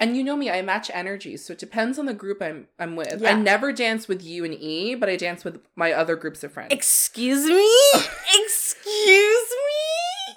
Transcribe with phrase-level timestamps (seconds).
[0.00, 2.96] And you know me, I match energy, so it depends on the group I'm I'm
[2.96, 3.20] with.
[3.20, 3.30] Yeah.
[3.30, 6.52] I never dance with you and E, but I dance with my other groups of
[6.52, 6.72] friends.
[6.72, 7.70] Excuse me?
[8.42, 9.50] Excuse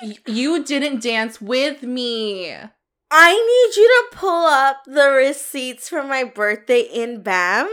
[0.01, 0.17] me?
[0.27, 2.53] You didn't dance with me.
[3.09, 7.69] I need you to pull up the receipts for my birthday in Banff.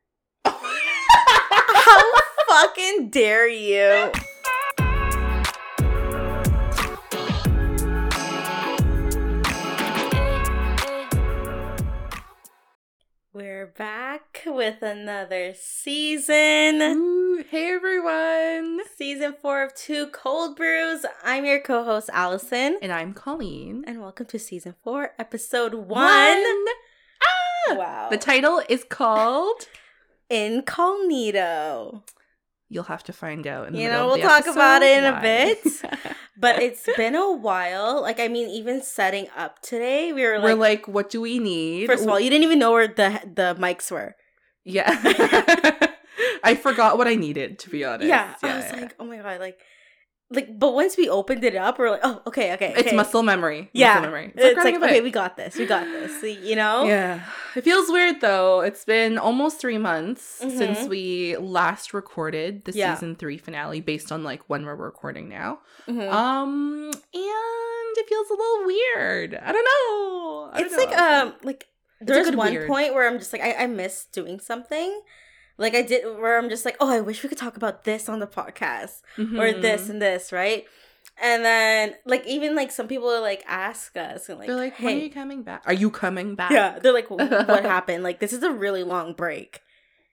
[0.44, 2.12] How
[2.48, 4.12] fucking dare you?
[13.38, 16.82] We're back with another season.
[16.82, 18.80] Ooh, hey everyone.
[18.96, 21.06] Season four of Two Cold Brews.
[21.22, 22.78] I'm your co host, Allison.
[22.82, 23.84] And I'm Colleen.
[23.86, 25.86] And welcome to season four, episode one.
[25.86, 26.64] One.
[27.22, 27.74] Ah!
[27.74, 28.08] Wow.
[28.10, 29.68] The title is called
[30.28, 32.02] Incognito.
[32.70, 35.20] You'll have to find out in the You know, we'll talk about it in a
[35.20, 35.58] bit.
[36.40, 38.00] But it's been a while.
[38.00, 41.40] Like, I mean, even setting up today, we were like, We're like, what do we
[41.40, 41.88] need?
[41.88, 44.14] first of all, you didn't even know where the the mics were.
[44.64, 44.86] Yeah.
[46.44, 48.08] I forgot what I needed, to be honest.
[48.08, 49.58] Yeah, I was like, oh my god, like,
[50.30, 50.58] like.
[50.58, 52.96] But once we opened it up, we're like, oh, okay, okay, it's okay.
[52.96, 53.70] muscle memory.
[53.72, 54.32] Yeah, Muscle memory.
[54.34, 56.22] It's, like, running a okay, we got this, we got this.
[56.22, 56.84] You know?
[56.84, 57.22] Yeah.
[57.56, 58.60] It feels weird though.
[58.60, 60.88] It's been almost three months since Mhm.
[60.88, 62.94] we last recorded the Yeah.
[62.94, 65.60] season three finale based on like when we're recording now.
[65.88, 66.08] Mhm.
[66.12, 69.34] Um and it feels a little weird.
[69.34, 70.50] I don't know.
[70.52, 71.22] I it's don't like know.
[71.28, 71.66] um, like
[72.00, 72.68] there's one weird.
[72.68, 75.00] point where I'm just like, I, I miss doing something.
[75.58, 78.08] Like I did, where I'm just like, oh, I wish we could talk about this
[78.08, 79.02] on the podcast.
[79.18, 79.60] or Mhm.
[79.62, 80.64] this and this, right?
[81.20, 84.96] And then like even like some people like ask us and like They're like, when
[84.96, 85.62] are you coming back?
[85.66, 86.52] Are you coming back?
[86.52, 88.04] yeah, they're like, what happened?
[88.04, 89.60] Like this is a really long break.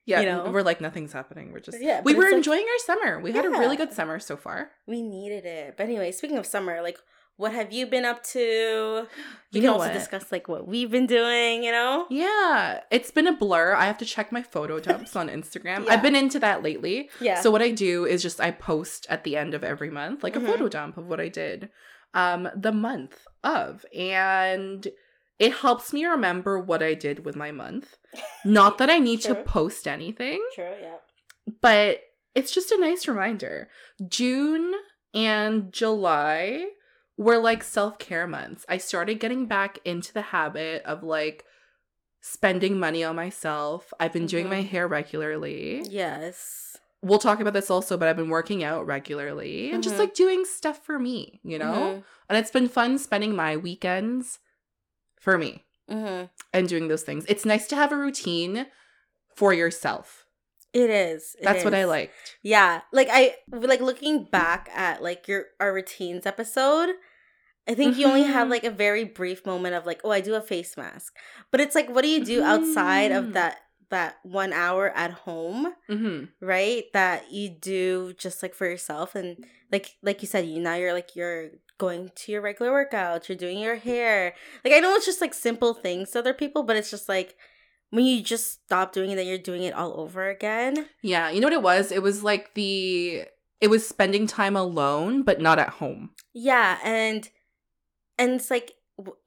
[0.08, 0.52] Yeah, you know?
[0.52, 1.52] we're like nothing's happening.
[1.52, 3.20] We're just Yeah, we were it's like- enjoying our summer.
[3.20, 4.72] We had a really good summer so far.
[4.88, 5.76] We needed it.
[5.78, 6.98] But anyway, speaking of summer, like
[7.38, 9.08] what have you been up to?
[9.52, 9.94] We You can know also what?
[9.94, 11.64] discuss like what we've been doing.
[11.64, 12.06] You know?
[12.10, 13.74] Yeah, it's been a blur.
[13.76, 15.86] I have to check my photo dumps on Instagram.
[15.86, 15.94] Yeah.
[15.94, 17.10] I've been into that lately.
[17.20, 17.42] Yeah.
[17.42, 20.34] So what I do is just I post at the end of every month like
[20.36, 20.44] Mhm.
[20.44, 21.70] a photo dump of what I did
[22.14, 24.88] um the month of and
[25.38, 27.98] it helps me remember what I did with my month.
[28.46, 30.72] Not that I need to post anything, True.
[30.82, 30.96] Yeah.
[31.62, 32.00] but
[32.34, 33.70] it's just a nice reminder.
[34.08, 34.74] June
[35.14, 36.68] and July
[37.18, 38.66] were like self-care months.
[38.68, 41.46] I started getting back into the habit of like
[42.22, 43.94] spending money on myself.
[44.00, 44.70] I've been doing my Mhm.
[44.70, 46.78] hair regularly Yes.
[47.02, 50.00] we'll talk about this also, but I've been working out regularly and just Mhm.
[50.00, 52.04] like doing stuff for me, you know?
[52.28, 54.40] And it's been fun spending my weekends
[55.20, 56.26] for me Mm-hmm.
[56.52, 57.24] and doing those things.
[57.30, 58.66] It's nice to have a routine
[59.36, 60.26] for yourself.
[60.74, 61.36] It is.
[61.40, 62.38] It That's what I liked.
[62.42, 66.96] Yeah, like I like looking back at like your our routines episode.
[67.68, 68.52] I think you only had Mhm.
[68.52, 71.16] like a very brief moment of like, oh, I do a face mask,
[71.52, 73.34] but it's like, what do you do outside of Mhm.
[73.34, 73.58] that
[73.90, 76.86] that one hour at home, hmm right?
[76.94, 80.94] That you do just like for yourself, and like like you said, you now you're
[80.94, 84.34] like you're going to your regular workouts, you're doing your hair.
[84.64, 87.36] Like I know it's just like simple things to other people, but it's just like
[87.92, 90.88] when you just stop doing it, then you're doing it all over again.
[91.02, 91.92] Yeah, you know what it was?
[91.92, 93.26] It was like the
[93.62, 96.10] it was spending time alone, but not at home.
[96.34, 97.30] Yeah, and
[98.18, 98.74] and it's like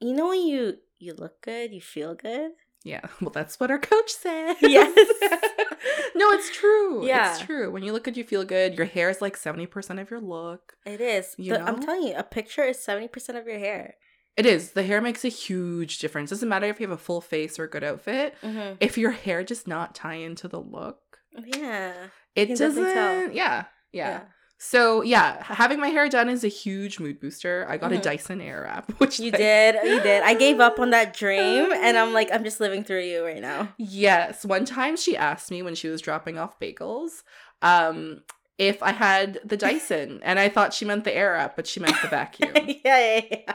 [0.01, 2.51] you know when you you look good, you feel good.
[2.83, 4.55] Yeah, well, that's what our coach said.
[4.61, 4.95] Yes.
[6.15, 7.05] no, it's true.
[7.05, 7.31] Yeah.
[7.31, 7.71] It's true.
[7.71, 8.75] When you look good, you feel good.
[8.75, 10.73] Your hair is like 70% of your look.
[10.85, 11.35] It is.
[11.37, 13.95] You The- I'm telling you, a picture is seventy percent of your hair.
[14.37, 14.71] It is.
[14.71, 16.29] The hair makes a huge difference.
[16.29, 18.35] Doesn't matter if you have a full face or a good outfit.
[18.41, 18.75] Mm-hmm.
[18.79, 20.99] If your hair does not tie into the look,
[21.35, 21.93] Yeah.
[22.35, 22.83] it doesn't.
[22.93, 23.31] tell.
[23.31, 24.21] Yeah, yeah.
[24.61, 27.65] So yeah, having my hair done is a huge mood booster.
[27.69, 27.99] I got Mhm.
[27.99, 29.75] a Dyson Airwrap, which You like- did.
[29.85, 30.21] You did.
[30.23, 33.41] I gave up on that dream, and I'm like, I'm just living through you right
[33.41, 33.69] now.
[33.77, 34.43] Yes.
[34.45, 37.23] One time she asked me when she was dropping off bagels,
[37.61, 38.21] um,
[38.57, 41.95] if I had the Dyson, and I thought she meant the Airwrap, but she meant
[42.01, 42.51] the vacuum.
[42.55, 43.53] yeah, yeah, yeah.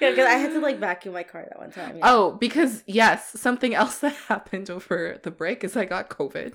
[0.00, 1.98] Yeah, because I had to like vacuum my car that one time.
[1.98, 2.10] yeah.
[2.10, 6.54] Oh, because yes, something else that happened over the break is I got COVID.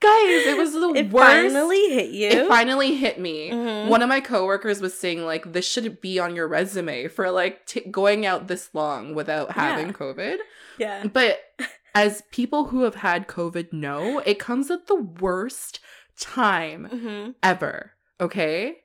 [0.00, 1.26] Guys, it was the it worst.
[1.26, 2.28] finally hit you.
[2.28, 3.50] It finally hit me.
[3.50, 3.88] Mhm.
[3.88, 7.64] One of my coworkers was saying like this should be on your resume for like
[7.66, 9.92] t- going out this long without having Yeah.
[9.94, 10.36] COVID.
[10.78, 11.06] yeah.
[11.06, 11.40] But
[11.94, 15.80] as people who have had COVID know, it comes at the worst
[16.18, 17.30] time Mm-hmm.
[17.42, 17.92] ever.
[18.20, 18.78] Okay?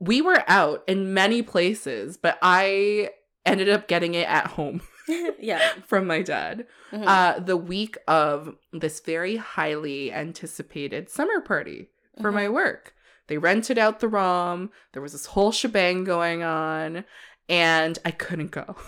[0.00, 3.10] We were out in many places, but I
[3.46, 4.80] ended up getting it at home
[5.40, 5.72] yeah.
[5.86, 7.04] from my dad Mhm.
[7.06, 11.88] uh, the week of this very highly anticipated summer party
[12.20, 12.52] for my Mhm.
[12.52, 12.94] work.
[13.28, 14.70] They rented out the ROM.
[14.92, 17.04] There was this whole shebang going on.
[17.48, 18.76] and I couldn't go.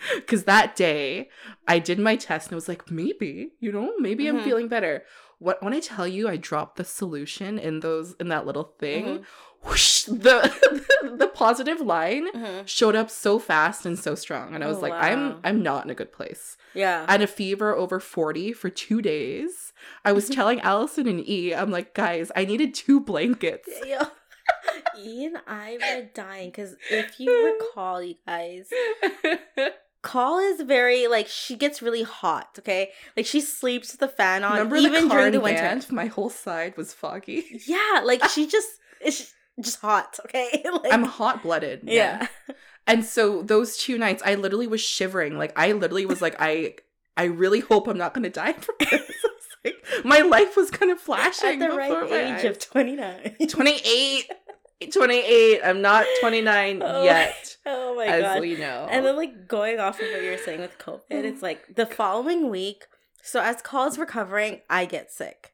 [0.16, 1.28] Because that day
[1.68, 4.44] I did my test and it was like, maybe, you know, maybe I'm Mhm.
[4.44, 5.04] feeling better.
[5.38, 9.04] What when I tell you I dropped the solution in those in that little thing,
[9.04, 9.24] Mhm.
[9.64, 10.36] whoosh, the
[11.18, 12.66] the positive line Mhm.
[12.68, 14.54] showed up so fast and so strong.
[14.54, 15.00] And I was Oh, like, wow.
[15.00, 16.56] I'm I'm not in a good place.
[16.74, 17.04] Yeah.
[17.08, 19.72] I had a fever over 40 for two days.
[20.04, 23.68] I was telling Allison and E, I'm like, guys, I needed two blankets.
[23.86, 23.98] Yo.
[24.98, 27.30] E and I were dying because if you
[27.60, 28.68] recall, you guys,
[30.02, 32.56] Call is very like she gets really hot.
[32.58, 35.40] Okay, like she sleeps with the fan on Remember even the car during in the
[35.40, 35.60] winter.
[35.62, 35.92] Banff?
[35.92, 37.60] My whole side was foggy.
[37.66, 38.68] Yeah, like she just
[39.04, 40.18] is just hot.
[40.24, 41.80] Okay, like, I'm hot blooded.
[41.84, 42.28] yeah.
[42.86, 45.36] And so those two nights, I literally was shivering.
[45.36, 46.76] Like I literally was like, I
[47.16, 49.02] I really hope I'm not gonna die from this.
[49.62, 49.76] Like,
[50.06, 53.36] my life was kind of flashing At the right age of twenty nine.
[53.46, 54.24] 28.
[54.92, 55.60] 28.
[55.64, 58.40] I'm not 29 Oh yet, oh my as god!
[58.40, 58.88] we know.
[58.90, 61.86] And then like going off of what you were saying with COVID, it's like the
[61.86, 62.86] following week.
[63.22, 65.52] So as Call's recovering, I get sick.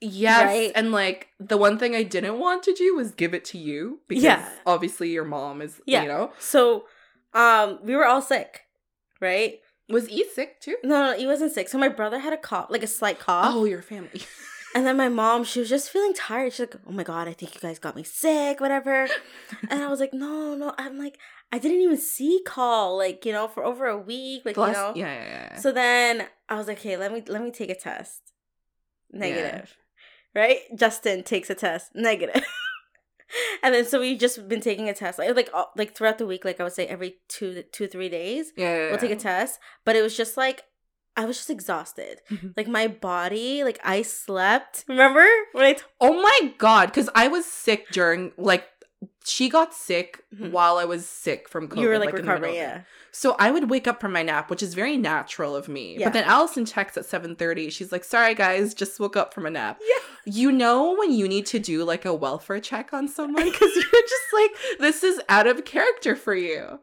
[0.00, 0.72] Yes, Right?
[0.76, 4.00] and like the one thing I didn't want to do was give it to you
[4.06, 4.48] because Yeah.
[4.64, 6.02] obviously your mom is, Yeah.
[6.02, 6.84] you know, So,
[7.34, 8.60] um, we were all sick,
[9.20, 9.58] right?
[9.88, 10.76] was E sick too?
[10.84, 11.68] No, no, he wasn't sick.
[11.68, 13.52] So my brother had a cough, like a slight cough.
[13.52, 14.22] Oh, your family.
[14.78, 16.52] And then my mom, she was just feeling tired.
[16.52, 19.08] She's like, "Oh my god, I think you guys got me sick, whatever."
[19.70, 21.18] and I was like, "No, no." I'm like,
[21.50, 24.72] I didn't even see call like you know for over a week, like The you
[24.72, 24.92] know.
[24.94, 25.56] yeah, yeah, yeah.
[25.58, 28.20] So then I was like, "Hey, let me let me take a test."
[29.12, 29.18] Yeah.
[29.20, 29.76] Negative,
[30.34, 30.58] right?
[30.76, 32.44] Justin takes a test, negative.
[33.62, 36.26] and then so we've just been taking a test, like like all- like throughout the
[36.26, 39.16] week, like I would say every two two three days, yeah, yeah, we'll take a
[39.16, 39.58] test.
[39.84, 40.62] But it was just like
[41.20, 42.20] I was just exhausted.
[42.30, 42.54] Mhm.
[42.56, 44.84] Like my body, like I slept.
[44.88, 45.72] Remember when I?
[45.74, 48.64] T- Oh my god, because I was sick during like
[49.24, 50.50] she got sick Mhm.
[50.52, 51.80] while I was sick from COVID.
[51.82, 52.80] you were like, middle recovering, yeah.
[53.12, 55.96] So I would wake up from my nap, which is very natural of me.
[55.98, 56.06] Yeah.
[56.06, 57.68] But then Allison texts at 7:30.
[57.70, 60.02] She's like, "Sorry guys, just woke up from a nap." Yeah.
[60.40, 64.02] You know when you need to do like a welfare check on someone cuz you're
[64.14, 66.80] just like this is out of character for you.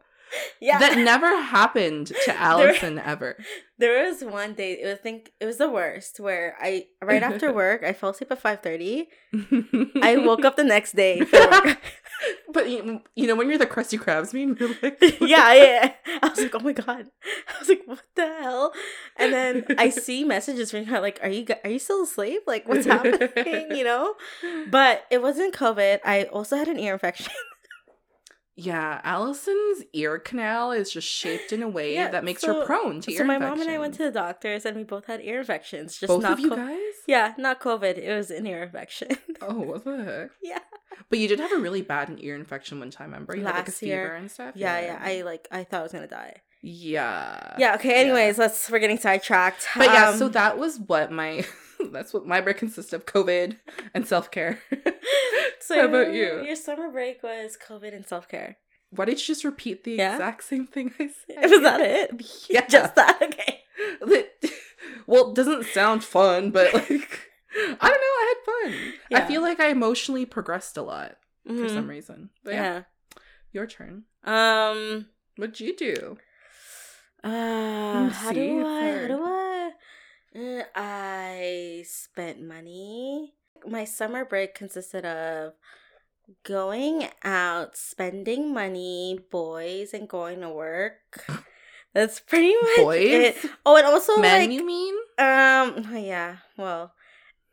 [0.60, 0.78] Yeah.
[0.78, 3.36] That never happened to Allison ever.
[3.78, 4.72] there was one day.
[4.72, 8.10] It was I think it was the worst where I right after work I fell
[8.10, 9.08] asleep at five thirty.
[10.02, 11.22] I woke up the next day.
[12.50, 15.92] But you, you know when you're the crusty crabs meme, you're like yeah, yeah.
[16.22, 17.06] I was like, oh my god.
[17.48, 18.72] I was like, what the hell?
[19.16, 22.42] And then I see messages from her like, are you are you still asleep?
[22.46, 23.76] Like, what's happening?
[23.76, 24.14] You know.
[24.70, 26.00] But it wasn't COVID.
[26.04, 27.32] I also had an ear infection.
[28.58, 32.64] Yeah, Allison's ear canal is just shaped in a way Yeah, that makes so- her
[32.66, 33.18] prone to ear infections.
[33.18, 35.98] so my mom and I went to the doctors and we both had ear infections.
[35.98, 36.94] Just both not of you co- guys.
[37.06, 37.98] Yeah, not COVID.
[37.98, 39.08] It was an ear infection.
[39.42, 40.30] Oh, what the heck?
[40.42, 40.60] yeah.
[41.10, 43.36] But you did have a really bad ear infection one time, remember?
[43.36, 44.14] You had like a Last fever year.
[44.14, 44.54] and stuff.
[44.56, 44.98] Yeah, yeah.
[45.02, 46.40] I like I thought I was gonna die.
[46.68, 47.54] Yeah.
[47.58, 49.68] Yeah, okay, anyways, let's we're getting sidetracked.
[49.76, 51.44] But yeah, so Um, that was what my
[51.92, 53.58] that's what my break consists of: COVID
[53.94, 54.60] and self care.
[55.60, 56.42] so How about you?
[56.44, 58.56] Your summer break was COVID and self care.
[58.90, 60.12] Why did you just repeat the Yeah?
[60.14, 61.50] exact same thing I said?
[61.50, 62.46] Was that it?
[62.48, 62.66] Yeah.
[62.66, 63.18] Just that?
[63.20, 63.62] Okay.
[65.06, 67.20] Well, it doesn't sound fun, but like
[67.56, 68.92] I don't know, I had fun.
[69.10, 69.18] Yeah.
[69.18, 71.16] I feel like I emotionally progressed a lot
[71.46, 71.70] for Mhm.
[71.74, 72.30] some reason.
[72.44, 72.82] But yeah, yeah.
[73.52, 74.04] your turn.
[74.24, 76.16] Um What'd you do?
[77.26, 79.72] Uh how do I how do I
[80.36, 83.34] Uh, I spent money.
[83.66, 85.54] My summer break consisted of
[86.44, 91.24] going out, spending money, boys, and going to work.
[91.94, 93.08] That's pretty much Boys?
[93.10, 93.36] it.
[93.64, 94.94] Oh, and also Men, like you mean?
[95.18, 96.92] um oh, yeah, well,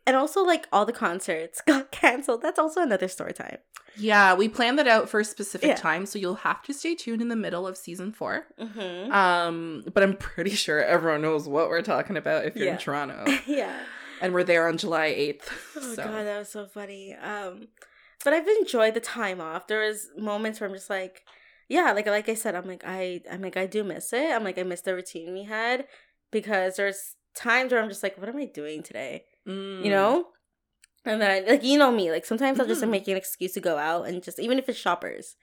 [0.06, 2.42] and also like all the concerts got canceled.
[2.42, 3.58] That's also another story time.
[3.96, 5.74] Yeah, we planned that out for a specific Yeah.
[5.76, 8.46] time, so you'll have to stay tuned in the middle of season four.
[8.60, 9.12] Mm-hmm.
[9.12, 12.72] Um, but I'm pretty sure everyone knows what we're talking about if you're Yeah.
[12.72, 13.24] in Toronto.
[13.46, 13.78] yeah.
[14.20, 15.48] and we're there on July 8th.
[15.76, 17.14] Oh so god, that was so funny.
[17.14, 17.68] Um,
[18.24, 19.66] but I've enjoyed the time off.
[19.66, 21.22] There was moments where I'm just like,
[21.68, 24.30] yeah, like like I said, I'm like I I'm like I do miss it.
[24.32, 25.86] I'm like I miss the routine we had
[26.30, 29.24] because there's times where I'm just like, what am I doing today?
[29.46, 29.84] Mm.
[29.84, 30.26] You know.
[31.04, 32.92] And then, like you know me, like sometimes I'll just like, Mhm.
[32.92, 35.36] make an excuse to go out and just even if it's shoppers,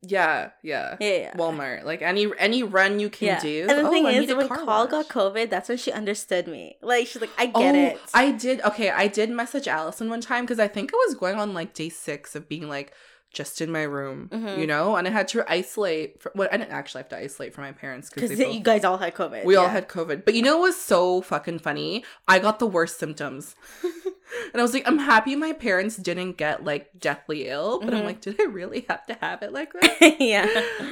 [0.00, 0.96] Yeah, yeah.
[1.00, 1.34] yeah, yeah.
[1.34, 3.40] Walmart, like any any run you can yeah.
[3.40, 3.66] do.
[3.68, 5.08] And the Oh, thing I is, when car Call got.
[5.08, 6.76] COVID, that's when she understood me.
[6.82, 8.00] Like she's like, I get oh, it.
[8.14, 8.60] I did.
[8.62, 11.74] Okay, I did message Allison one time because I think it was going on like
[11.74, 12.92] day six of being like
[13.30, 14.56] just in my room, Mhm.
[14.58, 16.22] you know, and I had to isolate.
[16.22, 18.84] For, well, I didn't actually have to isolate from my parents because because you guys
[18.84, 19.44] all had COVID.
[19.44, 20.24] we all had COVID.
[20.24, 22.04] But you know what was so fucking funny?
[22.28, 23.54] I got the worst symptoms.
[24.52, 28.02] And I was like, I'm happy my parents didn't get like deathly ill, but I'm
[28.02, 28.06] Mhm.
[28.06, 30.16] like, did I really have to have it like that?
[30.20, 30.46] yeah.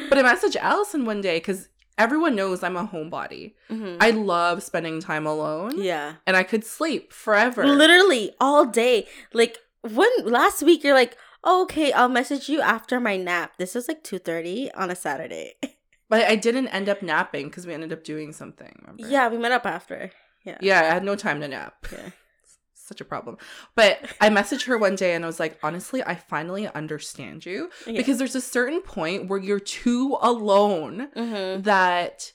[0.08, 3.54] but I messaged Allison one day because everyone knows I'm a homebody.
[3.70, 3.96] Mhm.
[4.00, 6.14] I love spending time alone, yeah.
[6.26, 7.66] and I could sleep forever.
[7.66, 9.06] Literally all day.
[9.32, 13.52] Like when last week you're like, oh, okay, I'll message you after my nap.
[13.58, 15.54] This was like two thirty on a Saturday.
[16.08, 18.72] But I didn't end up napping because we ended up doing something.
[18.82, 19.08] Remember?
[19.08, 20.12] yeah, we met up after.
[20.44, 20.56] Yeah.
[20.60, 21.84] Yeah, I had no time to nap.
[21.90, 22.10] Yeah.
[22.86, 23.36] Such a problem.
[23.74, 27.68] But I messaged her one day and I was like, honestly, I finally understand you
[27.84, 27.94] Yeah.
[27.96, 31.64] because there's a certain point where you're too alone Mhm.
[31.64, 32.32] that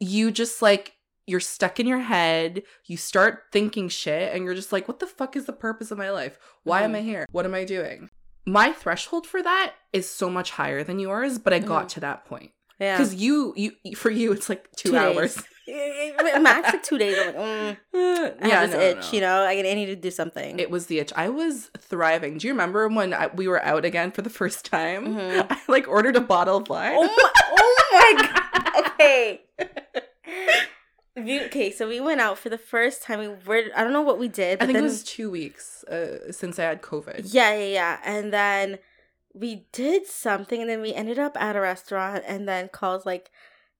[0.00, 0.96] you just like
[1.26, 5.06] you're stuck in your head, you start thinking shit and you're just like, what the
[5.06, 6.38] fuck is the purpose of my life?
[6.64, 6.96] Why am Mhm.
[6.96, 7.26] I here?
[7.30, 8.10] What am I doing?
[8.44, 11.88] My threshold for that is so much higher than yours, but I got Mhm.
[11.90, 12.50] to that point.
[12.80, 12.96] Yeah.
[12.98, 15.38] Because you you for you it's like two, Two hours.
[15.66, 17.16] Max like two days.
[17.18, 17.76] I'm like, mm,
[18.42, 19.12] I yeah, have this no, itch, no.
[19.12, 19.42] you know.
[19.42, 20.58] I, I need to do something.
[20.58, 21.12] It was the itch.
[21.16, 22.38] I was thriving.
[22.38, 25.14] Do you remember when I, we were out again for the first time?
[25.14, 25.46] Mhm.
[25.50, 26.94] I like ordered a bottle of wine.
[26.96, 27.32] oh my!
[27.58, 28.28] Oh my
[28.74, 28.86] god!
[28.86, 29.40] Okay.
[31.16, 33.20] We, okay, so we went out for the first time.
[33.20, 35.30] We were I don't know what we did, but I think then it was two
[35.30, 37.32] weeks uh, since I had COVID.
[37.32, 38.78] yeah, yeah, yeah, and then
[39.32, 43.30] we did something, and then we ended up at a restaurant, and then calls like,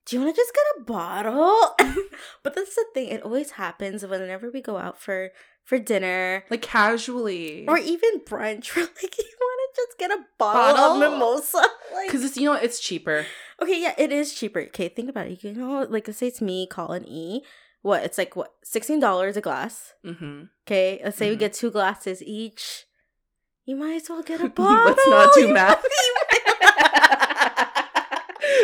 [0.06, 1.74] "Do you want to just get a bottle?"
[2.42, 5.30] but that's the thing; it always happens whenever we go out for
[5.62, 7.64] for dinner Like casually.
[7.66, 8.74] or even brunch.
[8.76, 11.02] We're like, "You want to just get a bottle, Bottle?
[11.02, 11.62] of mimosa?"
[11.94, 13.24] Like, Because it's, you know, it's cheaper.
[13.62, 14.60] Okay, yeah, it is cheaper.
[14.62, 15.44] Okay, think about it.
[15.44, 17.42] You know, like let's say it's me, Colin E.
[17.82, 18.02] What?
[18.02, 18.52] It's like what?
[18.64, 19.92] Sixteen dollars a glass.
[20.04, 20.44] Mm-hmm.
[20.66, 21.38] Okay, let's say we Mhm.
[21.38, 22.84] get two glasses each.
[23.64, 24.84] You might as well get a bottle.
[24.86, 25.84] Let's not do math.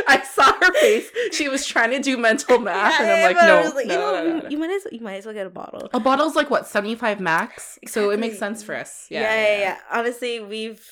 [0.08, 1.08] I saw her face.
[1.32, 4.24] She was trying to do mental math, and I'm like, no, like, no, you know,
[4.24, 5.88] no, no, you might as you might as well get a bottle.
[5.92, 7.78] A bottle's like what, 75 max?
[7.86, 9.06] So it makes sense for us.
[9.10, 10.86] Yeah yeah, yeah, Honestly, we've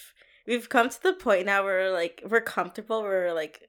[0.46, 3.02] we've come to the point now where like we're comfortable.
[3.02, 3.68] We're like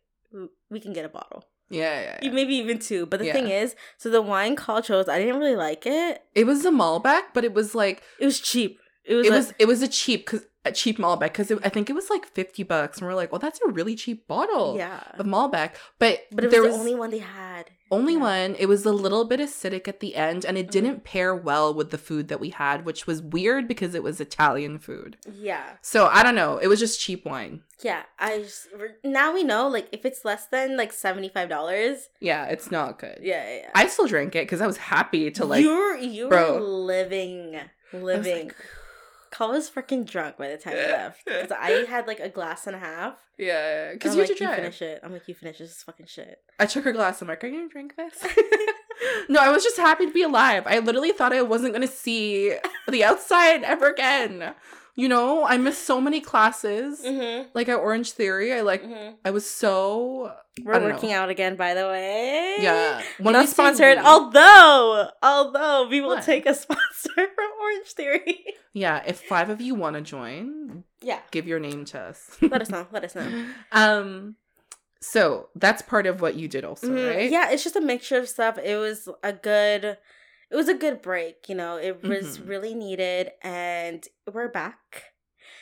[0.70, 2.32] we can get a bottle, Yeah, yeah, yeah.
[2.32, 3.06] maybe even two.
[3.08, 3.34] But the Yeah.
[3.34, 5.10] thing is, so the wine call chose.
[5.10, 6.22] I didn't really like it.
[6.36, 8.80] It was a Malbec, but it was like It was cheap.
[9.10, 9.28] It was.
[9.28, 11.94] it like- was it was a cheap cause a cheap Malbec because I think it
[11.94, 15.00] was like fifty bucks, and we're like, well, that's a really cheap bottle yeah.
[15.18, 15.72] of Malbec.
[16.00, 17.72] But But it was there the was only one they had.
[17.92, 18.20] only Yeah.
[18.20, 18.56] one.
[18.60, 20.72] It was a little bit acidic at the end, and it Mhm.
[20.72, 24.20] didn't pair well with the food that we had, which was weird because it was
[24.20, 25.16] Italian food.
[25.34, 25.64] Yeah.
[25.82, 26.58] So I don't know.
[26.58, 27.64] It was just cheap wine.
[27.82, 28.04] Yeah.
[28.20, 28.68] I just
[29.04, 32.10] now we know like if it's less than like seventy five dollars.
[32.20, 33.20] Yeah, it's not good.
[33.22, 33.70] Yeah, yeah.
[33.74, 35.64] I still drank it because I was happy to like.
[35.64, 36.56] you're you bro.
[36.56, 37.62] were living,
[37.94, 38.48] living.
[38.48, 38.56] like,
[39.40, 42.68] Cole was freaking drunk by the time we left because I had like a glass
[42.68, 43.16] and a half.
[43.38, 45.00] yeah, because you like, to you finish it.
[45.02, 46.40] I'm like, you finish this fucking shit.
[46.60, 47.22] I took her glass.
[47.22, 48.22] I'm like, are you gonna drink this?
[49.30, 50.64] no, I was just happy to be alive.
[50.66, 52.54] I literally thought I wasn't gonna see
[52.90, 54.56] the outside ever again.
[54.96, 57.02] You know, I missed so many classes.
[57.06, 57.50] Mm-hmm.
[57.54, 59.16] Like at Orange Theory, I like mm-hmm.
[59.24, 61.16] I was so We're working know.
[61.20, 62.56] out again, by the way.
[62.60, 63.02] yeah.
[63.20, 66.24] When Not sponsored, we- although although we will What?
[66.24, 68.44] take a sponsor from Orange Theory.
[68.74, 69.02] yeah.
[69.08, 72.36] If five of you want to join, yeah, give your name to us.
[72.42, 72.86] let us know.
[72.92, 73.46] Let us know.
[73.72, 74.36] um.
[75.02, 77.16] So that's part of what you did, also, Mhm.
[77.16, 77.32] right?
[77.32, 78.58] Yeah, it's just a mixture of stuff.
[78.58, 79.98] It was a good
[80.52, 81.78] it was a good break, you know.
[81.78, 82.50] It was Mhm.
[82.50, 85.14] really needed and we're back.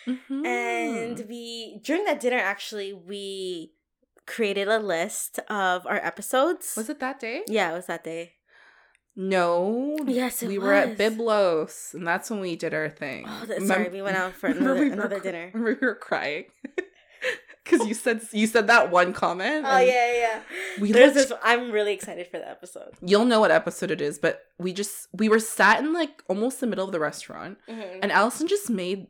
[0.05, 0.45] Mhm.
[0.45, 3.73] And we during that dinner actually we
[4.25, 6.75] created a list of our episodes.
[6.77, 7.43] was it that day?
[7.47, 8.33] Yeah, it was that day.
[9.15, 9.97] No.
[10.05, 10.97] Yes, it we were at.
[10.97, 13.25] Byblos, and that's when we did our thing.
[13.27, 15.51] Oh, that, sorry, we went out for another, we another cr- dinner.
[15.55, 16.45] We were crying
[17.69, 19.65] because you said you said that one comment.
[19.67, 20.39] Oh yeah, yeah.
[20.79, 21.37] We There's looked- this.
[21.43, 22.93] I'm really excited for the episode.
[23.01, 26.59] You'll know what episode it is, but we just we were sat in like almost
[26.59, 27.99] the middle of the restaurant, Mhm.
[28.01, 29.07] and Allison just made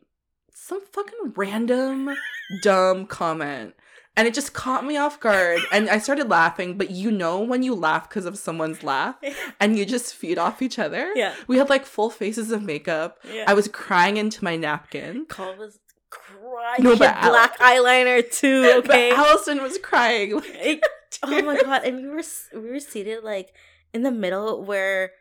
[0.54, 2.16] some fucking random
[2.62, 3.74] dumb comment.
[4.16, 5.60] And it just caught me off guard.
[5.70, 9.14] And I started laughing, but you know when you laugh because of someone's laugh
[9.60, 11.12] and you just feed off each other?
[11.14, 13.18] yeah, We had like full faces of makeup.
[13.32, 13.44] yeah.
[13.46, 15.26] I was crying into my napkin.
[15.26, 15.78] Cole was
[16.10, 16.82] crying.
[16.84, 18.64] No, but Al- black eyeliner too.
[18.78, 19.10] Okay.
[19.10, 20.34] But Allison was crying.
[20.64, 20.82] like,
[21.22, 21.84] oh my god!
[21.84, 22.22] And we were
[22.54, 23.52] we were seated like
[23.92, 25.12] in the middle where.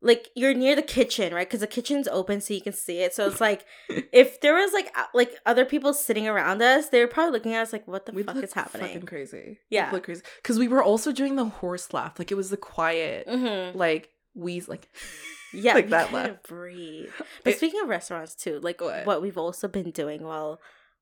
[0.00, 1.44] Like you're near the kitchen, right?
[1.44, 3.12] Because the kitchen's open, so you can see it.
[3.14, 3.64] So it's like,
[4.12, 7.62] if there was like like other people sitting around us, they were probably looking at
[7.62, 9.58] us like, "What the We fuck is happening?" Fucking crazy.
[9.70, 9.88] Yeah.
[9.90, 10.22] We looked crazy.
[10.40, 12.16] Because we were also doing the horse laugh.
[12.16, 13.76] Like it was the quiet, Mm-hmm.
[13.76, 14.88] like wheeze, like
[15.52, 16.42] Yeah, Like we that laugh.
[16.42, 17.10] breathe.
[17.44, 19.06] But It- speaking of restaurants too, like What?
[19.06, 20.60] what, we've also been doing while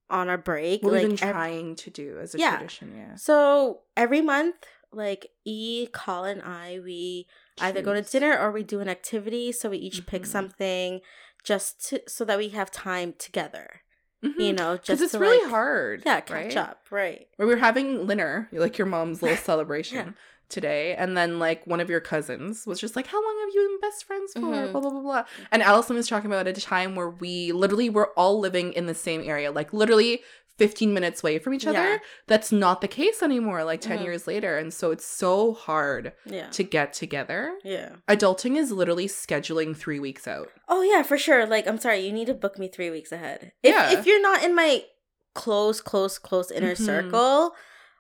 [0.08, 2.56] on our break, what like we've been ev- trying to do as a Yeah.
[2.58, 2.96] tradition.
[2.96, 3.14] Yeah.
[3.16, 4.54] so every month,
[4.92, 7.26] like E, Colin, and I, we
[7.60, 9.50] either go to dinner or we do an activity.
[9.52, 10.26] So we each pick Mhm.
[10.26, 11.00] something
[11.42, 13.82] just to so that we have time together.
[14.24, 14.40] Mhm.
[14.40, 16.02] You know, because just it's to, really like, hard.
[16.06, 16.56] Yeah, catch right?
[16.56, 16.86] up.
[16.90, 17.28] Right.
[17.36, 20.16] where We were having dinner, like your mom's little celebration
[20.48, 23.68] today, and then like one of your cousins was just like, "How long have you
[23.68, 24.72] been best friends for?" Mhm.
[24.72, 25.24] Blah blah blah blah.
[25.50, 28.94] And Allison was talking about a time where we literally were all living in the
[28.94, 30.22] same area, like literally.
[30.58, 31.76] 15 minutes away from each other.
[31.78, 31.98] Yeah.
[32.28, 34.04] That's not the case anymore, like 10 Mhm.
[34.04, 34.56] years later.
[34.56, 36.48] And so it's so hard Yeah.
[36.48, 37.58] to get together.
[37.62, 37.96] Yeah.
[38.08, 40.48] Adulting is literally scheduling three weeks out.
[40.66, 41.44] Oh yeah, for sure.
[41.44, 43.52] Like, I'm sorry, you need to book me three weeks ahead.
[43.62, 43.90] If Yeah.
[43.98, 44.86] if you're not in my
[45.34, 46.86] close, close, close inner Mhm.
[46.86, 47.54] circle,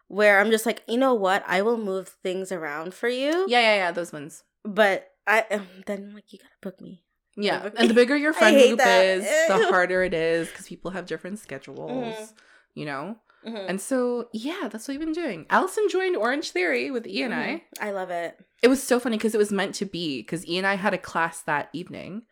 [0.08, 3.46] where I'm just like, you know what, I will move things around for you.
[3.48, 4.44] Yeah, yeah, yeah, those ones.
[4.64, 7.02] But I um, then like you gotta book me.
[7.36, 7.60] Yeah.
[7.64, 9.04] book And the bigger your friend group that.
[9.04, 12.32] is, the harder it is because people have different schedules, Mhm.
[12.74, 13.16] you know?
[13.46, 13.66] Mhm.
[13.68, 15.46] And so, yeah, that's what we've been doing.
[15.50, 17.46] Allison joined Orange Theory with E and I.
[17.46, 17.62] Mhm.
[17.80, 18.36] I love it.
[18.62, 20.94] It was so funny because it was meant to be because E and I had
[20.94, 22.22] a class that evening,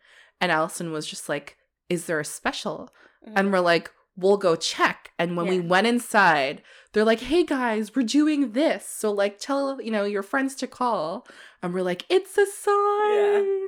[0.41, 1.55] and Allison was just like,
[1.87, 2.89] "Is there a special?"
[3.35, 6.61] And we're like, "We'll go check." And when we went inside,
[6.93, 10.67] they're like, "Hey guys, we're doing this, so like, tell you know your friends to
[10.67, 11.27] call."
[11.61, 13.67] And we're like, "It's a sign."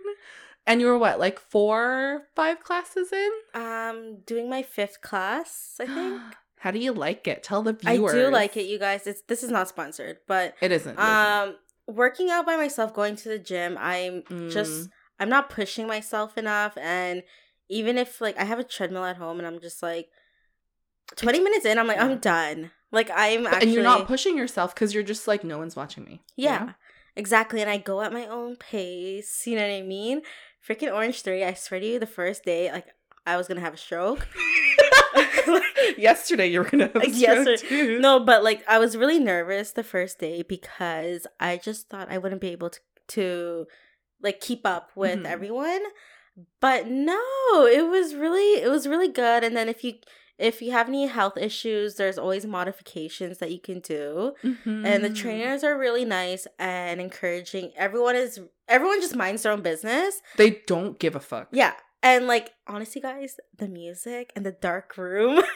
[0.65, 3.31] And you were what, like four, five classes in?
[3.53, 6.21] um doing my fifth class, I think.
[6.59, 7.43] How do you like it?
[7.43, 8.13] Tell the viewers.
[8.13, 9.07] I do like it, you guys.
[9.07, 10.97] It's this is not sponsored, but It isn't.
[10.99, 11.55] um
[11.87, 14.91] working out by myself, going to the gym, I'm just Mm.
[15.19, 17.23] I'm not pushing myself enough and
[17.69, 20.09] even if like I have a treadmill at home and I'm just like
[21.15, 21.99] 20 minutes in, I'm like.
[21.99, 22.71] I'm done.
[22.91, 26.03] Like I'm actually and you're not pushing yourself because you're just like, no one's watching
[26.05, 26.21] me.
[26.35, 26.57] Yeah.
[26.59, 26.73] know?
[27.15, 27.61] Exactly.
[27.61, 29.45] And I go at my own pace.
[29.45, 30.21] You know what I mean?
[30.67, 32.87] Freaking Orange Theory, I swear to you, the first day, like
[33.25, 34.27] I was gonna have a stroke.
[35.97, 37.99] Yesterday you were gonna have a Like, stroke yesterday- too.
[37.99, 42.17] No, but like I was really nervous the first day because I just thought I
[42.17, 43.65] wouldn't be able to to
[44.21, 45.25] like keep up with Mhm.
[45.25, 45.81] everyone.
[46.59, 47.19] But no,
[47.71, 49.43] it was really it was really good.
[49.43, 49.93] And then if you
[50.37, 54.33] if you have any health issues, there's always modifications that you can do.
[54.43, 55.15] And the Mhm.
[55.15, 57.73] trainers are really nice and encouraging.
[57.75, 60.21] Everyone is everyone just minds their own business.
[60.37, 61.47] they don't give a fuck.
[61.51, 61.73] Yeah.
[62.03, 65.41] And like honestly guys, the music and the dark room.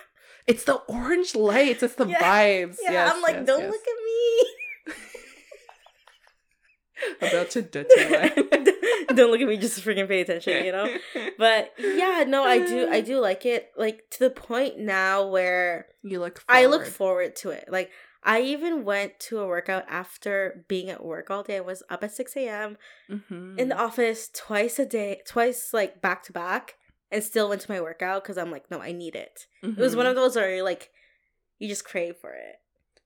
[0.48, 1.84] It's the orange lights.
[1.84, 2.20] It's the Yeah.
[2.20, 2.78] vibes.
[2.82, 3.72] yeah, Yes, I'm like, yes, don't yes.
[3.72, 4.96] look at me.
[7.22, 7.90] About to dirty.
[9.16, 10.88] Don't look at me, just freaking pay attention, you know?
[11.38, 13.72] But yeah, no, I do I do like it.
[13.76, 16.44] Like to the point now where you look.
[16.48, 16.94] I look forward.
[16.94, 17.66] forward to it.
[17.70, 17.92] Like
[18.24, 21.58] I even went to a workout after being at work all day.
[21.58, 22.78] I was up at 6 a.m.
[23.10, 23.58] Mhm.
[23.60, 26.76] in the office twice a day, twice like back to back,
[27.12, 29.48] and still went to my workout because I'm like, no, I need it.
[29.64, 30.10] It was one Mhm.
[30.12, 30.92] of those where you're like,
[31.60, 32.56] you just crave for it.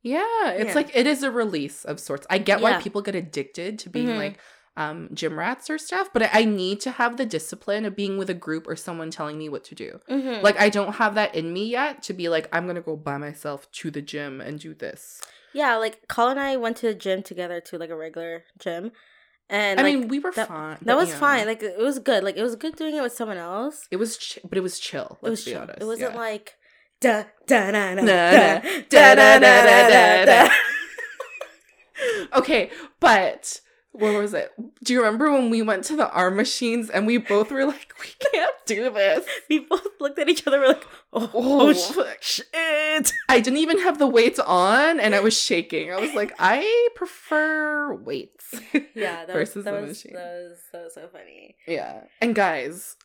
[0.05, 0.73] Yeah, it's Yeah.
[0.75, 2.27] like it is a release of sorts.
[2.29, 4.17] I get why people get addicted to being Mhm.
[4.17, 4.37] like
[4.77, 8.29] um gym rats or stuff, but I need to have the discipline of being with
[8.29, 9.99] a group or someone telling me what to do.
[10.09, 10.43] Mm-hmm.
[10.43, 12.95] Like I don't have that in me yet to be like I'm going to go
[12.95, 15.21] by myself to the gym and do this.
[15.53, 18.91] Yeah, like Colin and I went to the gym together to like a regular gym,
[19.49, 20.77] and I like, mean, we were that- fine.
[20.81, 21.45] that was know, fine.
[21.47, 22.23] Like it was good.
[22.25, 23.87] Like it was good doing it with someone else.
[23.89, 25.17] It was ch- but it was chill.
[25.21, 25.61] Let's it was be chill.
[25.61, 25.81] honest.
[25.81, 26.19] It wasn't yeah.
[26.19, 26.55] like
[26.99, 28.01] da da da da
[28.89, 30.49] da da da da da.
[32.33, 33.61] Okay, but
[33.93, 34.51] where was it?
[34.83, 37.93] Do you remember when we went to the arm machines and we both were like,
[38.01, 39.25] we can't do this?
[39.49, 40.59] We both looked at each other.
[40.59, 41.73] We're like, oh, Oh, oh
[42.19, 43.13] sh- shit.
[43.29, 45.93] I didn't even have the weights on and I was shaking.
[45.93, 48.53] I was like, I prefer weights.
[48.93, 50.13] Yeah, that versus was, that the was, machine.
[50.13, 51.55] that was that was so funny.
[51.65, 52.01] Yeah.
[52.21, 52.97] And guys,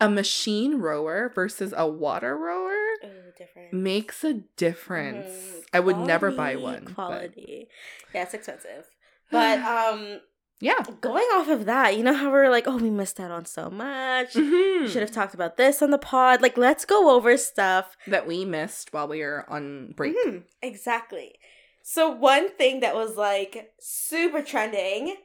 [0.00, 2.72] a machine rower versus a water rower
[3.04, 3.72] Oh, different.
[3.72, 5.26] makes a difference.
[5.26, 5.64] Mhm.
[5.72, 6.84] I would never buy Quality, one.
[6.84, 7.68] but- Quality.
[8.14, 8.86] Yeah, it's expensive.
[9.30, 10.20] But um
[10.60, 10.82] yeah.
[11.00, 13.44] going off of that, you know how we are like, oh, we missed out on
[13.46, 14.34] so much.
[14.34, 14.88] Mhm.
[14.88, 16.40] Should have talked about this on the pod.
[16.42, 17.96] Like, let's go over stuff.
[18.06, 20.16] that we missed while we were on break.
[20.26, 21.38] Mhm, exactly.
[21.82, 25.16] So one thing that was like super trending,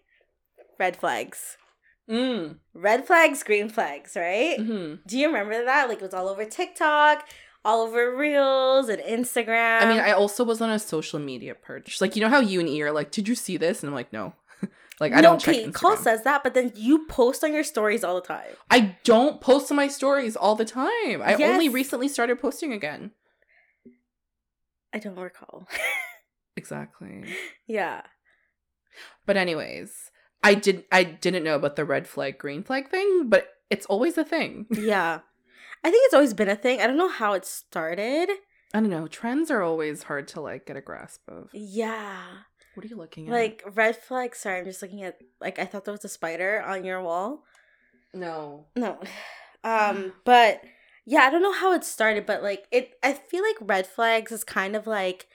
[0.80, 1.58] red flags.
[2.12, 2.58] Mm.
[2.74, 4.58] Red flags, green flags, right?
[4.60, 5.88] hmm Do you remember that?
[5.88, 7.28] Like it was all over TikTok,
[7.64, 9.82] all over Reels and Instagram.
[9.82, 12.02] I mean, I also was on a social media purge.
[12.02, 13.82] Like, you know how you and E are like, did you see this?
[13.82, 14.34] And I'm like, no.
[15.00, 17.64] like, I no, don't check Kate, Cole says that, but then you post on your
[17.64, 18.56] stories all the time.
[18.70, 21.22] I don't post on my stories all the time.
[21.22, 23.12] I only recently started posting again.
[24.94, 25.68] I don't recall.
[26.58, 27.24] Exactly.
[27.66, 28.02] yeah.
[29.26, 30.12] But anyways,
[30.44, 34.18] I didn't I didn't know about the red flag, green flag thing, but it's always
[34.18, 34.66] a thing.
[34.78, 35.20] Yeah.
[35.84, 36.80] I think it's always been a thing.
[36.80, 38.30] I don't know how it started.
[38.72, 39.08] I don't know.
[39.08, 41.50] Trends are always hard to like get a grasp of.
[41.54, 42.22] Yeah.
[42.76, 43.34] What are you looking at?
[43.34, 44.36] Like red flag.
[44.36, 47.44] Sorry, I'm just looking at like I thought there was a spider on your wall.
[48.14, 48.68] no.
[48.76, 49.00] No.
[49.64, 50.62] Um, but
[51.06, 54.32] yeah, I don't know how it started, but like it, I feel like red flags
[54.32, 55.28] is kind of like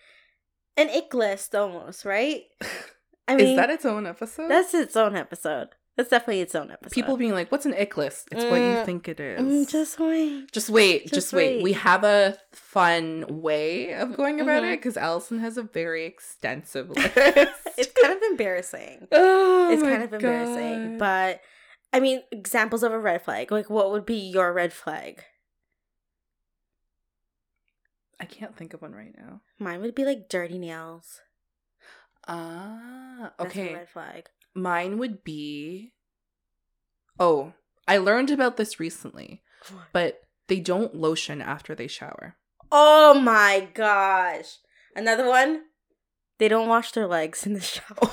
[0.76, 2.42] an ick list almost, right?
[3.28, 4.48] I mean, Is that its own episode?
[4.48, 5.70] that's its own episode.
[5.96, 6.92] That's definitely its own episode.
[6.94, 9.40] People being like, "What's an ick list?" It's what you Mm, think it is.
[9.40, 10.52] Mm, just wait.
[10.52, 11.56] Just wait, just, Just wait.
[11.56, 11.62] wait.
[11.62, 14.74] We have a fun way of going about Mhm.
[14.74, 17.16] it because Allison has a very extensive list.
[17.16, 19.08] it's kind of embarrassing.
[19.12, 20.98] oh it's kind of embarrassing, God.
[20.98, 21.40] but
[21.94, 23.50] I mean, examples of a red flag.
[23.50, 25.24] Like, what would be your red flag?
[28.20, 29.40] I can't think of one right now.
[29.58, 31.20] Mine would be like dirty nails.
[32.28, 33.74] Ah, That's a okay.
[33.74, 34.28] red flag.
[34.54, 35.92] Mine would be.
[37.18, 37.52] Oh,
[37.88, 39.42] I learned about this recently,
[39.92, 42.36] but they don't lotion after they shower.
[42.72, 44.58] Oh my gosh!
[44.94, 45.62] Another one.
[46.38, 47.96] They don't wash their legs in the shower.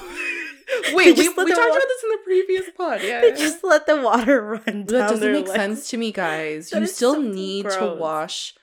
[0.93, 3.01] Wait, we, we talked wa- about this in the previous pod.
[3.03, 5.55] Yeah, they just let the water run down that doesn't make legs.
[5.55, 6.69] sense to me, guys.
[6.69, 8.53] That you still so need to wash.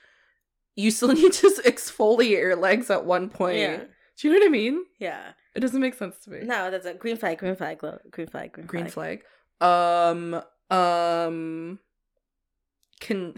[0.75, 3.57] You still need to exfoliate your legs at one point.
[3.59, 3.83] Yeah,
[4.21, 4.85] Do you know what I mean?
[4.99, 5.31] yeah.
[5.55, 6.41] It doesn't make sense to me.
[6.43, 7.39] No, that's a green flag.
[7.39, 7.79] Green flag.
[7.79, 8.53] Green flag.
[8.53, 8.67] Green, flag.
[8.67, 9.23] Green flag.
[9.59, 10.41] Um.
[10.69, 11.79] Um.
[13.01, 13.33] Can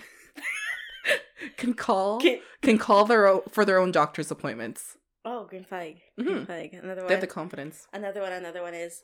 [1.58, 2.42] can call Okay.
[2.62, 4.98] can call their own, for their own doctor's appointments.
[5.26, 6.02] Oh, green flag.
[6.20, 6.46] Green Mhm.
[6.46, 6.74] flag.
[6.74, 7.08] Another one.
[7.08, 7.88] They have the confidence.
[7.94, 8.32] Another one.
[8.34, 9.04] Another one is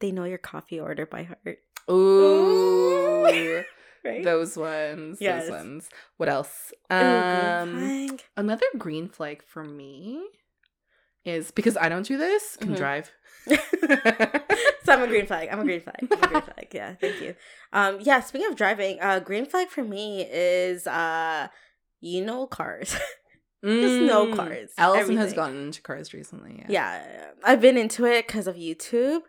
[0.00, 1.58] they know your coffee order by heart.
[1.90, 3.24] Ooh,
[4.04, 4.22] Right.
[4.24, 5.18] those ones.
[5.20, 5.44] Yes.
[5.44, 5.88] Those ones.
[6.18, 6.72] What else?
[6.92, 7.72] Ooh, Um.
[7.78, 8.24] green flag.
[8.36, 10.22] Another green flag for me
[11.24, 12.76] is because I don't do this, can Mhm.
[12.76, 13.10] drive.
[13.46, 15.48] so I'm a green flag.
[15.50, 15.96] I'm a green flag.
[16.10, 16.68] I'm a green flag.
[16.72, 17.34] Yeah, thank you.
[17.72, 18.20] Um, yeah.
[18.20, 21.48] Speaking of driving, uh, green flag for me is uh,
[22.00, 22.96] you know, cars.
[23.64, 24.34] Just no Mm.
[24.36, 26.56] cars, Allison has gotten into cars recently.
[26.58, 26.66] Yeah.
[26.68, 29.20] yeah, I've been into it because of YouTube,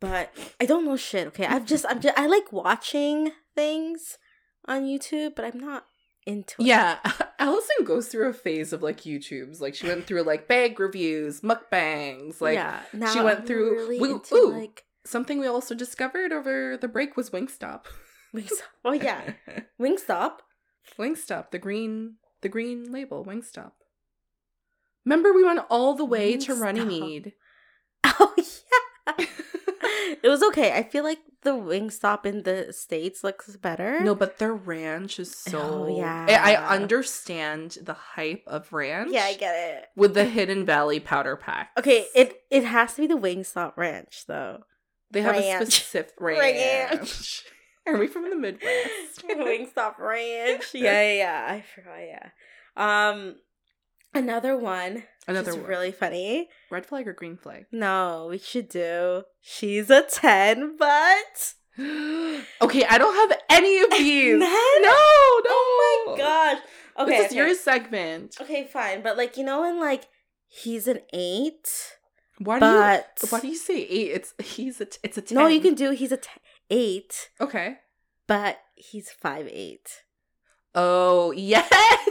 [0.00, 1.28] but I don't know shit.
[1.28, 4.18] Okay, I've just I'm just I like watching things
[4.66, 5.86] on YouTube, but I'm not
[6.26, 6.66] into it.
[6.66, 6.98] Yeah,
[7.38, 9.60] Allison goes through a phase of like YouTube's.
[9.60, 12.40] Like she went through like bag reviews, mukbangs.
[12.40, 12.80] Like yeah.
[12.92, 14.52] Now she went I'm through- really we- into ooh.
[14.52, 17.84] like something we also discovered over the break was Wingstop.
[18.34, 18.62] Wingstop.
[18.84, 19.32] Oh yeah,
[19.80, 20.38] Wingstop.
[20.98, 23.72] Wingstop, the green, the green label, Wingstop.
[25.04, 27.32] Remember, we went all the way to Runnymede.
[28.04, 29.24] Oh yeah.
[30.22, 30.72] It was okay.
[30.72, 34.00] I feel like the Wingstop in the states looks better.
[34.00, 35.86] No, but their ranch is so.
[35.88, 36.26] Oh, yeah.
[36.28, 39.10] I, I understand the hype of ranch.
[39.12, 39.86] Yeah, I get it.
[39.96, 41.70] With the Hidden Valley powder pack.
[41.78, 44.64] Okay, it it has to be the Wingstop Ranch though.
[45.10, 46.38] They have a specific Ranch.
[46.92, 47.44] ranch.
[47.86, 49.24] Are we from the Midwest?
[49.28, 50.64] Wingstop Ranch.
[50.74, 51.46] Yeah, yeah, yeah.
[51.48, 51.98] I forgot.
[51.98, 52.28] Yeah.
[52.76, 53.36] Um,
[54.14, 55.04] another one.
[55.28, 55.64] Another one.
[55.64, 56.48] really funny.
[56.70, 57.66] Red flag or green flag?
[57.70, 59.24] No, we should do.
[59.40, 64.38] She's a ten, but okay, I don't have any of these.
[64.38, 64.48] None?
[64.82, 64.94] No, no.
[64.94, 66.58] oh my gosh.
[66.98, 67.36] Okay, this is okay.
[67.36, 68.36] your segment.
[68.40, 70.08] Okay, fine, but like you know, when like
[70.48, 71.68] he's an eight,
[72.38, 73.28] Why do but you?
[73.28, 74.10] Why do you say eight?
[74.10, 74.86] It's he's a.
[74.86, 75.36] T- it's a ten.
[75.36, 75.90] no, you can do.
[75.92, 76.28] He's a t-
[76.70, 77.76] eight, Okay.
[78.26, 80.02] but he's five eight.
[80.74, 81.68] Oh yes.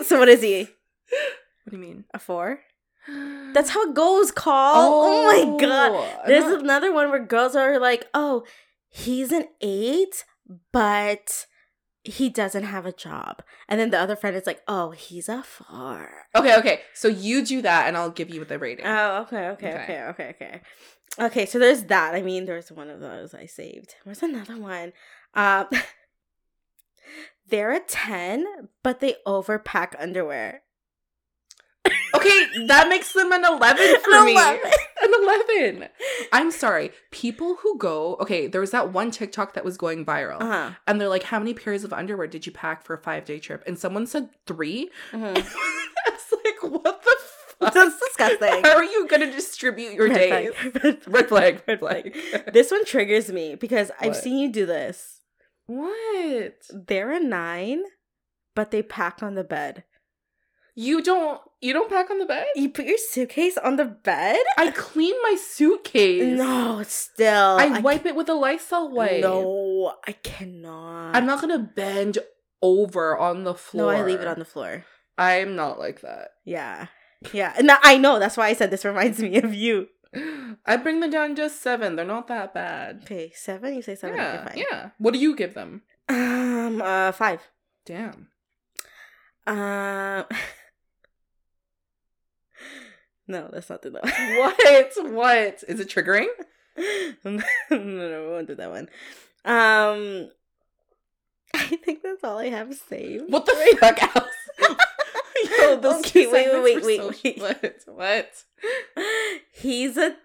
[0.07, 0.67] So what is he?
[1.69, 2.05] What do you mean?
[2.13, 2.61] A four?
[3.53, 5.03] That's how it goes, Call.
[5.05, 5.23] Oh,
[5.57, 6.19] my god.
[6.23, 8.43] I'm There's not- another one where girls are like, "Oh,
[8.89, 10.25] he's an eight,
[10.71, 11.45] but
[12.03, 15.43] he doesn't have a job," and then the other friend is like, "Oh, he's a
[15.43, 16.09] four.
[16.35, 16.81] Okay, okay.
[16.95, 18.85] So you do that, and I'll give you the rating.
[18.87, 19.81] Oh, okay, okay, Okay.
[19.83, 20.61] okay, okay, okay.
[21.19, 22.15] Okay, so there's that.
[22.15, 23.95] I mean, there's one of those I saved.
[24.05, 24.93] There's another one.
[25.35, 25.67] Um,
[27.49, 28.45] they're a ten,
[28.83, 30.61] but they overpack underwear.
[31.87, 34.33] Okay, that makes them an eleven for An me.
[34.33, 34.59] 11.
[35.01, 35.89] An eleven.
[36.33, 36.91] I'm sorry.
[37.11, 40.41] People who go okay, there was that one TikTok that was going viral.
[40.41, 40.71] Uh huh.
[40.87, 43.39] And they're like, How many pairs of underwear did you pack for a five day
[43.39, 43.63] trip?
[43.65, 45.37] And someone said 3 Mhm.
[46.07, 47.15] it's like, what the
[47.59, 47.73] fuck?
[47.73, 48.63] That's disgusting.
[48.63, 50.53] How are you gonna distribute your Red days?
[50.55, 50.83] flag.
[51.07, 51.53] Red flag.
[51.55, 52.17] Red Red flag.
[52.53, 55.21] This one triggers me because I've seen you do this.
[55.65, 56.53] what?
[56.73, 57.83] They're a nine,
[58.55, 59.83] but they pack on the bed.
[60.75, 62.47] You don't you don't pack on the bed?
[62.55, 64.39] You put your suitcase on the bed?
[64.57, 66.37] I clean my suitcase.
[66.37, 67.57] No, still.
[67.59, 69.21] I wipe it with a Lysol wipe.
[69.21, 71.15] No, I cannot.
[71.15, 72.19] I'm not gonna bend
[72.61, 73.93] over on the floor.
[73.93, 74.85] No, I leave it on the floor.
[75.17, 76.29] I'm not like that.
[76.45, 76.87] Yeah.
[77.33, 77.53] Yeah.
[77.57, 78.19] And I know.
[78.19, 79.89] That's why I said this reminds me of you.
[80.65, 81.95] I bring them down just seven.
[81.95, 83.01] They're not that bad.
[83.03, 83.75] Okay, seven?
[83.75, 84.17] You say seven?
[84.17, 84.89] yeah, okay, yeah.
[84.97, 85.83] What do you give them?
[86.07, 87.41] Um, uh, five.
[87.85, 88.29] Damn.
[89.45, 90.25] Um,
[93.29, 94.03] no, that's not the that
[94.97, 95.05] one.
[95.07, 95.13] What?
[95.13, 95.63] what?
[95.69, 96.27] Is it triggering?
[97.23, 98.89] no, no, we won't do that one.
[99.45, 100.29] Um,
[101.53, 103.31] I think that's all I have saved.
[103.31, 104.77] What the fuck else?
[105.59, 107.39] Yo, those Okay, wait, wait, wait, so- wait.
[107.39, 107.75] What?
[107.87, 108.43] What?
[109.53, 110.15] He's a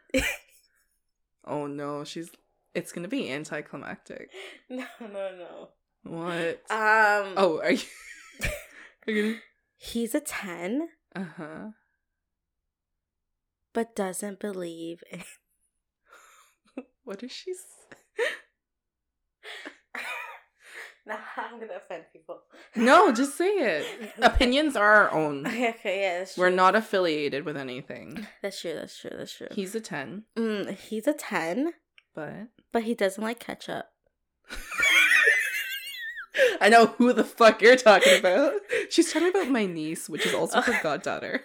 [1.47, 2.31] Oh no, she's.
[2.75, 4.31] It's gonna be anticlimactic.
[4.69, 5.69] no, no, no.
[6.03, 6.63] What?
[6.71, 7.83] Um, oh, are you?
[9.07, 9.39] are you
[9.77, 10.89] he's a ten.
[11.15, 11.67] Uh huh.
[13.75, 15.03] But doesn't believe.
[15.11, 15.23] In-
[17.05, 17.51] What is she?
[17.51, 17.67] s-
[21.07, 22.41] nah, I'm gonna offend people.
[22.75, 24.13] No, just say it.
[24.23, 25.47] Opinions are our own.
[25.47, 26.45] Okay, okay, yeah, that's true.
[26.45, 28.27] We're not affiliated with anything.
[28.43, 28.75] That's true.
[28.75, 29.11] That's true.
[29.15, 29.49] That's true.
[29.53, 31.75] He's a ten, Mm, he's a ten,
[32.15, 33.87] but but he doesn't like ketchup.
[36.61, 38.55] I know who the fuck you're talking about.
[38.89, 41.43] She's talking about my niece, which is also her goddaughter.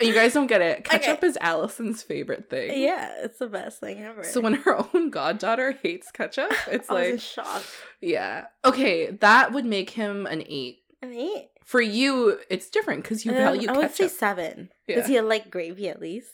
[0.00, 0.84] You guys don't get it.
[0.84, 1.26] Ketchup Okay.
[1.26, 2.80] is Allison's favorite thing.
[2.82, 4.24] Yeah, it's the best thing ever.
[4.24, 7.62] So when her own goddaughter hates ketchup, it's I was like, shock.
[8.00, 8.46] yeah.
[8.64, 10.78] Okay, that would make him an eight.
[11.02, 11.48] An eight.
[11.64, 14.18] For you, it's different because you Um, value I would say ketchup.
[14.18, 14.68] seven.
[14.86, 14.96] Yeah.
[14.96, 16.30] Does he like gravy at least?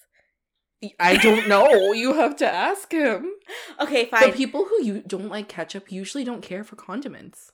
[1.01, 1.93] I don't know.
[1.93, 3.31] You have to ask him.
[3.81, 4.31] Okay, fine.
[4.31, 7.53] The people who you don't like ketchup usually don't care for condiments,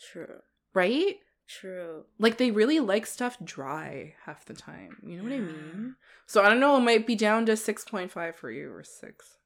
[0.00, 0.40] True.
[0.74, 1.16] right?
[1.48, 2.04] True.
[2.18, 4.96] Like they really like stuff dry half the time.
[5.04, 5.96] You know what I mean?
[6.26, 6.76] So I don't know.
[6.76, 9.36] It might be down to six point five for you or six.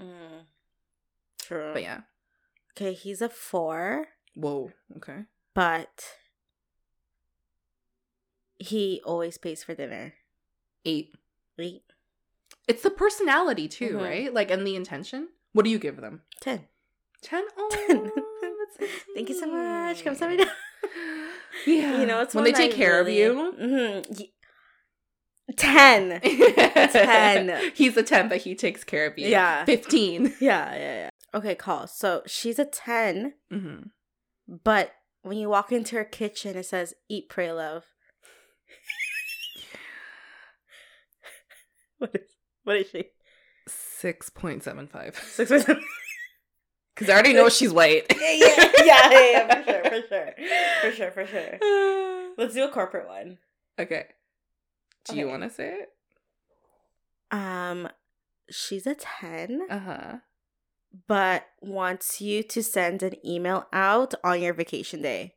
[0.00, 0.46] Mm.
[1.38, 1.70] True.
[1.74, 2.00] But yeah.
[2.76, 4.72] Okay, he's a four, Whoa.
[4.96, 5.24] Okay.
[5.54, 6.04] but
[8.58, 10.14] he always pays for dinner.
[10.84, 11.14] Eight.
[11.58, 11.82] Eight.
[12.66, 14.02] It's the personality too, Mhm.
[14.02, 14.34] right?
[14.34, 15.28] Like and the intention.
[15.52, 16.22] What do you give them?
[16.40, 16.66] Ten.
[17.22, 17.44] Ten.
[17.56, 18.10] Oh, Ten.
[19.14, 20.02] Thank you so much.
[20.02, 20.38] Come down.
[21.66, 22.00] Yeah.
[22.00, 23.54] You know, it's when they take I care really, of you.
[23.60, 24.22] Mm-hmm.
[25.56, 26.20] 10.
[26.20, 27.72] 10.
[27.74, 29.28] He's a 10, but he takes care of you.
[29.28, 29.64] Yeah.
[29.64, 30.34] 15.
[30.40, 31.10] Yeah, yeah, yeah.
[31.34, 31.86] Okay, call.
[31.86, 33.82] So she's a 10, mm-hmm.
[34.62, 37.84] but when you walk into her kitchen, it says, Eat, pray, love.
[41.98, 42.28] what, is,
[42.62, 43.04] what is she?
[43.68, 45.14] 6.75.
[45.14, 45.80] 6.75.
[46.94, 48.04] Because I already know she's white.
[48.20, 50.32] yeah, yeah, yeah, yeah, yeah, for sure, for sure.
[50.82, 52.34] For sure, for sure.
[52.38, 53.38] Let's do a corporate one.
[53.78, 54.06] okay.
[55.06, 55.88] Do you want to say it?
[57.30, 57.88] Um,
[58.50, 60.12] she's a 10, Uh huh.
[61.08, 65.34] but wants you to send an email out on your vacation day.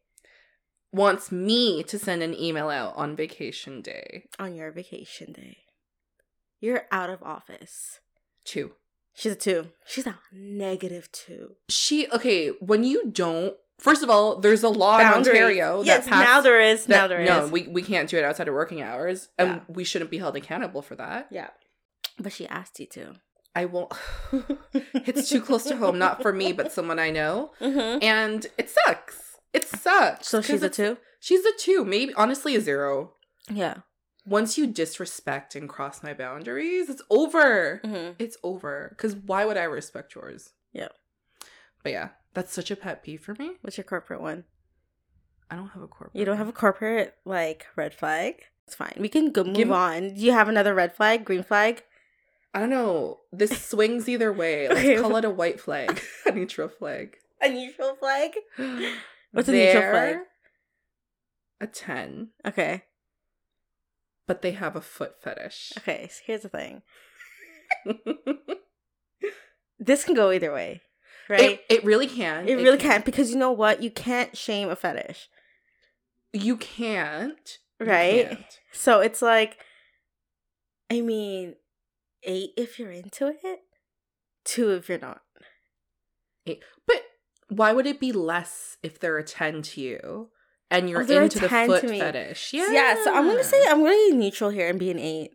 [0.94, 4.26] Wants me to send an email out on vacation day.
[4.40, 5.58] On your vacation day.
[6.62, 8.00] You're out of office.
[8.46, 8.72] Two.
[9.18, 9.70] She's a two.
[9.86, 11.56] She's a negative two.
[11.70, 12.50] She okay.
[12.60, 16.24] When you don't, first of all, there's a law in Ontario Yes, that passed.
[16.30, 16.86] now there is.
[16.86, 17.28] that- now there is.
[17.30, 19.60] no, we we can't do it outside of working hours, and Yeah.
[19.68, 21.28] we shouldn't be held accountable for that.
[21.32, 21.50] yeah.
[22.20, 23.16] But she asked you to.
[23.56, 23.92] I won't.
[24.94, 28.04] it's too close to home, not for me, but someone I know, Mm-hmm.
[28.04, 29.38] and it sucks.
[29.54, 30.28] It sucks.
[30.28, 30.98] So she's a two?
[31.20, 33.14] She's a two, maybe honestly a zero.
[33.50, 33.78] Yeah.
[34.28, 37.80] Once you disrespect and cross my boundaries, it's over.
[37.84, 38.14] Mm-hmm.
[38.20, 38.88] It's over.
[38.90, 40.52] Because why would I respect yours?
[40.74, 40.90] Yeah.
[41.82, 43.52] But yeah, that's such a pet peeve for me.
[43.62, 44.44] What's your corporate one?
[45.50, 46.20] I don't have a corporate.
[46.20, 48.44] You don't have a corporate, like, red flag?
[48.66, 48.96] It's fine.
[49.00, 50.14] We can go move Give- on.
[50.16, 51.24] Do you have another red flag?
[51.24, 51.84] Green flag?
[52.54, 53.20] I don't know.
[53.32, 54.68] This swings either way.
[54.68, 54.98] Let's Okay.
[54.98, 57.16] call it a white flag, a neutral flag.
[57.42, 58.32] A neutral flag?
[59.32, 60.18] What's a neutral flag?
[61.62, 62.84] A ten, Okay.
[64.28, 65.74] But they have a foot fetish.
[65.80, 66.08] Okay.
[66.12, 66.82] So here's the thing.
[69.80, 70.82] This can go either way,
[71.30, 71.40] right?
[71.40, 72.48] It, it really can.
[72.48, 73.84] It, really can't because you know what?
[73.84, 75.30] You can't shame a fetish.
[76.34, 77.60] You can't.
[77.80, 78.28] You Right?
[78.30, 78.60] can't.
[78.72, 79.58] So it's like,
[80.90, 81.56] I mean,
[82.24, 83.60] eight if you're into it,
[84.44, 85.22] two if you're not.
[86.48, 86.64] Eight.
[86.88, 87.04] But
[87.50, 90.30] why would it be less if they're a 10 to you
[90.70, 92.54] and you're Oh, into the foot fetish?
[92.54, 92.72] Yeah.
[92.72, 93.04] Yeah.
[93.04, 95.32] so I'm gonna say I'm gonna be neutral here and be an eight.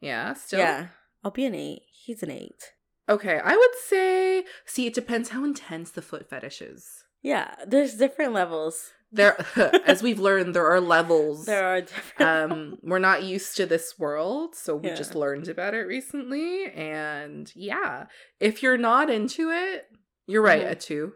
[0.00, 0.60] Yeah, still.
[0.60, 0.88] Yeah,
[1.24, 1.82] I'll be an eight.
[2.04, 2.72] He's an eight.
[3.08, 6.86] Okay, I would say, see, it depends how intense the foot fetish is.
[7.22, 8.90] Yeah, there's different levels.
[9.12, 9.36] There,
[9.86, 11.46] as we've learned, there are levels.
[11.46, 12.52] There are different.
[12.52, 14.96] um, we're not used to this world, so we Yeah.
[14.96, 16.66] just learned about it recently.
[16.72, 18.06] And yeah,
[18.40, 19.86] if you're not into it,
[20.26, 20.70] you're right, Mhm.
[20.72, 21.12] a two.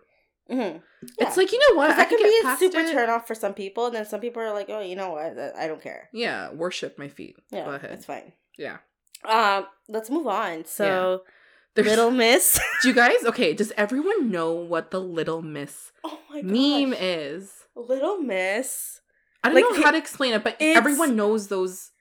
[0.51, 0.83] Mhm.
[1.19, 1.91] It's like you know what?
[1.91, 2.93] I that could can be a super it.
[2.93, 5.39] turn off for some people, and then some people are like, "Oh, you know what?
[5.57, 7.37] I don't care." Yeah, worship my feet.
[7.51, 7.93] Yeah, Go ahead.
[7.93, 8.33] it's fine.
[8.59, 8.79] Yeah.
[9.25, 10.65] Um, let's move on.
[10.65, 11.23] So,
[11.75, 12.59] There's- Little Miss.
[12.83, 13.53] Do you guys okay?
[13.55, 17.53] Does everyone know what the Little Miss oh my meme is?
[17.77, 19.01] Little Miss.
[19.45, 21.93] I don't Like, know how to explain it, but everyone knows those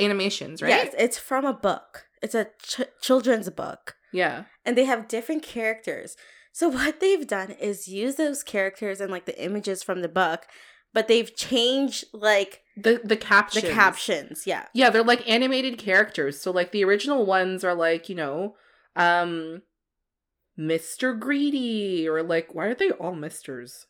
[0.00, 0.70] animations, right?
[0.70, 2.06] Yes, it's from a book.
[2.22, 3.94] It's a ch- children's book.
[4.12, 4.44] Yeah.
[4.64, 6.16] and they have different characters.
[6.58, 10.48] So what they've done is use those characters and like the images from the book,
[10.92, 13.62] but they've changed like The the captions.
[13.64, 14.44] the captions.
[14.44, 14.64] Yeah.
[14.74, 16.40] Yeah, they're like animated characters.
[16.40, 18.56] So like the original ones are like, you know,
[18.96, 19.62] um
[20.58, 21.16] Mr.
[21.16, 23.86] Greedy or like why are they all misters?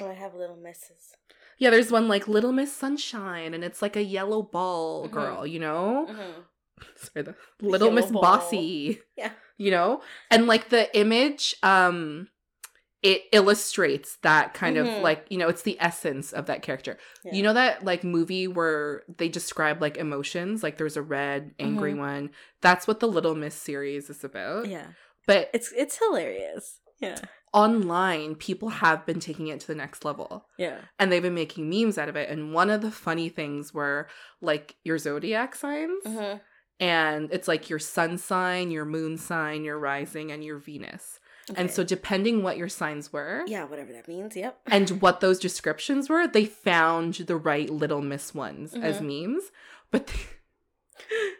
[0.00, 1.12] Oh, I have little misses.
[1.58, 5.12] Yeah, there's one like Little Miss Sunshine and it's like a yellow ball Mhm.
[5.12, 6.06] girl, you know?
[6.08, 6.40] Mm-hmm.
[6.96, 8.22] Sorry, the Little Yellow Miss ball.
[8.22, 9.02] Bossy.
[9.18, 9.32] Yeah.
[9.58, 10.02] You know?
[10.30, 12.28] And like the image um
[13.02, 14.96] it illustrates that kind Mhm.
[14.96, 16.96] of like, you know, it's the essence of that character.
[17.22, 17.34] Yeah.
[17.34, 21.92] You know that like movie where they describe like emotions, like there's a red, angry
[21.92, 21.98] Mhm.
[21.98, 22.30] one.
[22.62, 24.68] That's what the Little Miss series is about.
[24.68, 24.86] Yeah.
[25.26, 26.80] But It's it's hilarious.
[26.98, 27.18] Yeah.
[27.52, 30.48] online, people have been taking it to the next level.
[30.58, 30.78] Yeah.
[30.98, 32.28] And they've been making memes out of it.
[32.30, 34.08] And one of the funny things were
[34.40, 36.02] like your zodiac signs.
[36.04, 36.38] Mm-hmm.
[36.80, 41.20] And it's like your sun sign, your moon sign, your rising, and your Venus.
[41.56, 44.34] And so depending what your signs were, yeah, whatever that means.
[44.34, 44.58] Yep.
[44.66, 49.32] and what those descriptions were, they found the right Little Miss ones as Mm-hmm.
[49.34, 49.44] memes,
[49.90, 50.20] but they,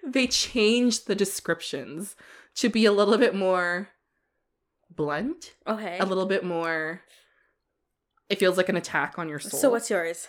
[0.11, 2.16] they changed the descriptions
[2.57, 3.88] to be a little bit more
[4.94, 5.99] blunt, Okay.
[5.99, 7.01] a little bit more.
[8.29, 9.59] It feels like an attack on your soul.
[9.59, 10.29] So what's yours?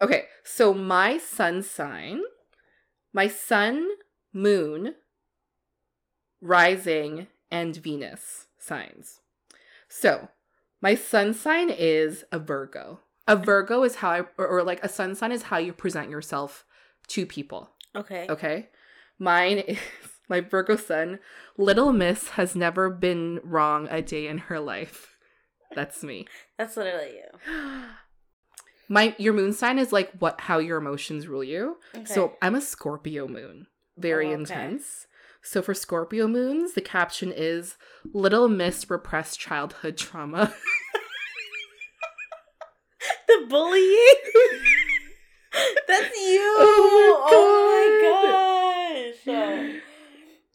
[0.00, 0.24] okay?
[0.44, 2.20] So my sun sign,
[3.14, 3.88] my sun,
[4.32, 4.94] moon,
[6.40, 9.20] rising, and Venus signs.
[9.88, 10.28] So
[10.80, 13.00] my sun sign is a Virgo.
[13.28, 16.10] A Virgo is how I, or, or like a sun sign is how you present
[16.10, 16.64] yourself
[17.08, 17.70] to people.
[17.94, 18.26] Okay.
[18.28, 18.68] Okay.
[19.18, 19.78] Mine is
[20.28, 21.18] my Virgo sun.
[21.56, 25.16] Little Miss has never been wrong a day in her life.
[25.74, 26.26] That's me.
[26.58, 27.52] That's literally you.
[28.88, 31.78] My your moon sign is like what how your emotions rule you.
[31.94, 32.04] Okay.
[32.04, 33.66] So I'm a Scorpio moon.
[33.96, 34.40] Very Oh, okay.
[34.40, 35.06] intense.
[35.42, 37.76] So for Scorpio moons, the caption is
[38.12, 40.52] Little Miss repressed childhood trauma.
[43.28, 44.14] the bullying.
[45.88, 46.54] That's oh you.
[46.58, 49.82] Oh Oh my gosh.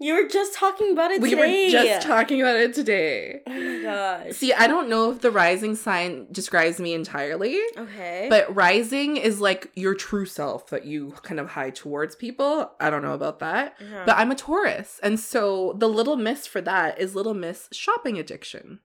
[0.01, 1.35] You were just talking about it today.
[1.35, 1.77] we today.
[1.77, 3.41] were just talking about it today.
[3.45, 4.35] Oh my gosh.
[4.35, 7.59] See, I don't know if the rising sign describes me entirely.
[7.77, 8.25] Okay.
[8.27, 12.71] But rising is like your true self that you kind of hide towards people.
[12.79, 13.75] I don't know about that.
[13.79, 14.05] Yeah.
[14.05, 14.99] But I'm a Taurus.
[15.03, 18.79] And so the little miss for that is little miss shopping addiction.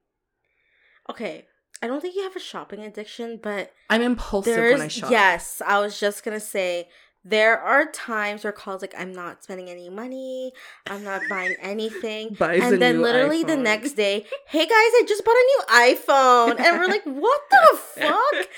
[1.11, 1.47] okay.
[1.83, 5.11] I don't think you have a shopping addiction, but I'm impulsive when I shop.
[5.11, 5.61] yes.
[5.65, 6.89] I was just gonna say
[7.29, 10.53] there are times where calls like I'm not spending any money,
[10.87, 15.33] I'm not buying anything, and then literally the next day, hey guys, I just bought
[15.33, 18.49] a new iPhone, and we're like, what the fuck?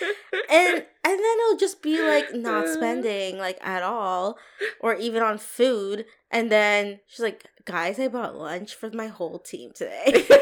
[0.50, 4.37] And and then it'll just be like not spending like at all,
[4.81, 9.38] or even on food, and then she's like, guys, I bought lunch for my whole
[9.38, 10.26] team today.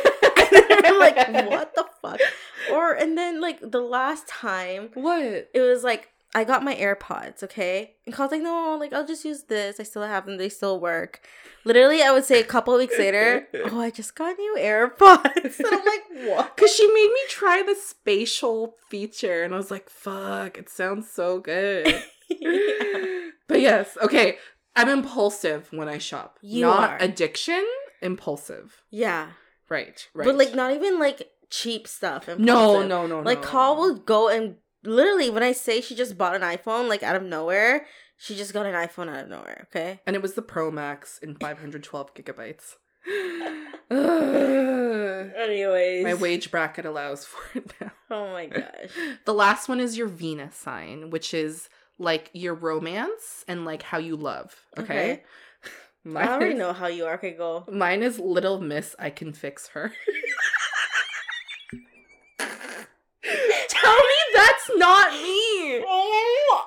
[0.69, 1.17] And I'm like,
[1.51, 2.21] what the fuck?
[2.71, 5.49] Or and then like the last time What?
[5.53, 7.95] it was like I got my AirPods, okay?
[8.05, 9.81] And Kyle's like, no, like I'll just use this.
[9.81, 11.21] I still have them, they still work.
[11.65, 15.59] Literally, I would say a couple weeks later, oh, I just got new AirPods.
[15.59, 16.55] And I'm like, what?
[16.55, 21.11] Because she made me try the spatial feature, and I was like, fuck, it sounds
[21.11, 21.87] so good.
[23.49, 24.37] But yes, okay.
[24.75, 26.39] I'm impulsive when I shop.
[26.43, 26.99] You Not are.
[27.01, 27.65] addiction,
[28.03, 28.83] impulsive.
[28.91, 29.29] yeah.
[29.71, 30.27] Right, right.
[30.27, 32.29] But like not even like cheap stuff.
[32.29, 32.89] no, impulsive.
[32.89, 33.49] no, no, Like no.
[33.49, 37.17] Call will go and literally when I say she just bought an iPhone, like out
[37.17, 37.87] of nowhere,
[38.17, 40.01] she just got an iPhone out of nowhere, okay?
[40.07, 42.75] and it was the Pro Max in 512 gigabytes.
[45.37, 46.03] Anyways.
[46.05, 47.93] My wage bracket allows for it now.
[48.11, 48.91] Oh my gosh.
[49.25, 53.99] The last one is your Venus sign, which is like your romance and like how
[53.99, 54.55] you love.
[54.79, 54.85] Okay.
[55.13, 55.23] Okay.
[56.05, 57.15] Mine I already is- know how you are.
[57.15, 57.65] Okay, go.
[57.71, 59.93] Mine is Little Miss, I can fix her.
[62.39, 64.15] Tell me
[64.69, 65.85] that's not me.
[65.87, 66.67] Oh,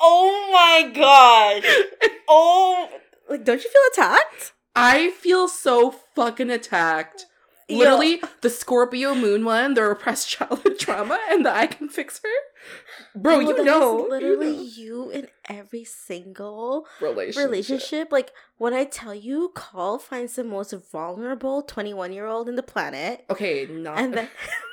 [0.00, 2.10] oh my gosh.
[2.34, 2.88] Oh,
[3.28, 4.52] like, don't you feel attacked?
[4.74, 7.26] I feel so fucking attacked.
[7.68, 7.78] Yo.
[7.78, 13.20] Literally, the Scorpio moon one, the repressed childhood trauma, and the I can fix her.
[13.20, 14.06] Bro, No, you know.
[14.08, 15.10] literally you know.
[15.10, 17.44] you in every single relationship.
[17.50, 18.12] relationship.
[18.12, 23.66] Like when I tell you, Call finds the most vulnerable twenty-one-year-old in the planet, Okay,
[23.66, 23.98] not.
[23.98, 24.28] and then.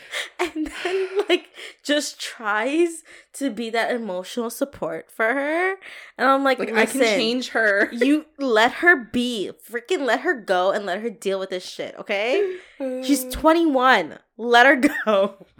[0.38, 1.48] And then, like,
[1.82, 3.02] just tries
[3.34, 5.72] to be that emotional support for her.
[6.18, 7.88] And I'm like, like, I can change her.
[7.92, 9.50] You let her be.
[9.68, 12.58] Freaking let her go and let her deal with this shit, okay?
[12.78, 14.18] She's 21.
[14.36, 15.46] Let her go.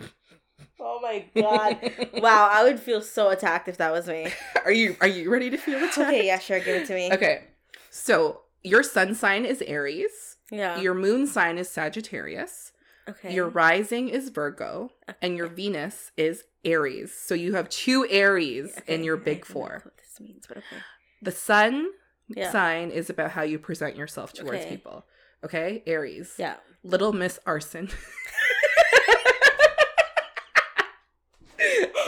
[0.79, 1.79] Oh my god.
[2.23, 4.29] wow, I would feel so attacked if that was me.
[4.65, 5.99] Are you are you ready to feel attacked?
[5.99, 7.13] Okay, yeah, sure, give it to me.
[7.13, 7.45] Okay.
[7.91, 10.79] So your sun sign is Aries Yeah.
[10.81, 12.73] Your moon sign is Sagittarius.
[13.09, 13.35] Okay.
[13.35, 14.91] Your rising is Virgo.
[15.23, 17.13] And your Venus is Aries.
[17.15, 19.81] So you have two Aries in your big four.
[19.85, 20.77] what this means, but okay.
[21.23, 21.89] The sun
[22.29, 22.51] Yeah.
[22.53, 24.71] sign is about how you present yourself towards Okay.
[24.71, 25.07] people.
[25.45, 25.83] Okay?
[25.87, 26.35] Aries.
[26.39, 26.57] Yeah.
[26.83, 27.89] Little Miss Arson.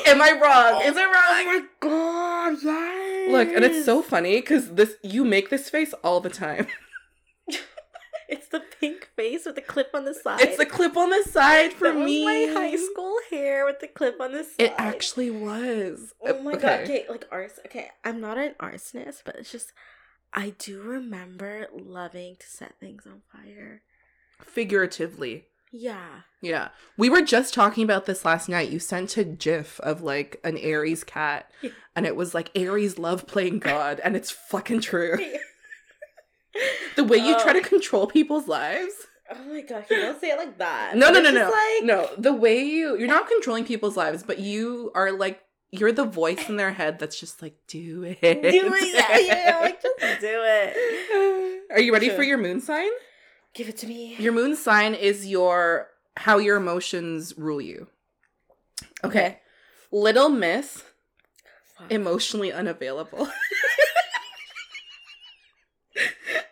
[0.06, 0.80] Am I wrong?
[0.82, 1.14] Oh is it wrong?
[1.16, 3.30] Oh my god, yes.
[3.30, 6.66] Look, and it's so funny because this you make this face all the time.
[8.38, 10.40] It's the pink face with the clip on the side.
[10.42, 12.24] It's the clip on the side for that me.
[12.26, 14.54] my high school hair with the clip on the side.
[14.58, 16.12] It actually was.
[16.20, 16.60] Oh my okay.
[16.60, 16.80] god.
[16.82, 17.64] Okay, like arson.
[17.66, 19.72] Okay, I'm not an arsonist, but it's just
[20.34, 23.80] I do remember loving to set things on fire.
[24.42, 25.46] Figuratively.
[25.72, 26.20] Yeah.
[26.40, 26.68] Yeah.
[26.96, 28.70] We were just talking about this last night.
[28.70, 31.70] You sent a gif of like an Aries cat, Yeah.
[31.96, 35.16] and it was like Aries love playing God, and it's fucking true.
[36.96, 37.62] The way you try to Oh.
[37.62, 38.92] control people's lives.
[39.30, 40.96] Oh my god, you don't say it like that.
[40.96, 41.50] No, no, no, no.
[41.50, 45.40] Like, No, the way you you're not controlling people's lives, but you are like
[45.70, 48.20] you're the voice in their head that's just like do it.
[48.22, 48.94] Do it.
[48.94, 51.62] Yeah, yeah, like just do it.
[51.70, 52.16] Are you ready Sure.
[52.16, 52.88] for your moon sign?
[53.54, 54.16] Give it to me.
[54.18, 57.86] Your moon sign is your how your emotions rule you.
[59.04, 59.40] Okay.
[59.92, 60.84] Little Miss,
[61.90, 63.28] emotionally unavailable.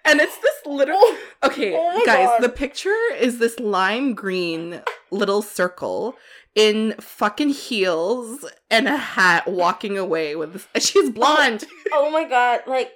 [0.07, 1.01] And it's this little
[1.43, 2.43] Okay, Oh guys, God.
[2.43, 6.17] the picture is this lime green little circle
[6.55, 10.87] in fucking heels and a hat walking away with this.
[10.87, 11.65] She's blonde.
[11.93, 12.93] Oh, oh my god, like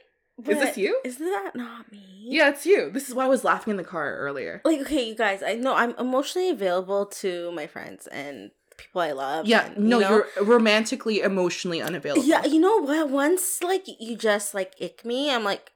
[0.47, 0.99] Is this you?
[1.05, 2.07] Isn't that not me?
[2.23, 2.91] Yeah, it's you.
[2.91, 4.61] This is why I was laughing in the car earlier.
[4.65, 9.13] Like, okay, you guys, I know I'm emotionally available to my friends and people I
[9.13, 9.47] love.
[9.47, 10.11] Yeah, and, no, you know?
[10.11, 12.25] you're romantically, emotionally unavailable.
[12.25, 13.11] Yeah, you know what?
[13.11, 15.73] Once like you just like ick me, I'm like,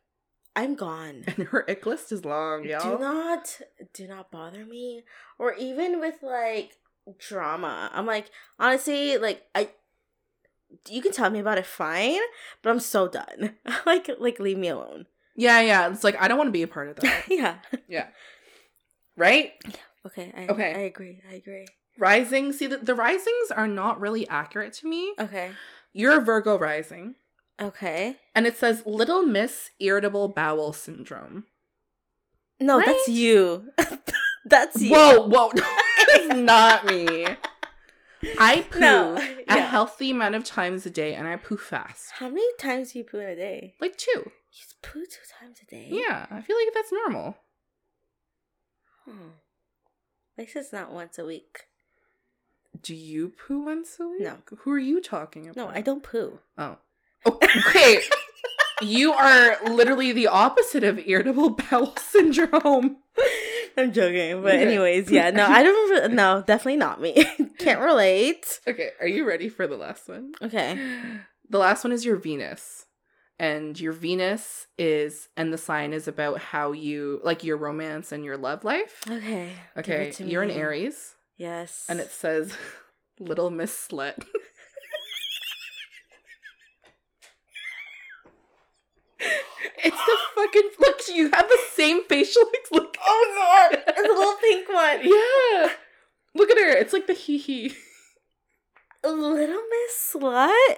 [0.56, 1.24] I'm gone.
[1.36, 2.96] And her ick list is long, y'all.
[2.96, 3.60] Do not,
[3.92, 5.02] do not bother me.
[5.38, 6.76] Or even with like
[7.18, 9.70] drama, I'm like, honestly, like I,
[10.88, 12.20] you can tell me about it, fine.
[12.62, 13.54] But I'm so done.
[13.86, 15.06] like, like leave me alone.
[15.36, 15.90] yeah, yeah.
[15.90, 17.24] It's like I don't want to be a part of that.
[17.28, 17.56] yeah.
[17.88, 18.08] Yeah.
[19.16, 19.52] Right?
[19.68, 19.74] Yeah.
[20.06, 20.32] Okay.
[20.36, 20.74] I, Okay.
[20.74, 21.20] I agree.
[21.30, 21.66] I agree.
[21.98, 22.52] Rising.
[22.52, 25.14] See, the, the risings are not really accurate to me.
[25.18, 25.50] Okay.
[25.92, 27.14] You're a Virgo rising.
[27.60, 28.16] Okay.
[28.34, 31.44] And it says Little Miss Irritable Bowel Syndrome.
[32.60, 32.86] No, Right?
[32.86, 33.70] that's you.
[34.44, 34.90] that's you.
[34.92, 35.50] Whoa, whoa.
[35.54, 37.26] It's not me.
[38.38, 39.56] I poo No, a yeah.
[39.66, 42.10] healthy amount of times a day and I poo fast.
[42.12, 43.74] How many times do you poo in a day?
[43.80, 44.10] Like two.
[44.24, 45.88] You poo two times a day.
[45.90, 47.36] Yeah, I feel like that's normal.
[49.04, 49.28] Hmm.
[50.38, 51.64] At least it's not once a week.
[52.82, 54.22] Do you poo once a week?
[54.22, 54.38] No.
[54.60, 55.56] Who are you talking about?
[55.56, 56.38] No, I don't poo.
[56.58, 56.78] Oh.
[57.56, 58.00] Okay.
[58.82, 62.96] you are literally the opposite of irritable bowel syndrome.
[63.76, 65.90] I'm joking, but anyways, yeah, no, I don't.
[66.10, 67.24] re- No, definitely not me.
[67.58, 68.60] Can't relate.
[68.66, 70.32] Okay, are you ready for the last one?
[70.42, 70.78] Okay.
[71.50, 72.86] The last one is your Venus.
[73.38, 78.24] And your Venus is, and the sign is about how you, like your romance and
[78.24, 79.02] your love life.
[79.10, 79.50] Okay.
[79.76, 80.50] Okay, you're an.
[80.50, 81.84] Aries, Yes.
[81.88, 82.56] and it says,
[83.20, 84.24] Little Miss Slut.
[89.84, 92.96] It's the fucking, look, you have the same facial look.
[93.04, 95.00] Oh god, it's a little pink one.
[95.02, 95.68] Yeah.
[96.34, 96.76] Look at her.
[96.76, 97.74] It's like the hee hee.
[99.04, 100.76] Little Miss Slut.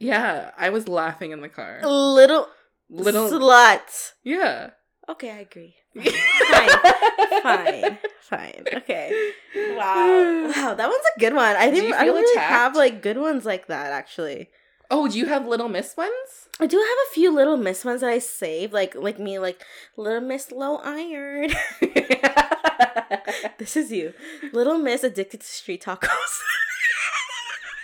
[0.00, 1.80] Yeah, I was laughing in the car.
[1.84, 2.48] Little
[2.90, 3.30] Little.
[3.30, 4.12] slut.
[4.24, 4.70] Yeah.
[5.08, 5.74] Okay, I agree.
[5.94, 7.42] Fine.
[7.42, 7.98] Fine.
[8.22, 8.64] Fine.
[8.74, 9.32] Okay.
[9.78, 10.52] Wow.
[10.54, 11.56] Wow, that one's a good one.
[11.56, 12.50] I didn't I don't really attacked?
[12.50, 14.50] have like good ones like that actually.
[14.90, 16.48] Oh, do you have Little Miss ones?
[16.60, 19.64] I do have a few little miss ones that I saved, like like me, like
[19.96, 21.52] little miss low iron.
[23.58, 24.12] this is you,
[24.52, 26.08] little miss addicted to street tacos.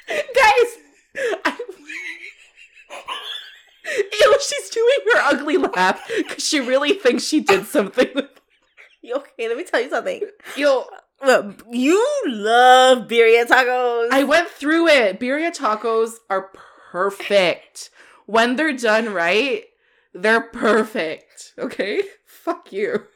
[0.09, 0.71] Guys!
[1.45, 1.57] I...
[4.21, 8.09] Ew, she's doing her ugly laugh because she really thinks she did something.
[9.03, 9.47] You okay?
[9.47, 10.23] Let me tell you something.
[10.57, 10.85] Yo,
[11.25, 14.09] Look, you love birria tacos.
[14.11, 15.21] I went through it.
[15.21, 16.51] Birria tacos are
[16.95, 17.91] perfect.
[18.27, 19.65] When they're done right,
[20.13, 21.53] they're perfect.
[21.59, 22.03] Okay?
[22.25, 23.07] Fuck you.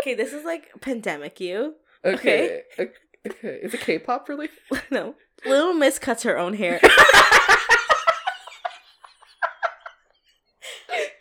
[0.00, 1.38] okay, this is like pandemic.
[1.38, 2.62] You Okay.
[2.78, 2.90] Okay.
[3.24, 3.60] okay.
[3.62, 4.48] Is it K-pop really?
[4.90, 5.14] no.
[5.46, 6.80] Little Miss cuts her own hair.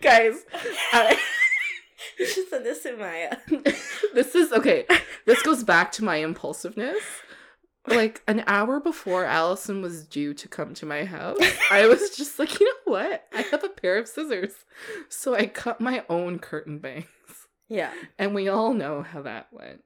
[0.01, 0.43] Guys,
[0.93, 1.19] I-
[2.19, 3.37] you should send this to Maya.
[4.15, 4.85] this is okay.
[5.25, 7.03] This goes back to my impulsiveness.
[7.86, 11.38] Like an hour before Allison was due to come to my house,
[11.69, 13.27] I was just like, you know what?
[13.34, 14.53] I have a pair of scissors.
[15.09, 17.07] So I cut my own curtain bangs.
[17.67, 17.91] Yeah.
[18.17, 19.81] And we all know how that went.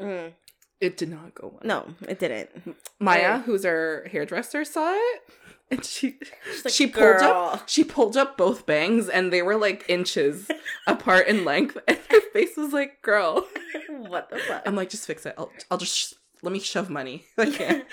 [0.00, 0.32] Mm.
[0.80, 1.60] It did not go well.
[1.64, 2.76] No, it didn't.
[2.98, 5.22] Maya, who's our hairdresser, saw it.
[5.70, 6.18] And she
[6.64, 10.48] like, she pulled up she pulled up both bangs and they were like inches
[10.86, 13.46] apart in length and her face was like, girl.
[13.88, 14.62] what the fuck?
[14.66, 15.34] I'm like, just fix it.
[15.38, 16.14] I'll I'll just
[16.44, 17.24] let me shove money.
[17.38, 17.84] I can't.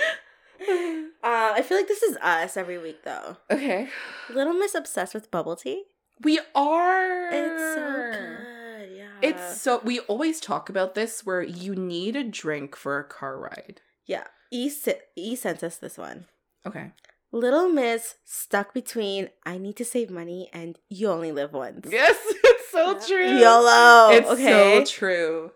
[1.24, 3.38] Uh, I feel like this is us every week though.
[3.49, 3.89] okay.
[4.30, 5.84] Little Miss obsessed with bubble tea.
[6.24, 8.97] We are It's so good.
[8.97, 9.08] Yeah.
[9.30, 13.39] It's so we always talk about this where you need a drink for a car
[13.39, 13.82] ride.
[14.06, 14.26] yeah.
[14.52, 14.70] E
[15.16, 16.26] E sent us this one.
[16.66, 16.91] Okay.
[17.32, 21.88] Little Miss stuck between I need to save money and you only live once.
[21.89, 23.39] Yes, it's so true.
[23.39, 24.10] YOLO.
[24.12, 24.84] It's okay.
[24.86, 25.52] so true.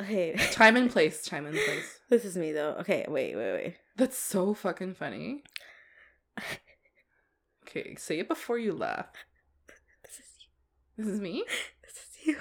[0.00, 0.34] Okay.
[0.52, 2.00] Time and place, time and place.
[2.08, 2.76] This is me though.
[2.80, 3.76] Okay, wait, wait, wait.
[3.96, 5.42] That's so fucking funny.
[7.68, 9.06] Okay, say it before you laugh.
[10.04, 10.26] This is
[10.98, 11.04] you.
[11.04, 11.44] This is me?
[11.82, 12.36] This is you.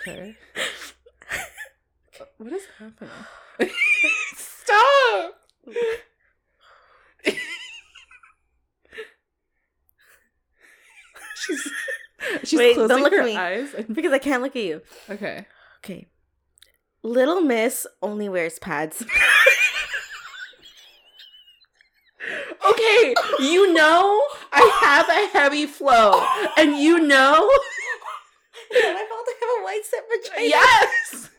[0.00, 0.36] Okay.
[2.20, 3.10] Uh, what is happening?
[4.36, 5.34] Stop!
[11.34, 11.68] she's
[12.44, 13.36] she's Wait, closing don't look at her me.
[13.36, 13.74] eyes.
[13.74, 14.82] and- because I can't look at you.
[15.10, 15.46] Okay.
[15.84, 16.08] Okay.
[17.02, 19.04] Little Miss only wears pads.
[22.64, 24.22] Okay, you know
[24.52, 26.24] I have a heavy flow,
[26.56, 27.34] and you know
[28.70, 30.48] and I felt I have a white set vagina.
[30.48, 31.30] yes.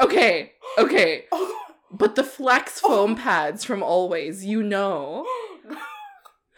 [0.00, 1.26] Okay, okay,
[1.92, 5.24] but the flex foam pads from Always, you know.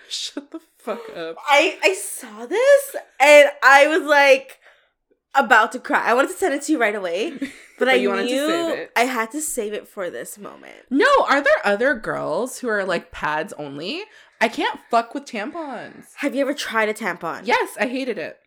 [0.09, 1.37] Shut the fuck up.
[1.47, 4.59] I I saw this and I was like
[5.35, 6.05] about to cry.
[6.05, 8.35] I wanted to send it to you right away, but, But I you wanted to
[8.35, 8.93] knew save it.
[8.97, 10.77] I had to save it for this moment.
[10.91, 14.03] No, are there other girls who are like pads only?
[14.41, 16.07] I can't fuck with tampons.
[16.17, 17.43] Have you ever tried a tampon?
[17.47, 18.39] Yes, I hated it.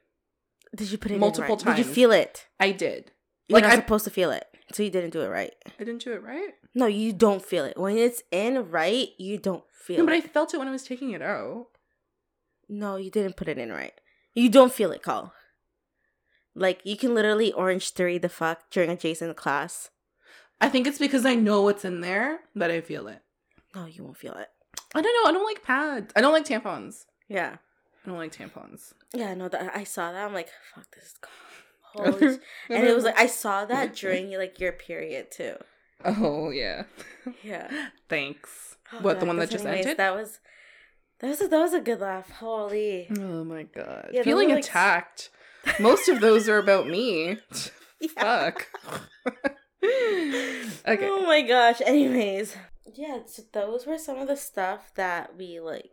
[0.76, 1.76] Did you put it in Multiple right?
[1.76, 2.46] Did you feel it?
[2.60, 3.12] I did.
[3.48, 5.54] You're Like, not I- supposed to feel it, so you didn't do it right.
[5.80, 6.50] I didn't do it right.
[6.74, 9.08] No, you don't feel it when it's in right.
[9.18, 11.68] You don't feel No, but I felt it when I was taking it out.
[12.68, 13.94] No, you didn't put it in right.
[14.34, 15.34] You don't feel it, Call.
[16.56, 19.89] Like you can literally Orange Theory the fuck during a Jason class.
[20.62, 23.22] I think it's because I know what's in there that I feel it.
[23.76, 24.47] No, you won't feel it.
[24.93, 25.30] I don't know.
[25.30, 26.14] I don't like pads.
[26.16, 27.06] I don't like tampons.
[27.28, 27.58] Yeah.
[28.06, 28.93] I don't like tampons.
[29.14, 30.26] Yeah, no, that I saw that.
[30.26, 31.16] I'm like, fuck, this is
[31.82, 32.39] holy.
[32.70, 35.56] and it was like I saw that during like your period too.
[36.06, 36.84] Oh yeah.
[37.43, 37.70] Yeah.
[38.10, 38.78] Thanks.
[38.93, 39.97] Oh, what the one that just anyways, ended?
[39.97, 40.39] That was
[41.20, 42.30] that was a, that was a good laugh.
[42.30, 43.08] Holy.
[43.18, 44.10] Oh my god.
[44.14, 45.30] Yeah, Feeling like, attacked.
[45.80, 47.38] Most of those are about me.
[48.01, 48.51] Yeah.
[48.51, 48.68] Fuck.
[49.84, 51.07] okay.
[51.09, 51.82] Oh my gosh.
[51.86, 52.55] Anyways,
[52.93, 55.89] yeah, so those were some of the stuff that we like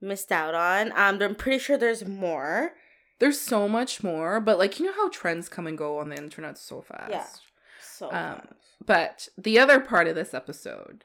[0.00, 0.92] missed out on.
[0.92, 2.72] Um, I'm pretty sure there's more.
[3.20, 6.16] There's so much more, but like you know how trends come and go on the
[6.16, 7.10] internet so fast.
[7.10, 7.26] Yeah.
[7.82, 8.48] So Um, fun.
[8.84, 11.04] But the other part of this episode,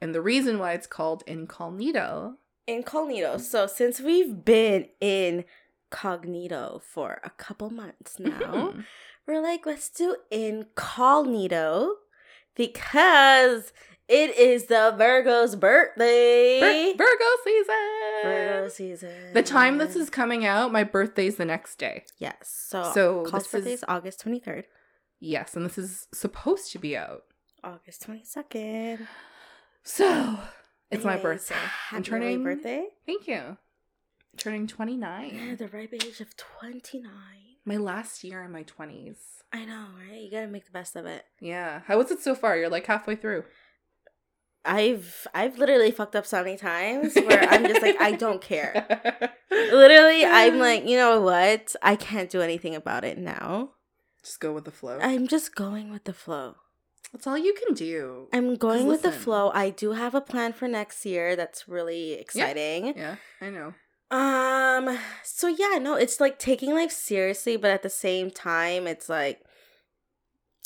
[0.00, 2.36] and the reason why it's called Incognito,
[2.66, 3.38] incognito.
[3.38, 4.88] So since we've been
[6.02, 8.74] incognito for a couple months now,
[9.26, 11.94] we're like, let's do incognito
[12.56, 13.72] because
[14.08, 16.60] it is the Virgo's birthday.
[16.60, 17.74] Vir- Virgo season.
[18.24, 19.32] Virgo season.
[19.32, 22.04] The time this is coming out, my birthday's the next day.
[22.18, 22.66] yes.
[22.68, 24.66] So So Call's birthday is- August twenty third.
[25.20, 27.22] Yes, and this is supposed to be out.
[27.62, 29.06] August twenty second.
[29.84, 30.38] So
[30.90, 31.54] it's my birthday.
[31.88, 32.86] Happy turning- birthday.
[33.06, 33.56] Thank you.
[34.36, 35.56] Turning Yeah, 29.
[35.58, 37.12] the ripe age of twenty nine.
[37.64, 39.16] My last year in my 20s.
[39.52, 40.20] I know, right?
[40.20, 41.24] You gotta make the best of it.
[41.40, 41.82] Yeah.
[41.86, 42.56] How was it so far?
[42.56, 43.44] You're like halfway through.
[44.64, 48.86] I've I've literally fucked up so many times where I'm just like I don't care.
[49.50, 51.76] Literally, I'm like, you know what?
[51.82, 53.70] I can't do anything about it now.
[54.22, 54.98] Just go with the flow.
[55.00, 56.56] I'm just going with the flow.
[57.12, 58.28] That's all you can do.
[58.32, 59.50] I'm going with the flow.
[59.52, 62.94] I do have a plan for next year that's really exciting.
[62.96, 63.74] Yeah, I know.
[64.12, 69.08] Um so yeah, no, it's like taking life seriously, but at the same time it's
[69.08, 69.44] like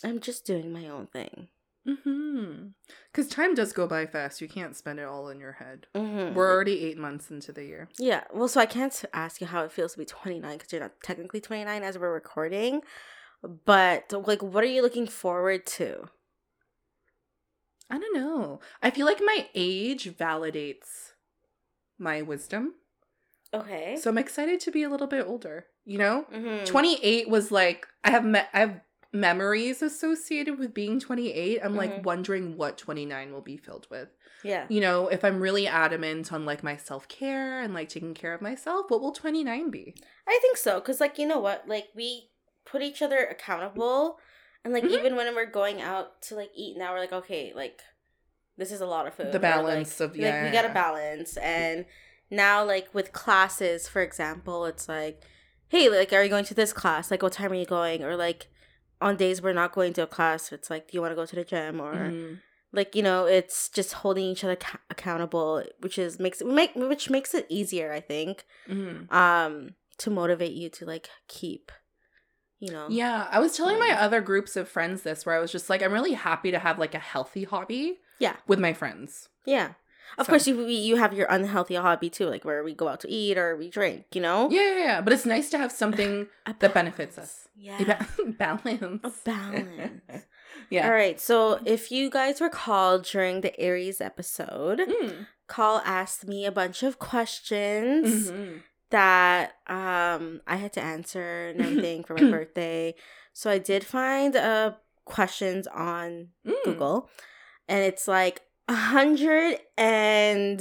[0.04, 1.48] I'm just doing my own thing.
[1.86, 2.68] Mm-hmm.
[3.12, 4.40] Because time does go by fast.
[4.40, 5.86] You can't spend it all in your head.
[5.94, 6.34] Mm-hmm.
[6.34, 7.88] We're already eight months into the year.
[7.98, 10.82] Yeah, well, so I can't ask you how it feels to be 29 because you're
[10.82, 12.82] not technically 29 as we're recording.
[13.64, 16.08] But, like, what are you looking forward to?
[17.88, 18.60] I don't know.
[18.82, 21.12] I feel like my age validates
[21.98, 22.74] my wisdom.
[23.54, 23.96] Okay.
[24.00, 25.66] So I'm excited to be a little bit older.
[25.84, 26.26] You know?
[26.32, 26.64] mm-hmm.
[26.64, 28.80] 28 was like I have me- I have
[29.12, 31.60] memories associated with being 28.
[31.62, 31.76] I'm Mhm.
[31.76, 34.08] like wondering what 29 will be filled with.
[34.42, 34.66] Yeah.
[34.68, 38.42] You know, if I'm really adamant on like my self-care and like taking care of
[38.42, 39.94] myself, what will 29 be?
[40.28, 40.80] I think so.
[40.80, 41.66] Because, like, you know what?
[41.66, 42.28] Like, we
[42.64, 44.18] put each other accountable.
[44.64, 44.90] And like Mhm.
[44.90, 47.80] even when we're going out to like eat now, we're like, okay, like
[48.58, 49.30] this is a lot of food.
[49.32, 50.44] The balance like, of- like yeah.
[50.44, 51.36] we gotta balance.
[51.36, 51.86] And
[52.30, 55.22] now like with classes, for example, it's like,
[55.68, 57.10] hey, like are you going to this class?
[57.10, 58.02] Like what time are you going?
[58.02, 58.48] Or like
[59.00, 61.26] on days we're not going to a class, it's like, do you want to go
[61.26, 62.40] to the gym or Mhm.
[62.72, 66.72] like you know it's just holding each other ca- accountable which is makes it make
[66.74, 69.10] which makes it easier i think Mhm.
[69.12, 71.70] um to motivate you to like keep
[72.58, 75.40] you know Yeah, I was telling my Um, other groups of friends this where I
[75.40, 78.00] was just like, I'm really happy to have like a healthy hobby.
[78.18, 78.36] Yeah.
[78.46, 79.28] With my friends.
[79.44, 79.74] yeah
[80.18, 83.00] of So- course you you have your unhealthy hobby too like where we go out
[83.00, 85.00] to eat or we drink you know Yeah, yeah, yeah.
[85.00, 86.26] But it's nice to have something
[86.60, 87.48] that benefits us.
[87.56, 88.06] yeah ba-
[88.38, 89.00] balance.
[89.04, 90.24] a balance
[90.70, 90.86] yeah.
[90.86, 95.26] all right so if you guys recall during the aries episode Mm.
[95.48, 98.62] call asked me a bunch of questions Mhm.
[98.90, 102.94] that um I had to answer and everything for my birthday.
[103.32, 104.72] So I did find uh
[105.04, 106.54] questions on Mm.
[106.64, 107.10] Google
[107.68, 110.60] and it's like a hundred and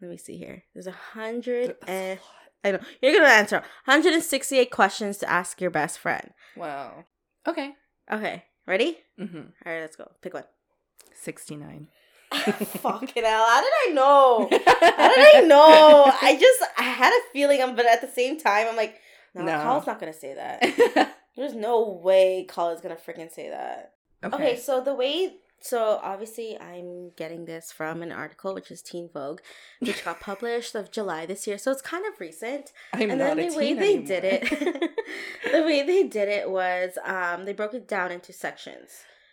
[0.00, 0.64] let me see here.
[0.74, 2.18] There's a hundred and.
[2.66, 6.30] I know you're gonna answer 168 questions to ask your best friend.
[6.56, 7.04] Wow.
[7.46, 7.74] Okay.
[8.10, 8.98] Okay, ready?
[9.20, 9.36] Mm-hmm.
[9.36, 10.10] All right, let's go.
[10.22, 10.44] Pick one.
[11.14, 11.88] 69.
[12.32, 13.44] Fucking hell!
[13.46, 14.48] How did I know?
[14.50, 16.10] How did I know?
[16.22, 18.98] I just I had a feeling, um, but at the same time, I'm like,
[19.34, 19.82] no, No.
[19.86, 21.14] Not gonna say that.
[21.36, 23.92] There's no way Colin's gonna freaking say that.
[24.24, 24.34] okay.
[24.36, 24.56] Okay.
[24.56, 25.34] so the way,
[25.64, 29.40] so obviously, I'm getting this from an article which is Teen Vogue,
[29.80, 32.70] which got published of July this year, so it's kind of recent.
[32.92, 34.42] I'm and not then a the way teen they did it,
[35.52, 38.90] the way they did it was, um, they broke it down into sections.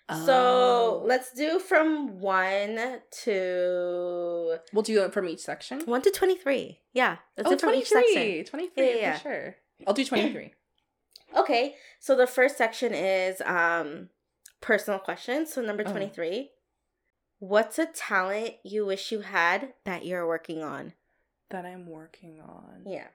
[0.07, 0.25] Oh.
[0.25, 5.82] So let's do from one to we'll do it from each section.
[5.82, 6.79] one to twenty three.
[6.93, 8.13] Yeah, let's Oh, do from each section.
[8.13, 8.43] 23.
[8.43, 9.55] 23 Yeah, yeah, for sure.
[9.86, 10.53] I'll do 23.
[11.38, 14.09] Okay, so the first section is um
[14.62, 15.45] personal question.
[15.45, 15.91] So number Oh.
[15.91, 16.51] twenty three.
[17.39, 20.93] What's a talent you wish you had that you're working on?
[21.49, 22.84] that I'm working on.
[22.86, 23.09] Yeah.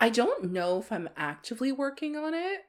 [0.00, 2.62] I don't know if I'm actively working on it.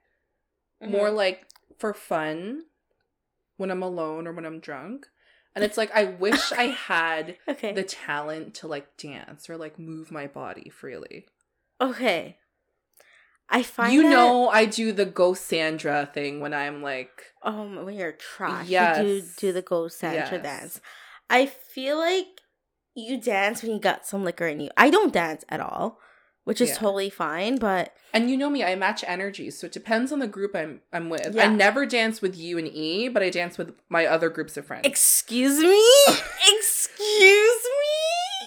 [0.80, 1.16] More Mhm.
[1.16, 1.48] like
[1.80, 2.66] for fun
[3.58, 5.08] when I'm alone or when I'm drunk.
[5.56, 7.74] And it's like I wish I had okay.
[7.74, 11.28] the talent to like dance or like move my body freely.
[11.82, 12.38] okay.
[13.50, 17.12] I find you that, know I do the ghost Sandra thing when I'm like
[17.44, 18.98] um when you're trash, Yes.
[18.98, 20.44] you do do the ghost Sandra Yes.
[20.44, 20.82] dance.
[21.30, 22.26] I feel like
[22.96, 24.70] you dance when you got some liquor in you.
[24.78, 26.00] I don't dance at all,
[26.44, 26.76] which is Yeah.
[26.76, 27.58] totally fine.
[27.58, 30.82] But and you know me, I match energy, so it depends on the group I'm
[30.94, 31.34] I'm with.
[31.36, 31.44] Yeah.
[31.44, 34.66] I never dance with you and E, but I dance with my other groups of
[34.66, 34.86] friends.
[34.88, 35.84] excuse me,
[36.58, 37.64] excuse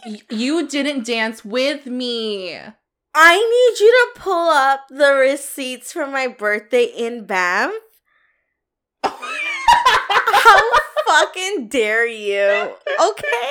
[0.07, 0.23] me.
[0.31, 2.59] You didn't dance with me.
[3.19, 7.73] I need you to pull up the receipts for my birthday in Banff.
[9.03, 10.71] How
[11.07, 12.75] fucking dare you?
[13.03, 13.49] Okay.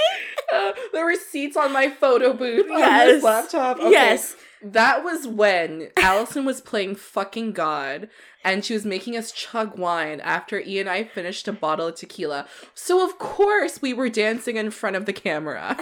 [0.54, 3.08] Uh, the receipts on my photo booth on Yes.
[3.08, 3.80] this laptop.
[3.80, 3.90] Okay.
[3.90, 4.36] Yes.
[4.62, 8.08] That was when Allison was playing fucking God
[8.44, 11.96] and she was making us chug wine after E and I finished a bottle of
[11.96, 12.48] tequila.
[12.76, 15.78] So, of course, we were dancing in front of the camera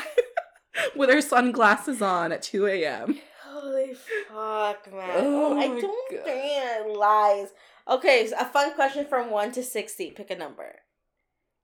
[0.95, 3.19] with our sunglasses on at 2 a.m.
[3.53, 5.11] Holy fuck, man.
[5.13, 6.23] Oh I don't God.
[6.23, 7.49] think lies.
[7.87, 10.11] Okay, so a fun question from 1 to 60.
[10.11, 10.79] Pick a number.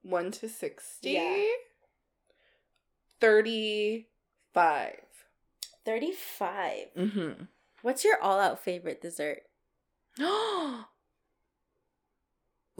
[0.04, 1.10] 1 to 60.
[1.10, 1.44] Yeah.
[3.20, 4.96] 35.
[5.86, 6.78] 35.
[6.98, 7.44] Mm-hmm.
[7.82, 9.44] What's your all out favorite dessert?
[10.20, 10.86] Oh.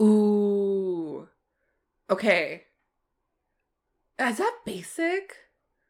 [0.00, 1.28] Ooh.
[2.08, 2.64] Okay.
[4.18, 5.36] Is that basic?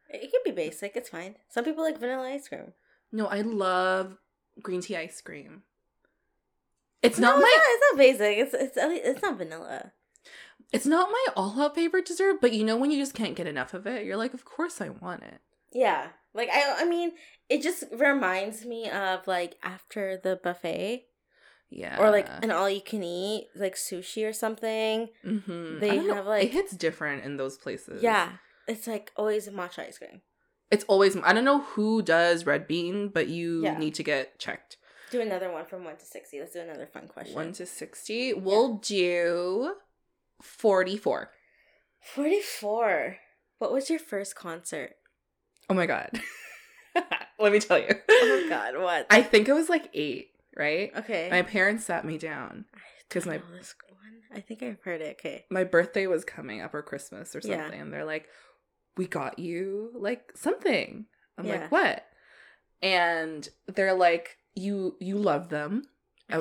[0.08, 1.36] It can be basic, it's fine.
[1.48, 2.72] Some people like vanilla ice cream.
[3.12, 4.16] No, I love
[4.62, 5.62] green tea ice cream.
[7.02, 8.38] It's No, not my it's not basic.
[8.38, 9.92] It's it's it's not vanilla.
[10.72, 13.46] it's not my all out favorite dessert, but you know when you just can't get
[13.46, 15.40] enough of it, you're like, of course I want it.
[15.72, 16.08] Yeah.
[16.34, 17.12] Like I I mean,
[17.48, 21.06] it just reminds me of like after the buffet
[21.70, 21.96] Yeah.
[21.98, 25.08] or like an all you can eat, like sushi or something.
[25.24, 25.78] mm-hmm.
[25.80, 28.02] they have, like- it hits different in those places.
[28.02, 28.32] Yeah.
[28.68, 30.20] It's like always matcha ice cream.
[30.70, 33.78] It's always I don't know who does red bean, but you Yeah.
[33.78, 34.76] need to get checked.
[35.10, 36.38] Do another one from one to sixty.
[36.38, 37.34] Let's do another fun question.
[37.34, 38.32] One to sixty.
[38.32, 39.74] We'll do
[40.40, 41.30] forty four.
[42.00, 43.16] Forty four.
[43.58, 44.92] What was your first concert?
[45.68, 46.20] Oh my god.
[47.38, 47.88] Let me tell you.
[48.08, 49.06] Oh my god, what?
[49.10, 50.90] I think it was like eight, right?
[50.96, 51.28] okay.
[51.30, 52.64] My parents sat me down
[53.08, 53.96] because my know this one.
[54.32, 55.16] I think I've heard it.
[55.20, 55.44] Okay.
[55.50, 57.62] my birthday was coming up or Christmas or Yeah.
[57.62, 58.28] something, and they're like,
[59.00, 61.52] "We got you like something." I'm Yeah.
[61.54, 61.98] like, "What?"
[62.82, 65.72] And they're like, "You you love them,"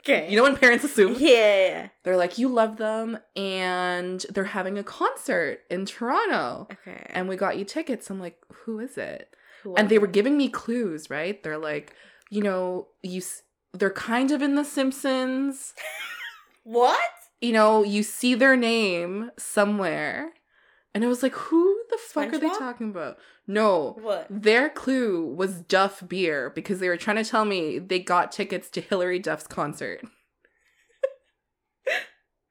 [0.00, 0.28] Okay.
[0.30, 1.88] you know when parents assume Yeah.
[2.02, 7.06] they're like you love them and they're having a concert in Toronto Okay.
[7.10, 8.10] and we got you tickets.
[8.10, 9.34] I'm like, who is it?
[9.62, 11.42] Who And they are were giving me clues, right?
[11.42, 11.94] They're like,
[12.30, 13.42] you know, you s-
[13.72, 15.74] they're kind of in the Simpsons.
[16.64, 16.98] What?
[17.42, 20.32] You know, you see their name somewhere.
[20.94, 23.18] And I was like, who the fuck are they talking about?
[23.46, 23.96] No.
[24.00, 24.26] What?
[24.30, 28.70] Their clue was Duff Beer because they were trying to tell me they got tickets
[28.70, 30.00] to Hilary Duff's concert.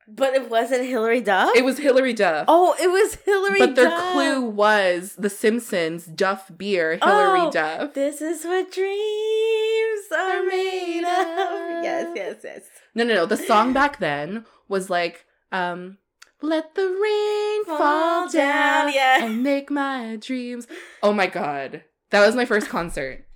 [0.06, 1.56] But it wasn't Hilary Duff?
[1.56, 2.44] It was Hilary Duff.
[2.50, 3.70] Oh, it was Hilary Duff.
[3.70, 4.12] but their Duff.
[4.12, 7.94] clue was The Simpsons, Duff Beer, Hilary Oh, Duff.
[7.94, 11.84] This is what dreams are made of.
[11.86, 12.62] Yes, yes, yes.
[12.94, 13.26] No, no, no.
[13.26, 15.98] The song back then was like, um,
[16.44, 19.26] let the rain fall, Fall down, down, yeah.
[19.26, 20.68] and make my dreams.
[21.02, 21.84] Oh my god.
[22.12, 23.26] That was my first concert.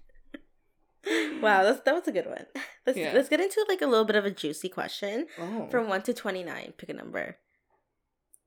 [1.42, 2.46] Wow, that's, that was a good one.
[2.86, 3.12] Let's Yeah.
[3.14, 5.68] let's get into like a little bit of a juicy question Oh.
[5.72, 6.74] from one to twenty nine.
[6.78, 7.38] Pick a number.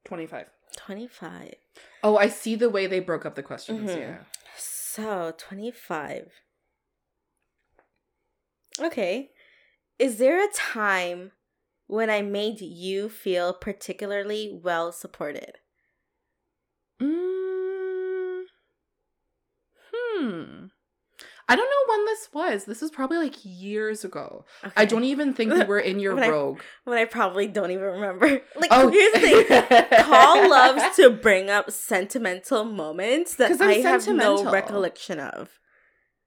[0.04, 0.46] 25.
[0.76, 1.54] Twenty five.
[2.02, 3.88] Oh, I see the way they broke up the questions.
[3.90, 3.96] Mhm.
[3.98, 4.18] Yeah.
[4.58, 6.32] So twenty five.
[8.80, 9.30] Okay,
[9.98, 11.32] is there a time
[11.91, 15.59] when I made you feel particularly well supported?
[17.03, 18.43] Mm,
[19.93, 20.64] hmm.
[21.49, 22.64] I don't know when this was.
[22.66, 24.45] This was probably like years ago.
[24.76, 26.61] I don't even think we were in your When I- rogue.
[26.84, 28.26] When I probably don't even remember.
[28.57, 30.05] Like Oh, here's the thing.
[30.05, 35.59] Paul loves to bring up sentimental moments that I have no recollection of.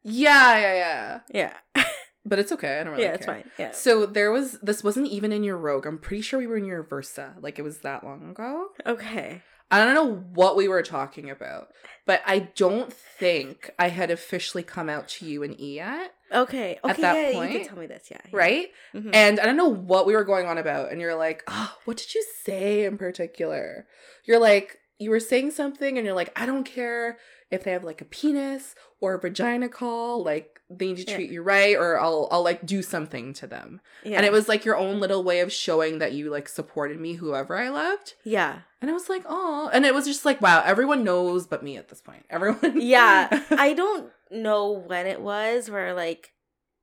[0.03, 1.53] Yeah, yeah, yeah.
[1.75, 1.83] Yeah.
[2.25, 2.79] But it's okay.
[2.79, 3.35] I don't really yeah, it's care.
[3.35, 3.51] fine.
[3.59, 3.71] Yeah.
[3.71, 5.85] So there was this wasn't even in your rogue.
[5.85, 7.33] I'm pretty sure we were in your Versa.
[7.41, 8.67] Like it was that long ago.
[8.85, 9.41] Okay.
[9.71, 11.69] I don't know what we were talking about,
[12.05, 16.79] but I don't think I had officially come out to you and E yet, Okay.
[16.83, 16.89] Okay.
[16.89, 18.07] At that yeah, you point, can tell me this.
[18.09, 18.17] Yeah.
[18.25, 18.37] yeah.
[18.37, 18.71] right?
[18.93, 19.11] Mhm.
[19.13, 21.97] And I don't know what we were going on about, and you're like, "Oh, what
[21.97, 23.87] did you say in particular?"
[24.25, 27.17] You're like, you were saying something, and you're like, "I don't care
[27.53, 30.23] if they have like a penis or a vagina call.
[30.23, 31.15] Like they need to Yeah.
[31.15, 34.17] treat you right, or I'll I'll like do something to them." yeah.
[34.17, 37.13] And it was like your own little way of showing that you like supported me,
[37.13, 38.15] whoever I loved.
[38.23, 38.59] Yeah.
[38.81, 39.69] And I was like, oh.
[39.71, 42.25] And it was just like, wow, everyone knows but me at this point.
[42.29, 42.81] Everyone.
[42.81, 43.29] Yeah.
[43.51, 46.31] I don't know when it was where like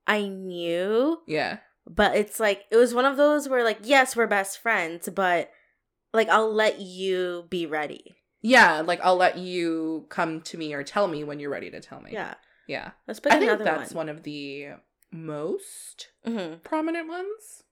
[0.07, 1.59] I knew, yeah.
[1.87, 5.51] but it's like it was one of those where like yes, we're best friends, but
[6.13, 8.17] like I'll let you be ready.
[8.43, 8.81] Yeah.
[8.81, 12.01] Like I'll let you come to me or tell me when you're ready to tell
[12.01, 12.11] me.
[12.13, 12.35] Yeah.
[12.67, 12.91] Yeah.
[13.07, 14.07] Let's pick I think that's one.
[14.07, 14.69] one of the
[15.13, 17.65] most hmm prominent ones.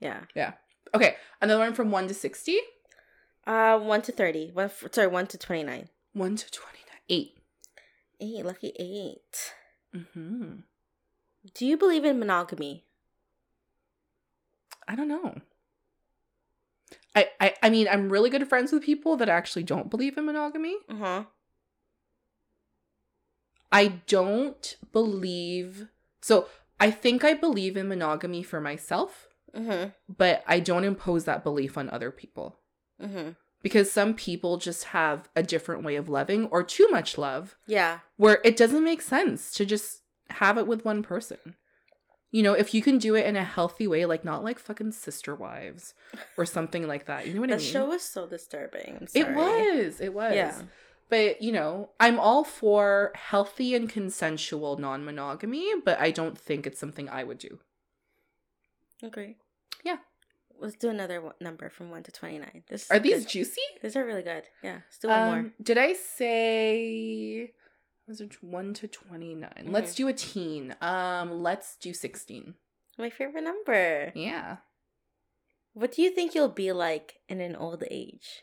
[0.00, 0.20] Yeah.
[0.34, 0.52] Yeah.
[0.94, 1.16] Okay.
[1.40, 2.58] Another one from 1 to 60.
[3.46, 4.50] Uh, one to thirty.
[4.52, 4.66] One.
[4.66, 5.88] f- Sorry, one to twenty nine.
[6.12, 6.82] 1 to 29.
[7.08, 7.38] 8.
[8.20, 8.44] Eight.
[8.44, 9.54] Lucky eight.
[9.94, 10.56] Mm-hmm.
[11.54, 12.84] Do you believe in monogamy?
[14.88, 15.40] I don't know.
[17.16, 20.26] I, I I mean I'm really good friends with people that actually don't believe in
[20.26, 20.76] monogamy.
[20.88, 21.24] Uh huh.
[23.72, 25.88] I don't believe
[26.20, 26.46] so
[26.78, 29.88] I think I believe in monogamy for myself, Mm-hmm.
[30.18, 32.58] but I don't impose that belief on other people
[33.02, 33.30] Mm-hmm.
[33.62, 38.00] because some people just have a different way of loving or too much love Yeah.
[38.16, 41.56] where it doesn't make sense to just have it with one person.
[42.36, 44.92] You know, if you can do it in a healthy way, like not like fucking
[44.92, 45.94] sister wives
[46.36, 47.26] or something like that.
[47.26, 47.64] You know what I mean?
[47.66, 48.90] The show was so disturbing.
[49.00, 50.00] I'm it was.
[50.02, 50.34] It was.
[50.34, 50.54] Yeah.
[51.08, 56.66] But, you know, I'm all for healthy and consensual non monogamy, but I don't think
[56.66, 57.58] it's something I would do.
[59.02, 59.36] Okay.
[59.82, 59.98] Yeah.
[60.58, 62.64] Let's do another one, number from one to twenty nine.
[62.68, 63.60] This Are these This, juicy?
[63.82, 64.44] these are really good.
[64.62, 64.80] Yeah.
[64.86, 65.52] Let's do one Um, more.
[65.62, 67.52] did I say
[68.06, 69.72] was it one to twenty Mm-hmm.
[69.72, 70.74] Let's do a teen.
[70.80, 72.54] Um, let's do sixteen.
[72.98, 74.12] My favorite number.
[74.14, 74.58] Yeah.
[75.74, 78.42] What do you think you'll be like in an old age?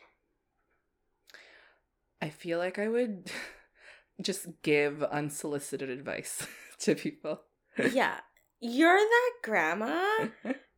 [2.22, 3.30] I feel like I would
[4.22, 6.46] just give unsolicited advice
[6.80, 7.40] to people.
[7.92, 8.20] yeah.
[8.60, 10.28] You're that grandma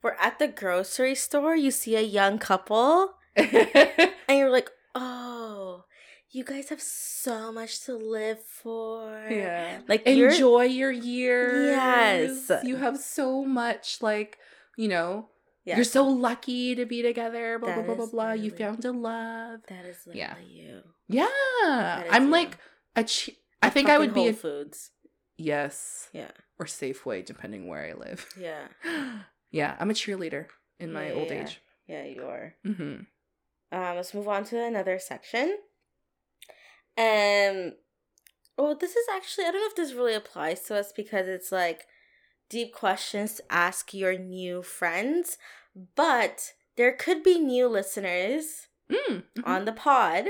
[0.00, 5.84] where at the grocery store you see a young couple and you're like, oh,
[6.30, 9.26] you guys have so much to live for.
[9.30, 9.80] yeah.
[9.88, 11.68] Like Enjoy your years.
[11.68, 12.50] Yes.
[12.64, 14.38] You have so much like,
[14.76, 15.28] you know,
[15.64, 18.32] yeah, you're so lucky to be together, blah blah That blah blah is blah.
[18.32, 19.60] You found a love.
[19.68, 20.34] that is literally Yeah.
[20.46, 20.82] you.
[21.08, 22.04] Yeah.
[22.10, 22.30] I'm you.
[22.30, 22.58] like
[22.94, 24.90] a che- I think I would be Whole a Foods.
[25.36, 26.08] yes.
[26.12, 26.30] Yeah.
[26.58, 28.26] Or Safeway depending where I live.
[28.40, 28.68] Yeah.
[29.50, 30.46] yeah, I'm a cheerleader
[30.78, 31.60] in my Yeah, old age.
[31.88, 32.54] Yeah, you are.
[32.66, 32.82] Mm-hmm.
[33.72, 35.56] Um, let's move on to another section.
[36.98, 37.72] Um,
[38.56, 41.52] well, this is actually I don't know if this really applies to us because it's
[41.52, 41.86] like
[42.48, 45.36] deep questions to ask your new friends,
[45.94, 49.42] but there could be new listeners Mm, mhm.
[49.46, 50.26] on the pod.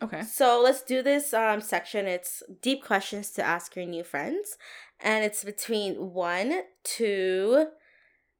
[0.00, 0.22] Okay.
[0.22, 2.06] So let's do this um, section.
[2.06, 4.56] It's deep questions to ask your new friends,
[5.00, 7.66] and it's between one to.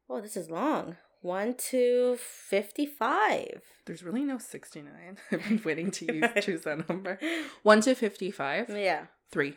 [0.08, 0.96] Oh, this is long.
[1.20, 3.62] One to fifty-five.
[3.86, 5.18] There's really no 69.
[5.32, 7.18] I've been waiting to use, choose that number.
[7.62, 8.68] 1 to 55.
[8.70, 9.54] Yeah, 3.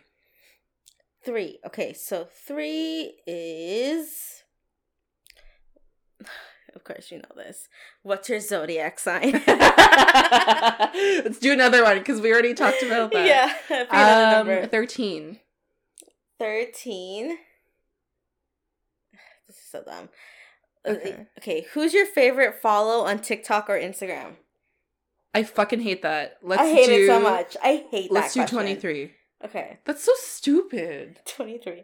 [1.24, 1.60] three.
[1.68, 4.44] Okay, so three is.
[6.74, 7.68] Of course, you know this.
[8.02, 9.34] What's your zodiac sign?
[9.46, 13.28] Let's do another one because we already talked about that.
[13.28, 13.54] Yeah,
[13.92, 14.68] Um, number.
[14.68, 15.40] 13.
[16.40, 17.28] 13.
[19.48, 20.08] This is so dumb.
[20.86, 21.28] Uh, Okay.
[21.38, 24.36] Okay, who's your favorite follow on TikTok or Instagram?
[25.34, 26.38] I fucking hate that.
[26.42, 27.56] Let's I hate do, it so much.
[27.64, 28.56] I hate Let's do question.
[28.58, 29.12] 23.
[29.46, 31.20] Okay, That's so stupid.
[31.26, 31.84] 23.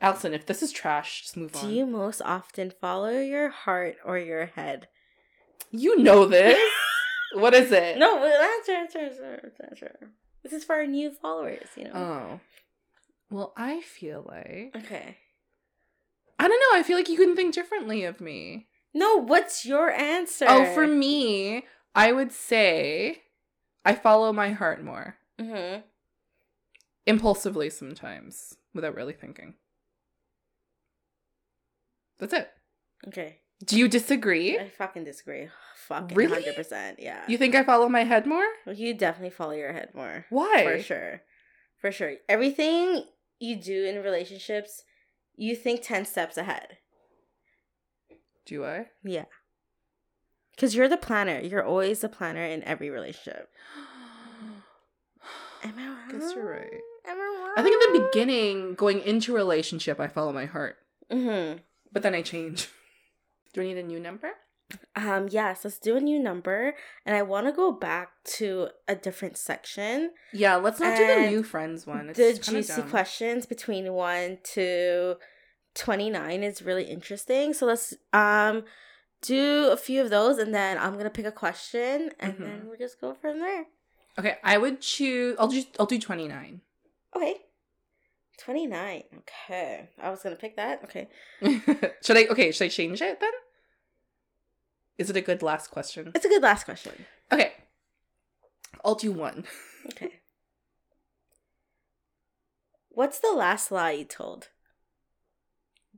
[0.00, 1.68] Allison, if this is trash, just move on.
[1.68, 4.88] Do you most often follow your heart or your head?
[5.70, 6.58] You know this.
[7.34, 7.98] what is it?
[7.98, 10.10] No, answer, answer, answer, answer.
[10.42, 11.92] This is for our new followers, you know?
[11.94, 12.40] Oh.
[13.30, 15.16] Well, I feel like okay.
[16.44, 16.78] I don't know.
[16.78, 18.66] I feel like you can think differently of me.
[18.92, 20.44] No, what's your answer?
[20.46, 21.64] Oh, for me,
[21.94, 23.22] I would say
[23.84, 25.80] I follow my heart more Mm-hmm.
[27.06, 29.54] impulsively sometimes without really thinking.
[32.18, 32.50] That's it.
[33.08, 33.38] Okay.
[33.64, 34.58] Do you disagree?
[34.58, 35.48] I fucking disagree.
[35.88, 36.42] Fucking Really?
[36.42, 36.96] 100%.
[36.98, 37.24] Yeah.
[37.26, 38.44] You think I follow my head more?
[38.72, 40.26] You definitely follow your head more.
[40.30, 40.62] Why?
[40.64, 41.22] For sure.
[41.80, 42.14] For sure.
[42.28, 43.04] Everything
[43.40, 44.82] you do in relationships,
[45.36, 46.78] you think 10 steps ahead.
[48.46, 48.86] Do I?
[49.02, 49.24] Yeah.
[50.52, 51.40] Because you're the planner.
[51.40, 53.48] You're always the planner in every relationship.
[55.64, 56.08] Am I wrong?
[56.10, 56.80] Guess you're right.
[57.06, 57.54] Am I wrong?
[57.56, 60.76] I think in the beginning, going into a relationship, I follow my heart,
[61.10, 61.58] Mm-hmm.
[61.92, 62.68] but then I change.
[63.52, 64.30] Do I need a new number?
[64.96, 66.74] Um, yes, let's do a new number.
[67.04, 70.12] And I want to go back to a different section.
[70.32, 72.08] Yeah, let's not do the new friends one.
[72.10, 72.90] It's the juicy dumb.
[72.90, 75.16] questions between 1 to
[75.74, 77.52] 29 is really interesting.
[77.52, 78.64] So let's um
[79.20, 82.38] do a few of those and then I'm going to pick a question and Mhm.
[82.38, 83.66] then we'll just go from there.
[84.18, 85.36] Okay, I would choose.
[85.38, 86.60] I'll do I'll do twenty nine.
[87.16, 87.36] Okay.
[88.38, 89.04] 29.
[89.18, 89.88] Okay.
[90.02, 90.82] I was going to pick that.
[90.84, 91.08] Okay.
[92.02, 92.26] should I?
[92.26, 93.30] Okay, should I change it then?
[94.98, 96.12] Is it a good last question?
[96.14, 96.92] It's a good last question.
[97.32, 97.52] Okay,
[98.84, 99.44] I'll do one.
[99.86, 100.12] Okay.
[102.88, 104.48] What's the last lie you told?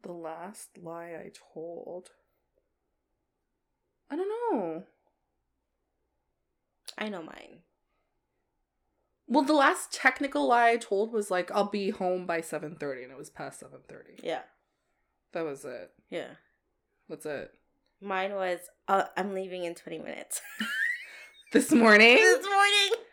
[0.03, 2.11] The last lie I told.
[4.11, 4.82] I don't know.
[6.99, 7.61] I know mine.
[9.28, 13.05] Well, the last technical lie I told was like I'll be home by seven thirty,
[13.05, 14.14] and it was past seven thirty.
[14.22, 14.42] Yeah.
[15.32, 15.92] That was it.
[16.11, 16.30] Yeah.
[17.09, 17.53] That's it.
[18.01, 20.40] Mine was uh, I'm leaving in 20 minutes.
[21.53, 22.16] This morning.
[22.16, 23.05] this morning.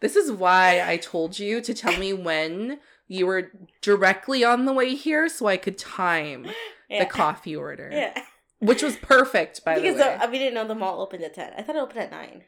[0.00, 4.72] This is why I told you to tell me when you were directly on the
[4.72, 6.48] way here, so I could time
[6.90, 7.04] Yeah.
[7.04, 7.88] the coffee order.
[7.92, 8.22] Yeah.
[8.58, 10.14] Which was perfect, by because the way.
[10.16, 11.52] uh, we didn't know the mall opened at 10.
[11.56, 12.42] I thought it opened at 9.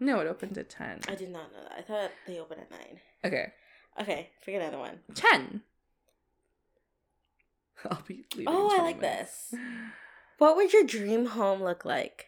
[0.00, 1.00] no, it opened at ten.
[1.08, 1.72] I did not know that.
[1.76, 2.80] I thought they opened at 9.
[3.24, 3.52] Okay,
[4.00, 5.00] Okay, pick another one.
[5.14, 5.62] ten.
[7.90, 8.54] I'll be leaving.
[8.54, 9.50] in Oh, I like minutes.
[9.50, 9.60] this.
[10.38, 12.26] What would your dream home look like?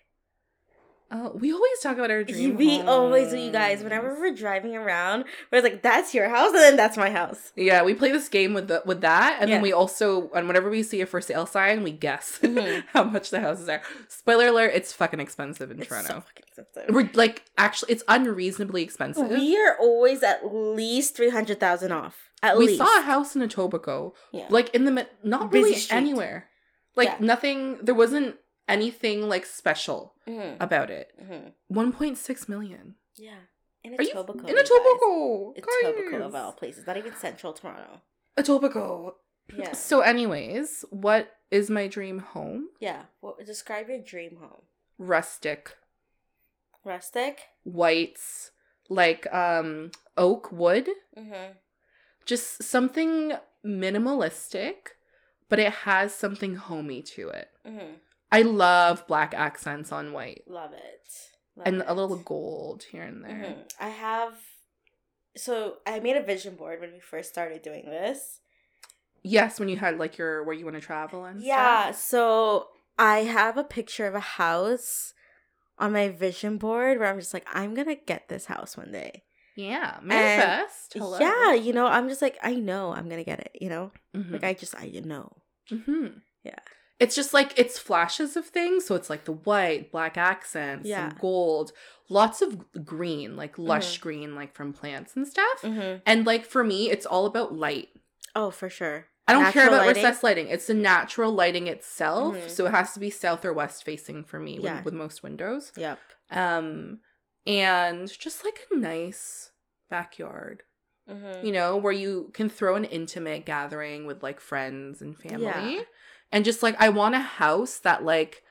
[1.13, 2.55] Oh, we always talk about our dream.
[2.57, 3.83] we always do, you guys.
[3.83, 7.51] Whenever we're driving around, we're like, that's your house, and then that's my house.
[7.57, 9.57] Yeah, we play this game with the with that, and Yeah.
[9.57, 12.85] then we also, and whenever we see a for sale sign, we guess Mhm.
[12.93, 13.83] how much the houses are.
[14.07, 16.21] Spoiler alert: it's fucking expensive in It's so Toronto.
[16.29, 16.95] fucking expensive.
[16.95, 19.29] We're like, actually, it's unreasonably expensive.
[19.31, 22.31] We are always at least 300,000 off.
[22.41, 22.79] At we least.
[22.79, 24.47] saw a house in Etobicoke, Yeah.
[24.49, 25.97] like in the mid- not Busy really street.
[25.97, 26.50] anywhere.
[26.97, 27.17] Like Yeah.
[27.21, 27.79] nothing.
[27.83, 28.37] There wasn't
[28.69, 30.63] anything like special Mm-hmm.
[30.63, 31.13] about it.
[31.21, 31.49] Mm-hmm.
[31.69, 32.95] One point six million.
[33.17, 33.35] Yeah.
[33.83, 34.25] In Are you in you
[34.55, 34.69] guys.
[34.69, 36.27] Etobicoke?
[36.27, 36.87] Of all places.
[36.87, 38.03] Not even central Toronto.
[38.37, 39.15] Etobicoke.
[39.57, 39.73] Yeah.
[39.73, 42.69] So, anyways, what is my dream home?
[42.79, 43.03] Yeah.
[43.23, 44.63] Well, describe your dream home.
[44.99, 45.77] Rustic,
[46.85, 47.41] Rustic.
[47.65, 48.51] whites,
[48.89, 50.89] like um oak wood,
[51.19, 51.53] Mm-hmm.
[52.27, 53.33] just something
[53.65, 54.95] minimalistic,
[55.51, 57.49] but it has something homey to it.
[57.67, 57.95] Mm-hmm.
[58.33, 61.11] I love black accents on white Love it.
[61.57, 61.85] Love and it.
[61.89, 63.31] a little gold here and there.
[63.59, 63.71] Mhm.
[63.81, 64.35] I have.
[65.37, 68.41] So I made a vision board when we first started doing this.
[69.23, 71.91] Yes, when you had like your where you want to travel and Yeah.
[71.91, 71.97] stuff.
[72.03, 75.13] So I have a picture of a house
[75.79, 79.25] on my vision board where I'm just like, I'm gonna get this house one day.
[79.57, 80.95] Yeah, manifest.
[80.95, 81.19] Hello.
[81.19, 83.91] Yeah, you know, I'm just like, I know I'm gonna get it, you know?
[84.15, 84.33] Mhm.
[84.33, 85.37] Like I just I know.
[85.71, 86.07] Hmm
[86.45, 86.59] Yeah.
[86.99, 88.85] It's just like it's flashes of things.
[88.85, 91.09] So it's like the white, black accents, Yeah.
[91.09, 91.73] and gold,
[92.11, 94.03] lots of green, like lush Mm-hmm.
[94.03, 95.63] green, like from plants and stuff.
[95.63, 96.01] Mm-hmm.
[96.05, 97.89] And like for me, it's all about light.
[98.37, 99.07] Oh, for sure.
[99.27, 100.03] I don't care about lighting?
[100.03, 100.49] recessed lighting.
[100.49, 102.37] It's the natural lighting itself.
[102.37, 102.51] Mhm.
[102.51, 105.73] So it has to be south or west facing for me with- with most windows.
[105.77, 105.99] Yep.
[106.33, 107.01] Um,
[107.47, 109.53] and just like a nice
[109.89, 110.65] backyard,
[111.11, 111.47] Mm-hmm.
[111.47, 115.45] you know, where you can throw an intimate gathering with like friends and family.
[115.77, 115.83] Yeah.
[116.33, 118.45] And just like, I want a house that, like,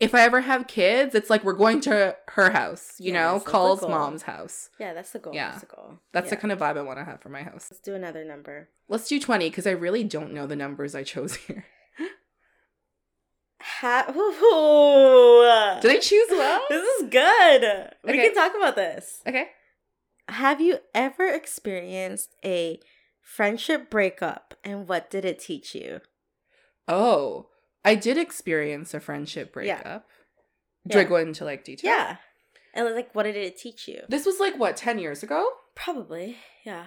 [0.00, 3.32] if I ever have kids, it's like we're going to her house, you Yes, know,
[3.34, 3.90] that's the Cole's goal.
[3.90, 4.70] mom's house.
[4.80, 5.32] Yeah, that's the goal.
[5.34, 5.50] Yeah.
[5.50, 5.98] That's the goal.
[6.12, 7.68] That's the kind of vibe I want to have for my house.
[7.70, 8.68] Let's do another number.
[8.88, 11.64] Let's do 20 because I really don't know the numbers I chose here.
[13.66, 14.04] Ha-
[15.80, 16.62] Did I choose well?
[16.68, 17.90] This is good.
[18.04, 19.22] We can talk about this.
[19.26, 19.48] Okay.
[20.28, 22.80] Have you ever experienced a
[23.20, 26.00] friendship breakup and what did it teach you?
[26.88, 27.48] Oh,
[27.84, 29.82] I did experience a friendship Yeah.
[29.82, 30.06] breakup.
[30.86, 31.90] Do I go into like detail?
[31.90, 32.16] Yeah.
[32.74, 34.02] And like what did it teach you?
[34.08, 35.46] This was like what, 10 years ago?
[35.74, 36.36] Probably.
[36.64, 36.86] Yeah.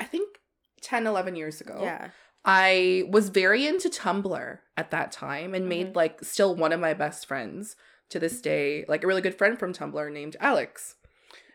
[0.00, 0.38] I think
[0.80, 1.78] 10, 11 years ago.
[1.82, 2.10] Yeah.
[2.44, 5.96] I was very into Tumblr at that time and made Mhm.
[5.96, 7.76] like still one of my best friends
[8.08, 10.96] to this day, like a really good friend from Tumblr named Alex.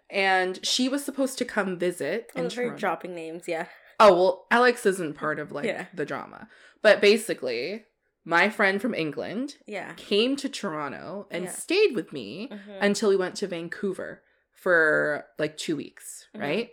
[0.10, 2.32] And she was supposed to come visit.
[2.36, 3.68] Oh, in those very dropping names, yeah.
[4.00, 5.88] Oh, well, Alex isn't part of like Yeah.
[5.94, 6.48] the drama.
[6.82, 7.86] But basically,
[8.24, 9.94] my friend from England Yeah.
[9.96, 11.52] came to Toronto and Yeah.
[11.52, 12.78] stayed with me Mhm.
[12.82, 16.42] until we went to Vancouver for like two weeks, Mhm.
[16.42, 16.72] right?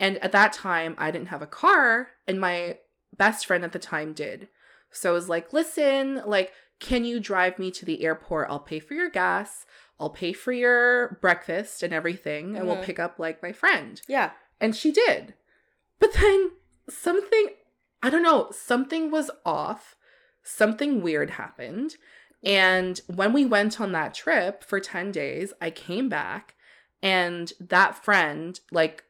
[0.00, 2.78] And at that time, I didn't have a car, and my
[3.16, 4.48] best friend at the time did.
[4.90, 8.48] So I was like, listen, like, can you drive me to the airport?
[8.50, 9.64] I'll pay for your gas,
[10.00, 12.84] I'll pay for your breakfast and everything, and we'll Mhm.
[12.84, 14.00] pick up like my friend.
[14.08, 14.32] Yeah.
[14.60, 15.34] And she did.
[16.00, 16.52] But then
[16.88, 17.50] something,
[18.02, 19.96] I don't know, something was off.
[20.42, 21.96] Something weird happened.
[22.42, 26.54] And when we went on that trip for 10 days, I came back
[27.02, 29.04] and that friend, like,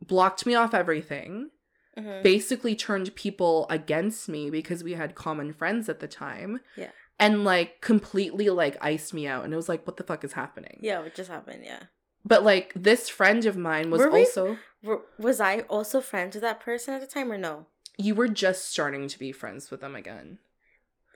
[0.00, 1.50] blocked me off everything,
[1.96, 2.22] Mhm.
[2.22, 6.60] basically turned people against me because we had common friends at the time.
[6.76, 6.90] Yeah.
[7.18, 9.44] And, like, completely, like, iced me out.
[9.44, 10.78] And it was like, what the fuck is happening?
[10.82, 11.84] Yeah, what just happened, yeah.
[12.24, 14.58] But, like, this friend of mine was we- also.
[14.82, 17.66] Were, was I also friends with that person at the time or no?
[17.96, 20.38] you were just starting to be friends with them again.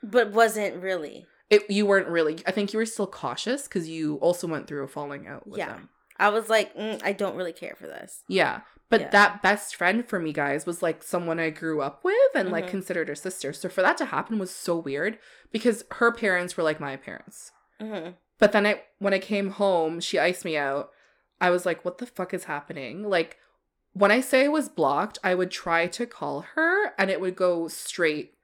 [0.01, 1.27] But wasn't really.
[1.51, 2.39] It, you weren't really.
[2.47, 5.59] I think you were still cautious because you also went through a falling out with
[5.59, 5.67] Yeah.
[5.71, 5.89] them.
[6.19, 8.23] I was like, mm, I don't really care for this.
[8.29, 8.61] Yeah,
[8.91, 9.11] but Yeah.
[9.11, 12.67] that best friend for me, guys, was like someone I grew up with and like
[12.67, 12.71] Mhm.
[12.71, 13.53] considered a sister.
[13.53, 15.19] So for that to happen was so weird
[15.53, 17.53] because her parents were like my parents.
[17.81, 20.91] hmm But then I, when I came home, she iced me out.
[21.41, 23.05] I was like, what the fuck is happening?
[23.09, 23.37] Like,
[23.93, 27.35] when I say I was blocked, I would try to call her and it would
[27.37, 28.35] go straight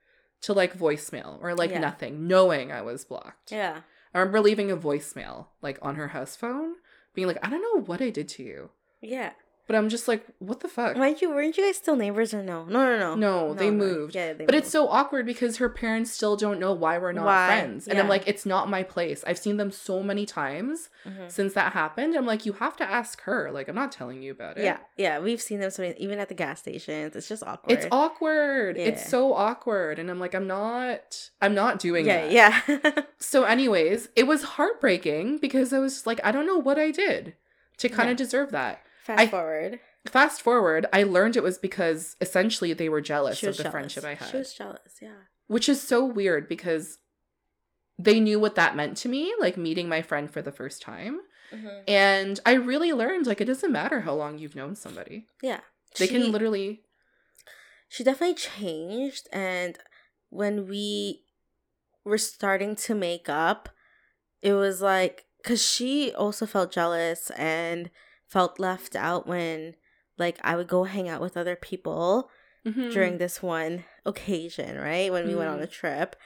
[0.43, 1.81] to like voicemail or like Yeah.
[1.81, 3.51] nothing, knowing I was blocked.
[3.53, 3.81] Yeah.
[4.12, 6.75] I remember leaving a voicemail like on her house phone,
[7.15, 8.71] being like, I don't know what I did to you.
[9.01, 9.33] Yeah.
[9.67, 10.95] But I'm just like, what the fuck?
[10.95, 12.67] Weren't you weren't you guys still neighbors or no?
[12.67, 13.15] No, no, no.
[13.15, 14.15] No, they moved.
[14.15, 17.25] Yeah, they But it's so awkward because her parents still don't know why we're not
[17.25, 17.47] Why?
[17.47, 17.89] friends.
[17.89, 19.25] And I'm like, it's not my place.
[19.27, 21.31] I've seen them so many times Mhm.
[21.31, 22.15] since that happened.
[22.15, 23.51] I'm like, you have to ask her.
[23.53, 24.65] Like, I'm not telling you about it.
[24.65, 27.17] Yeah, yeah, we've seen them so many, even at the gas stations.
[27.17, 27.73] It's just awkward.
[27.73, 28.77] It's awkward.
[28.77, 29.99] It's so awkward.
[29.99, 32.31] And I'm like, I'm not I'm not doing it.
[32.33, 32.81] yeah, that.
[32.85, 33.03] yeah.
[33.19, 37.35] So, anyways, it was heartbreaking because I was like, I don't know what I did
[37.79, 38.12] to kind Yeah.
[38.12, 38.84] of deserve that.
[39.05, 39.81] Fast I- forward.
[40.07, 43.73] Fast forward, I learned it was because essentially they were jealous of the jealous.
[43.73, 44.29] friendship I had.
[44.29, 44.93] She was jealous.
[45.01, 45.17] Yeah.
[45.47, 46.99] which is so weird because
[47.99, 51.21] they knew what that meant to me, like meeting my friend for the first time.
[51.53, 51.69] Mm-hmm.
[51.89, 55.27] And I really learned like it doesn't matter how long you've known somebody.
[55.43, 55.61] Yeah.
[55.99, 56.83] They she, can literally
[57.89, 59.79] She definitely changed, and
[60.31, 61.23] when we
[62.05, 63.69] were starting to make up,
[64.43, 67.91] it was like because she also felt jealous and
[68.35, 69.74] felt left out when
[70.18, 72.30] like I would go hang out with other people
[72.66, 72.93] Mhm.
[72.97, 75.12] during this one occasion, right?
[75.14, 76.16] When we went on a trip.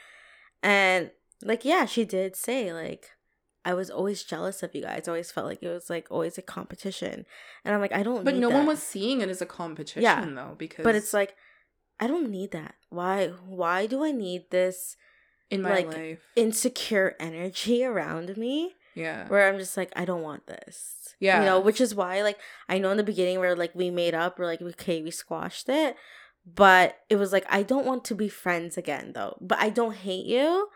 [0.63, 1.11] And
[1.51, 3.03] like yeah, she did say like
[3.69, 5.03] I was always jealous of you guys.
[5.07, 7.25] I always felt like it was like always a competition.
[7.63, 8.57] And I'm like I don't But no that.
[8.59, 10.25] one was seeing it as a competition Yeah.
[10.39, 11.35] though, because But it's like
[11.99, 12.75] I don't need that.
[12.89, 13.27] Why
[13.61, 14.95] why do I need this
[15.49, 16.21] in my like, life.
[16.35, 19.27] insecure energy around me Yeah.
[19.27, 21.15] where I'm just like I don't want this.
[21.19, 21.39] Yeah.
[21.39, 24.13] You know, which is why like I know in the beginning where like we made
[24.13, 25.95] up, we're like okay, we squashed it.
[26.45, 29.37] But it was like I don't want to be friends again though.
[29.41, 30.69] But I don't hate you.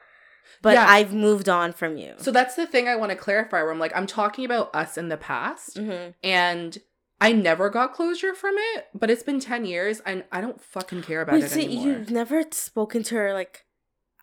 [0.61, 0.85] but Yeah.
[0.87, 2.13] I've moved on from you.
[2.17, 4.97] So that's the thing I want to clarify where I'm like, I'm talking about us
[4.97, 6.77] in the past hmm and
[7.21, 11.03] I never got closure from it, but it's been 10 years and I don't fucking
[11.03, 11.85] care about Wait, it so anymore.
[11.87, 13.63] you've never spoken to her like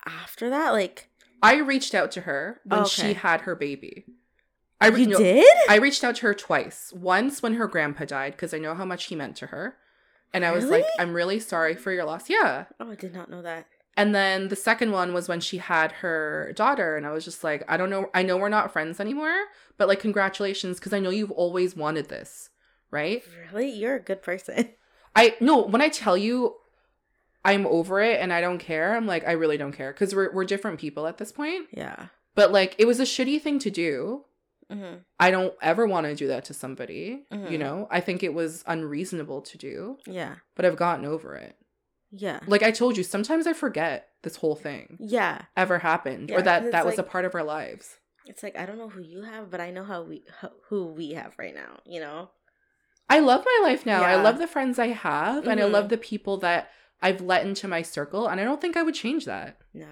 [0.05, 0.71] after that?
[0.73, 1.09] Like
[1.43, 4.05] I reached out to her when she had her baby.
[4.81, 5.57] I re- you no, did?
[5.69, 6.93] I reached out to her twice.
[6.95, 9.77] Once when her grandpa died because I know how much he meant to her.
[10.33, 12.31] And I was like, I'm really sorry for your loss.
[12.31, 12.67] Yeah.
[12.79, 13.67] Oh, I did not know that.
[13.97, 16.97] And then the second one was when she had her daughter.
[16.97, 18.09] And I was just like, I don't know.
[18.15, 19.37] I know we're not friends anymore,
[19.77, 22.51] but like, congratulations because I know you've always wanted this.
[22.91, 23.25] Right.
[23.53, 23.71] Really?
[23.71, 24.71] You're a good person.
[25.17, 26.55] I, no, when I tell you
[27.45, 30.33] I'm over it and I don't care, I'm like, I really don't care because we're,
[30.33, 31.69] we're different people at this point.
[31.73, 32.07] Yeah.
[32.35, 34.25] But like, it was a shitty thing to do.
[34.71, 37.25] hmm I don't ever want to do that to somebody.
[37.31, 37.59] You Mhm.
[37.59, 40.37] know, I think it was unreasonable to do, Yeah.
[40.55, 41.57] but I've gotten over it.
[42.13, 42.41] Yeah.
[42.47, 45.43] Like I told you, sometimes I forget this whole thing Yeah.
[45.57, 47.99] ever happened Yeah, or that that was a part of our lives.
[48.27, 50.87] It's like I don't know who you have, but I know how we ho- who
[50.87, 51.81] we have right now.
[51.87, 52.31] You know.
[53.09, 54.03] I love my life now.
[54.05, 56.71] I love the friends I have and I love the people that
[57.03, 59.59] I've let into my circle and I don't think I would change that.
[59.73, 59.87] No.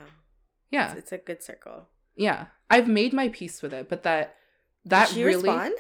[0.71, 0.91] Yeah.
[0.91, 1.89] It's, it's a good circle.
[2.17, 2.47] Yeah.
[2.71, 4.35] I've made my peace with it, but that
[4.85, 5.75] that Did she really respond?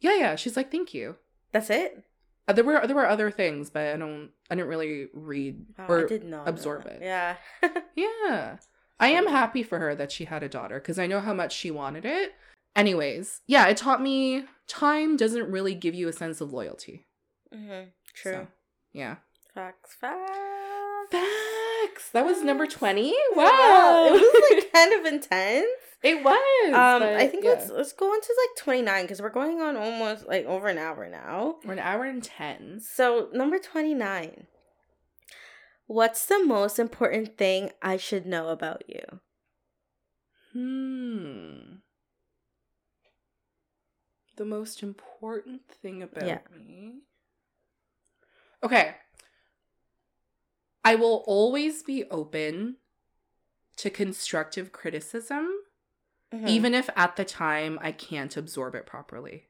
[0.00, 1.16] Yeah, yeah, she's like, "Thank you."
[1.52, 2.04] That's it.
[2.46, 5.86] Uh, there were there were other things, but I don't I didn't really read Wow,
[5.88, 6.08] or
[6.46, 7.00] absorb it.
[7.00, 7.36] Yeah.
[7.96, 8.58] Yeah.
[9.00, 11.52] I am happy for her that she had a daughter because I know how much
[11.54, 12.34] she wanted it.
[12.76, 17.06] Anyways, yeah, it taught me time doesn't really give you a sense of loyalty.
[17.54, 17.88] mm-hmm.
[18.14, 18.32] True.
[18.32, 18.46] So,
[18.92, 19.16] yeah.
[19.54, 19.94] Facts.
[20.00, 20.30] Facts.
[21.10, 22.10] Facts.
[22.12, 23.08] That was number 20.
[23.08, 24.06] Yeah, Wow.
[24.08, 25.66] it was like kind of intense.
[26.02, 26.66] it was.
[26.74, 27.50] Um, but, I think yeah.
[27.50, 30.68] let's let's go on to like twenty nine because we're going on almost like over
[30.68, 31.56] an hour now.
[31.64, 32.80] We're an hour and 10.
[32.80, 34.46] So number twenty nine.
[35.86, 39.20] What's the most important thing I should know about you?
[40.52, 41.74] Hmm.
[44.36, 46.38] The most important thing about Yeah.
[46.56, 47.02] me.
[48.62, 48.94] Okay.
[50.84, 52.76] I will always be open
[53.76, 55.48] to constructive criticism,
[56.32, 56.48] Mhm.
[56.48, 59.48] even if at the time I can't absorb it properly.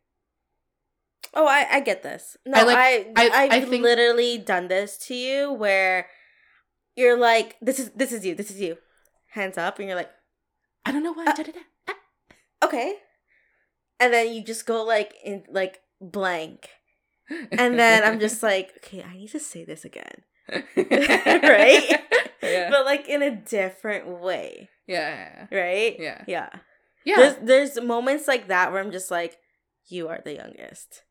[1.33, 2.37] Oh, I, I get this.
[2.47, 6.09] No, I I, like- I, I- I have think- literally done this to you where
[6.97, 8.79] you're like, this is this is you, this is you,
[9.31, 10.11] hands up, and you're like,
[10.87, 11.25] I don't know why.
[11.27, 11.95] Uh, da-da-da.
[12.63, 12.95] okay,
[13.99, 16.69] and then you just go like in like blank,
[17.51, 20.23] and then I'm just like, okay, I need to say this again,
[20.77, 22.01] right?
[22.43, 22.69] Yeah.
[22.71, 25.47] but like in a different way, yeah.
[25.51, 25.97] right?
[25.99, 26.25] Yeah.
[26.27, 26.51] Yeah.
[27.05, 27.17] Yeah.
[27.17, 27.37] There's
[27.75, 29.39] there's moments like that where I'm just like,
[29.89, 31.03] you are the youngest.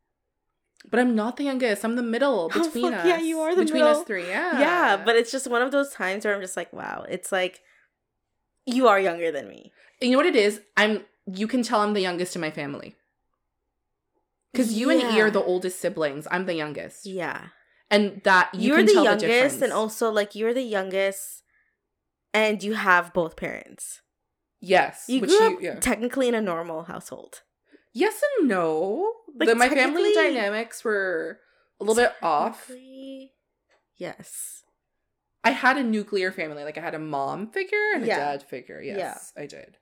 [0.90, 1.84] But I'm not the youngest.
[1.86, 3.06] I'm the middle Oh, between fuck us.
[3.08, 4.02] yeah, you are the between middle.
[4.02, 4.28] us three.
[4.28, 4.60] Yeah.
[4.60, 7.62] Yeah, but it's just one of those times where I'm just like, wow, it's like
[8.66, 9.72] you are younger than me.
[10.02, 10.62] you know what it is?
[10.78, 11.06] I'm.
[11.26, 12.96] You can tell I'm the youngest in my family.
[14.52, 16.28] Because you and E are the oldest siblings.
[16.30, 17.48] I'm the youngest, Yeah.
[17.94, 19.62] And that you are the youngest difference.
[19.62, 21.44] and also like you're the youngest
[22.34, 24.02] and you have both parents.
[24.60, 25.76] yes, You which grew you up yeah.
[25.80, 27.44] technically in a normal household.
[27.94, 29.14] yes and no.
[29.40, 31.40] Like, the, my family dynamics were
[31.80, 32.70] a little bit off.
[33.98, 34.64] Yes.
[35.44, 36.64] I had a nuclear family.
[36.64, 38.16] Like I had a mom figure and Yeah.
[38.16, 38.82] a dad figure.
[38.82, 39.78] Yes, I did.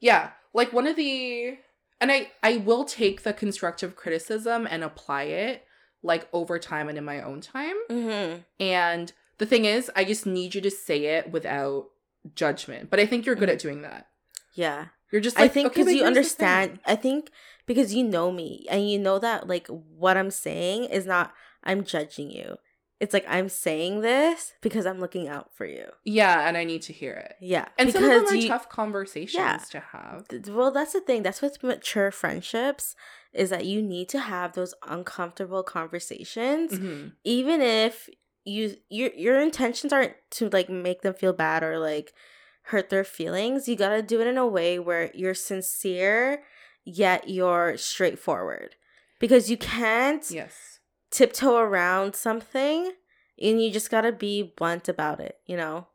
[0.00, 1.56] Yeah, like one of the
[2.00, 5.64] and I I will take the constructive criticism and apply it
[6.06, 7.76] like over time and in my own time.
[7.90, 8.40] Mm-hmm.
[8.60, 11.86] And the thing is, I just need you to say it without
[12.34, 12.90] judgment.
[12.90, 14.08] But I think you're good at doing that.
[14.54, 14.86] Yeah.
[15.12, 16.80] You're just like I think because but you understand.
[16.84, 17.30] I think
[17.66, 21.84] because you know me and you know that like what I'm saying is not I'm
[21.84, 22.56] judging you.
[22.98, 25.84] It's like I'm saying this because I'm looking out for you.
[26.04, 27.34] Yeah, and I need to hear it.
[27.40, 27.68] Yeah.
[27.78, 29.58] And some of them are you, tough conversations Yeah.
[29.70, 30.26] to have.
[30.48, 31.22] Well, that's the thing.
[31.22, 32.96] That's what's mature friendships
[33.34, 37.12] is that you need to have those uncomfortable conversations, Mhm.
[37.24, 38.08] even if
[38.44, 42.14] you your your intentions aren't to like make them feel bad or like
[42.62, 43.68] hurt their feelings.
[43.68, 46.44] You gotta do it in a way where you're sincere
[46.84, 48.76] yet you're straightforward,
[49.18, 50.75] because you can't Yes.
[51.10, 52.92] Tiptoe around something,
[53.40, 55.38] and you just gotta be blunt about it.
[55.46, 55.86] You know.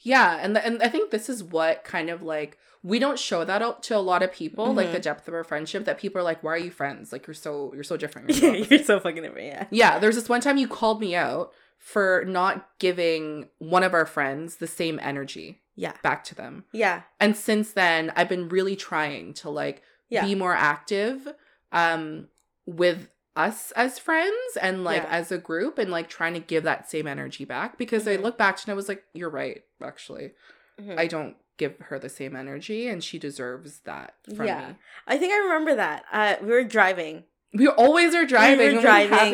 [0.00, 3.44] Yeah, and the, and I think this is what kind of like we don't show
[3.46, 5.02] that out to a lot of people, like the Mhm.
[5.02, 5.86] depth of our friendship.
[5.86, 7.12] That people are like, "Why are you friends?
[7.12, 9.46] Like you're so you're so different." You're Yeah, you're so fucking different.
[9.46, 9.66] Yeah.
[9.70, 14.06] yeah, there's this one time you called me out for not giving one of our
[14.06, 15.92] friends the same energy Yeah.
[16.02, 17.02] back to them, Yeah.
[17.20, 20.24] and since then I've been really trying to like Yeah.
[20.26, 21.34] be more active,
[21.72, 22.28] um,
[22.66, 25.08] with us as friends and like Yeah.
[25.10, 28.22] as a group and like trying to give that same energy back because I Mhm.
[28.22, 30.32] look back and I was like, "You're right, actually."
[30.80, 30.98] Mhm.
[30.98, 34.68] I don't give her the same energy and she deserves that from Yeah.
[34.68, 34.74] me.
[35.06, 36.04] I think I remember that.
[36.12, 37.24] Uh, we were driving.
[37.52, 39.32] We always are driving were we have driving,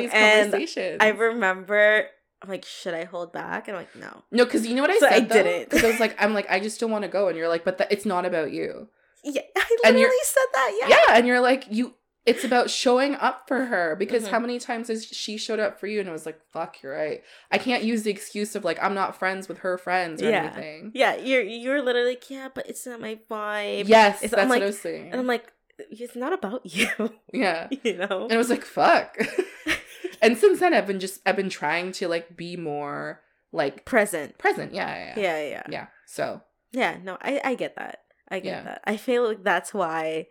[0.58, 1.02] these and.
[1.02, 2.08] I remember.
[2.42, 3.68] I'm like, should I hold back?
[3.68, 4.22] And I'm like, no.
[4.30, 5.42] no, because you know what I So I though?
[5.42, 5.68] didn't.
[5.68, 7.64] Because I was like, I'm like, I just don't want to go, and you're like,
[7.64, 8.88] but that it's not about you.
[9.22, 10.78] Yeah, I literally said that.
[10.80, 10.88] Yeah.
[11.08, 11.94] Yeah, and you're like, you.
[12.26, 14.30] It's about showing up for her because Mhm.
[14.30, 16.00] how many times has she showed up for you?
[16.00, 17.22] And I was like, fuck, you're right.
[17.50, 20.44] I can't use the excuse of like I'm not friends with her friends or Yeah.
[20.44, 20.92] anything.
[20.94, 23.88] Yeah, you're you're literally like, yeah, but it's not my vibe.
[23.88, 25.10] Yes, It's- that's I'm what like- I was saying.
[25.12, 26.88] and I'm like, it's not about you,
[27.32, 27.68] yeah.
[27.70, 28.24] you know.
[28.24, 29.16] And I was like, fuck.
[30.22, 33.22] and since then I've been just I've been trying to like be more
[33.52, 34.36] like Present.
[34.38, 34.74] present.
[34.74, 35.14] Yeah, yeah.
[35.16, 35.22] Yeah.
[35.38, 35.86] Yeah, yeah, yeah.
[36.06, 36.42] So
[36.72, 36.98] yeah.
[37.02, 38.00] No, I I get that.
[38.28, 38.62] I get Yeah.
[38.64, 38.82] that.
[38.84, 40.28] I feel like that's why,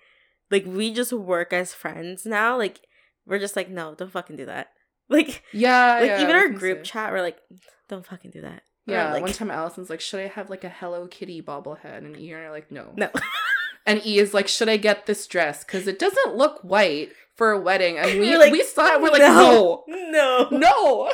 [0.52, 2.58] like, we just work as friends now.
[2.58, 2.82] Like,
[3.26, 4.70] we're just like, no, don't fucking do that.
[5.12, 7.40] Like, yeah, like yeah, even our group chat, we're like,
[7.88, 8.62] don't fucking do that.
[8.86, 11.98] Yeah, like, one time Allison's like, should I have like a Hello Kitty bobblehead?
[11.98, 12.94] And E and I are like, no.
[12.96, 13.10] no.
[13.86, 15.64] And E is like, should I get this dress?
[15.64, 17.98] Because it doesn't look white for a wedding.
[17.98, 19.02] And we like, we saw it.
[19.02, 21.12] We're like, no, no, no.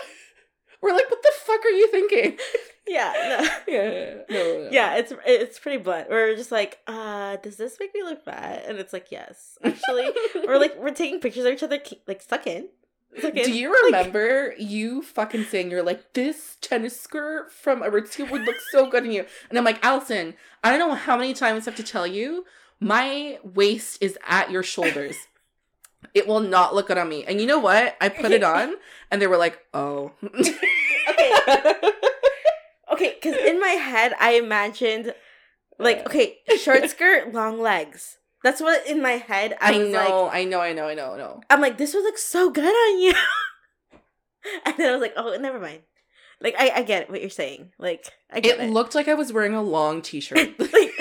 [0.81, 2.37] We're like, what the fuck are you thinking?
[2.87, 3.49] Yeah, no.
[3.73, 4.69] yeah, no, no.
[4.71, 6.09] Yeah, it's it's pretty blunt.
[6.09, 8.65] We're just like, uh, does this make me look fat?
[8.67, 10.09] And it's like, yes, actually.
[10.47, 12.69] We're like, we're taking pictures of each other, like suck in.
[13.19, 13.43] Suck in.
[13.45, 18.41] Do you Like, remember you fucking saying you're like this tennis skirt from Aritzia would
[18.43, 19.25] look so good on you?
[19.49, 22.45] And I'm like, Allison, I don't know how many times I have to tell you,
[22.79, 25.15] my waist is at your shoulders.
[26.13, 27.25] It will not look good on me.
[27.25, 27.97] And you know what?
[27.99, 28.75] I put it on,
[29.11, 30.11] and they were like, "Oh."
[31.09, 31.73] Okay.
[32.95, 35.13] Okay, because in my head, I imagined,
[35.79, 38.17] like, okay, short skirt, long legs.
[38.43, 40.09] That's what in my head I, I was like.
[40.09, 41.41] know, I know, I know, I know, I know.
[41.49, 43.13] I'm like, this would look so good on you.
[44.65, 45.81] and then I was like, oh, never mind.
[46.41, 47.71] Like, I, I get what you're saying.
[47.79, 48.71] Like, I get It it.
[48.71, 50.59] looked like I was wearing a long t-shirt.
[50.59, 50.91] like,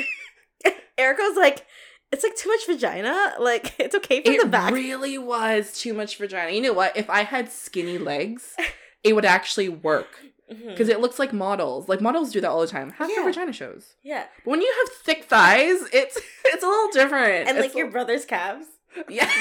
[0.96, 1.66] Erica was like,
[2.12, 3.34] it's like too much vagina.
[3.40, 4.72] Like, it's okay from it the back.
[4.72, 6.52] really was too much vagina.
[6.52, 6.96] You know what?
[6.96, 8.54] If I had skinny legs,
[9.02, 10.20] it would actually work.
[10.52, 10.68] Mm-hmm.
[10.68, 11.88] Because it looks like models.
[11.88, 12.90] Like models do that all the time.
[12.90, 13.16] Half Yeah.
[13.16, 13.94] their vagina shows.
[14.02, 14.24] yeah.
[14.44, 17.48] But when you have thick thighs, it's it's a little different.
[17.48, 18.66] And like It's your a- brother's calves.
[19.08, 19.30] yeah.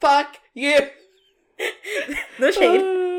[0.00, 0.78] Fuck you.
[2.40, 2.80] no shade.
[2.80, 3.11] Uh,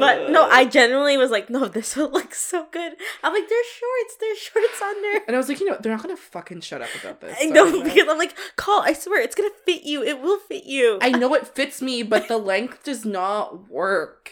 [0.00, 2.92] But no, I genuinely was like, no, this would look so good.
[3.22, 5.20] I'm like, there's shorts, there's shorts on there.
[5.26, 7.36] And I was like, you know, they're not gonna fucking shut up about this.
[7.40, 8.82] I so know because I'm like, call.
[8.82, 10.02] I swear, it's gonna fit you.
[10.02, 10.98] It will fit you.
[11.02, 14.30] I know it fits me, but the length does not work.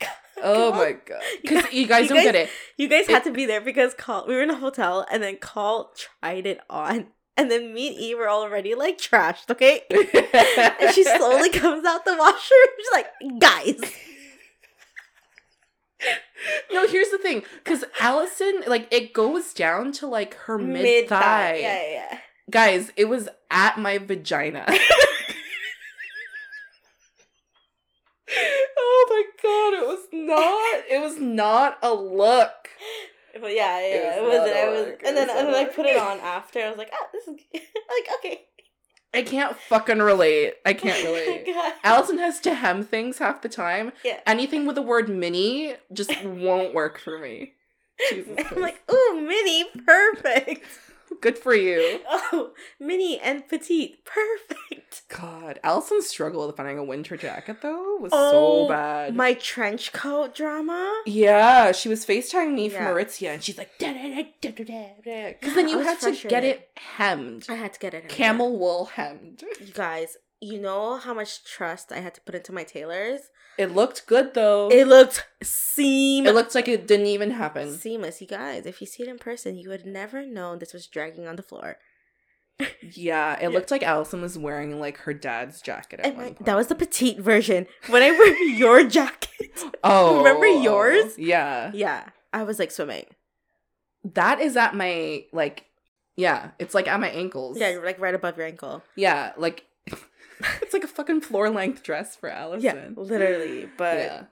[0.44, 1.22] Oh my god!
[1.40, 2.50] Because you guys you don't guys- get it.
[2.76, 4.26] You guys had to be there because call.
[4.26, 7.96] We were in a hotel, and then call tried it on, and then me and
[8.00, 9.50] E were already like trashed.
[9.50, 12.68] Okay, and she slowly comes out the washroom.
[12.76, 13.06] She's like,
[13.38, 13.78] guys.
[16.72, 21.58] No, here's the thing, because Allison, like, it goes down to like her mid thigh.
[21.60, 22.18] Yeah, yeah, yeah.
[22.50, 24.64] Guys, it was at my vagina.
[28.76, 30.84] oh my god, it was not.
[30.90, 32.68] It was not a look.
[33.40, 34.50] But yeah, yeah, It it was was.
[34.50, 36.60] It was, it and then was and then I put it on after.
[36.60, 38.42] I was like, ah, this is like okay.
[39.14, 40.54] I can't fucking relate.
[40.64, 41.46] I can't relate.
[41.46, 41.74] God.
[41.84, 43.92] Allison has to hem things half the time.
[44.04, 44.20] Yeah.
[44.26, 47.52] Anything with the word mini just won't work for me.
[48.10, 48.60] Jesus I'm Christ.
[48.60, 50.64] like, ooh, mini, perfect.
[51.20, 52.00] Good for you.
[52.08, 55.02] Oh, mini and petite, perfect.
[55.08, 59.14] God, Allison's struggle with finding a winter jacket though was Oh, so bad.
[59.16, 61.02] My trench coat drama.
[61.06, 62.90] yeah, she was FaceTiming me from Yeah.
[62.92, 64.64] Aritzia and she's like, da da da da
[65.04, 65.32] da.
[65.38, 67.46] Because then you had to get it hemmed.
[67.48, 68.02] I had to get it.
[68.02, 68.10] there.
[68.10, 69.42] Camel wool hemmed.
[69.60, 73.20] You guys, you know how much trust I had to put into my tailors.
[73.58, 74.68] It looked good though.
[74.70, 76.26] It looked seam.
[76.26, 77.72] It looked like it didn't even happen.
[77.76, 78.20] seamless.
[78.20, 81.26] You guys, if you see it in person, you would never know this was dragging
[81.28, 81.76] on the floor.
[82.94, 86.44] Yeah, it looked like Allison was wearing like her dad's jacket at And one point.
[86.46, 87.66] that was the petite version.
[87.88, 89.50] When I wear your jacket,
[89.84, 91.18] Oh, remember yours?
[91.18, 93.06] Yeah, yeah, I was like swimming.
[94.04, 95.66] that is at my like.
[96.14, 97.58] Yeah, it's like at my ankles.
[97.58, 98.82] Yeah, like right above your ankle.
[98.96, 99.64] yeah, like
[100.62, 102.62] it's like a fucking floor length dress for Allison.
[102.62, 103.68] Yeah, literally.
[103.76, 104.22] But yeah,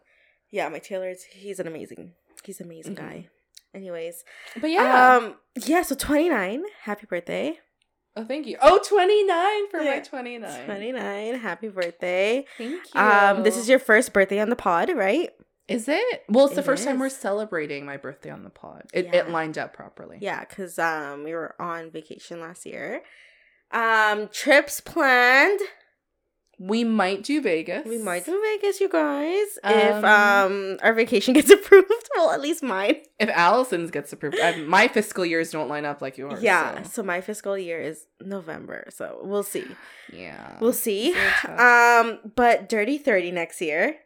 [0.51, 2.12] yeah, my tailor's he's an amazing,
[2.45, 2.99] he's an amazing Mhm.
[2.99, 3.28] guy.
[3.74, 4.24] Anyways,
[4.61, 5.16] but yeah.
[5.16, 5.82] um, yeah.
[5.82, 7.59] So twenty nine, happy birthday.
[8.16, 8.57] oh, thank you.
[8.61, 10.65] Oh, 29 for my 29.
[10.66, 12.45] Twenty nine, happy birthday.
[12.59, 13.01] Thank you.
[13.01, 15.31] Um, this is your first birthday on the pod, right?
[15.69, 16.24] Is it?
[16.28, 18.87] Well, it's the It first time we're celebrating my birthday on the pod.
[18.93, 19.20] It Yeah.
[19.20, 20.19] it lined up properly.
[20.20, 23.03] Yeah, because um we were on vacation last year.
[23.70, 25.61] Um trips planned.
[26.62, 27.87] We might do Vegas.
[27.87, 29.47] We might do Vegas, you guys.
[29.65, 32.97] if Um, um our vacation gets approved, well, at least mine.
[33.19, 36.43] If Allison's gets approved, I, my fiscal years don't line up like yours.
[36.43, 36.82] yeah.
[36.82, 39.65] so- So my fiscal year is November, so we'll see.
[40.12, 40.59] Yeah.
[40.61, 41.15] We'll see.
[41.49, 43.97] Um, but Dirty Thirty next year.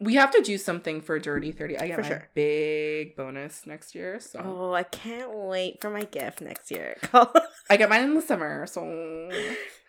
[0.00, 1.78] We have to do something for Dirty 30.
[1.78, 2.28] I get For my sure.
[2.34, 4.20] big bonus next year.
[4.20, 6.96] So Oh, I can't wait for my gift next year.
[7.70, 8.66] I get mine in the summer.
[8.66, 8.82] So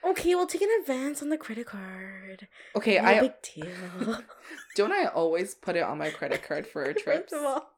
[0.06, 2.48] okay, we'll take an advance on the credit card.
[2.76, 4.24] okay, no I big deal.
[4.76, 7.32] don't I always put it on my credit card for our trips.
[7.32, 7.70] First of all,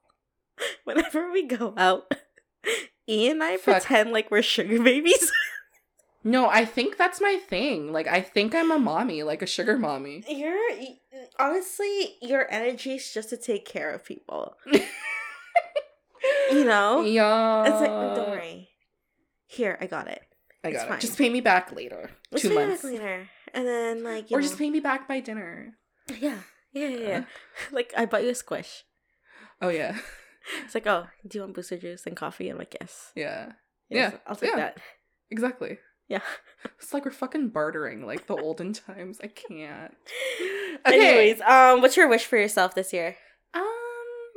[0.86, 2.12] whenever we go out,
[3.10, 3.82] Ian and I Fuck.
[3.84, 5.32] pretend like we're sugar babies.
[6.24, 7.92] No, I think that's my thing.
[7.92, 10.24] Like I think I'm a mommy, like a sugar mommy.
[10.28, 10.58] You're
[11.40, 14.56] honestly, your energy is just to take care of people.
[16.52, 17.64] You know, Yeah.
[17.66, 18.70] it's like oh, don't worry.
[19.48, 20.22] Here, I got it.
[20.64, 20.98] I it's got fine.
[20.98, 21.02] it.
[21.02, 22.12] Just pay me back later.
[22.32, 22.84] Let's Two pay it back months.
[22.84, 25.74] later, and then like Or know, just pay me back by dinner.
[26.20, 26.40] yeah,
[26.74, 27.24] yeah, yeah, yeah.
[27.72, 28.84] Like I bought you a squish.
[29.62, 29.98] Oh yeah.
[30.66, 32.50] It's like, oh, do you want booster juice and coffee?
[32.50, 33.12] I'm like, yes.
[33.16, 33.54] Yeah.
[33.90, 34.56] yes Yeah, I'll take yeah.
[34.58, 34.78] that.
[35.30, 35.78] Exactly.
[36.08, 36.22] Yeah.
[36.78, 39.20] It's like we're fucking bartering like the olden times.
[39.24, 39.96] I can't.
[40.86, 40.96] Okay.
[40.96, 43.18] Anyways, um, what's your wish for yourself this year?
[43.54, 43.64] Um,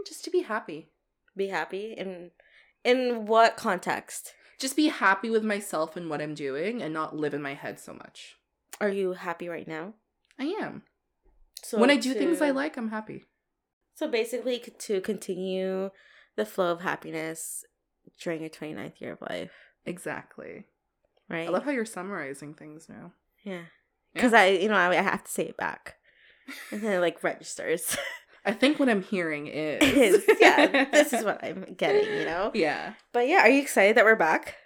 [0.06, 0.90] just to be happy.
[1.34, 2.32] Be happy in
[2.84, 4.34] in what context?
[4.58, 7.78] Just be happy with myself and what I'm doing and not live in my head
[7.80, 8.34] so much.
[8.80, 9.94] Are you happy right now?
[10.38, 10.82] I am.
[11.62, 13.24] So when I do things I like, I'm happy.
[13.94, 15.90] So basically, to continue
[16.36, 17.64] the flow of happiness
[18.20, 19.52] during your 29th year of life,
[19.86, 20.64] Exactly.
[21.34, 21.46] Right?
[21.48, 23.12] I love how you're summarizing things now.
[23.44, 23.62] yeah.
[24.12, 25.96] Because I, you know, I, I have to say it back.
[26.70, 27.96] And then it, like registers.
[28.46, 32.50] I think what I'm hearing is, is yeah, this is what I'm getting, you know?
[32.54, 32.94] Yeah.
[33.12, 34.56] But yeah, are you excited that we're back?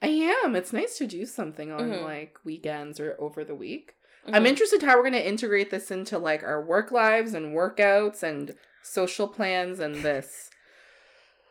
[0.00, 0.06] I
[0.44, 0.56] am.
[0.56, 2.02] It's nice to do something on Mhm.
[2.04, 3.94] like weekends or over the week.
[4.24, 4.34] Mm-hmm.
[4.34, 8.22] I'm interested how we're going to integrate this into like our work lives and workouts
[8.22, 10.48] and social plans and this.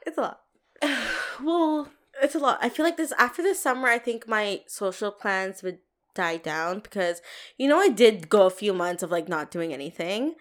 [0.05, 0.39] It's a lot.
[1.43, 1.89] well,
[2.21, 2.59] It's a lot.
[2.61, 5.79] I feel like this after this summer, I think my social plans would
[6.15, 7.21] die down because
[7.57, 10.35] you know I did go a few months of like not doing anything,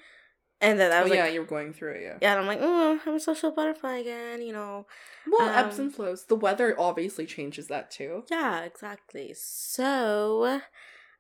[0.61, 2.19] and then I oh, was yeah, like, you were going through it, yeah.
[2.21, 4.87] yeah, and I'm like, oh, I'm a social butterfly again, you know.
[5.31, 6.25] Well, ebbs Um, and flows.
[6.25, 8.25] The weather obviously changes that too.
[8.31, 9.35] Yeah, exactly.
[9.37, 10.61] So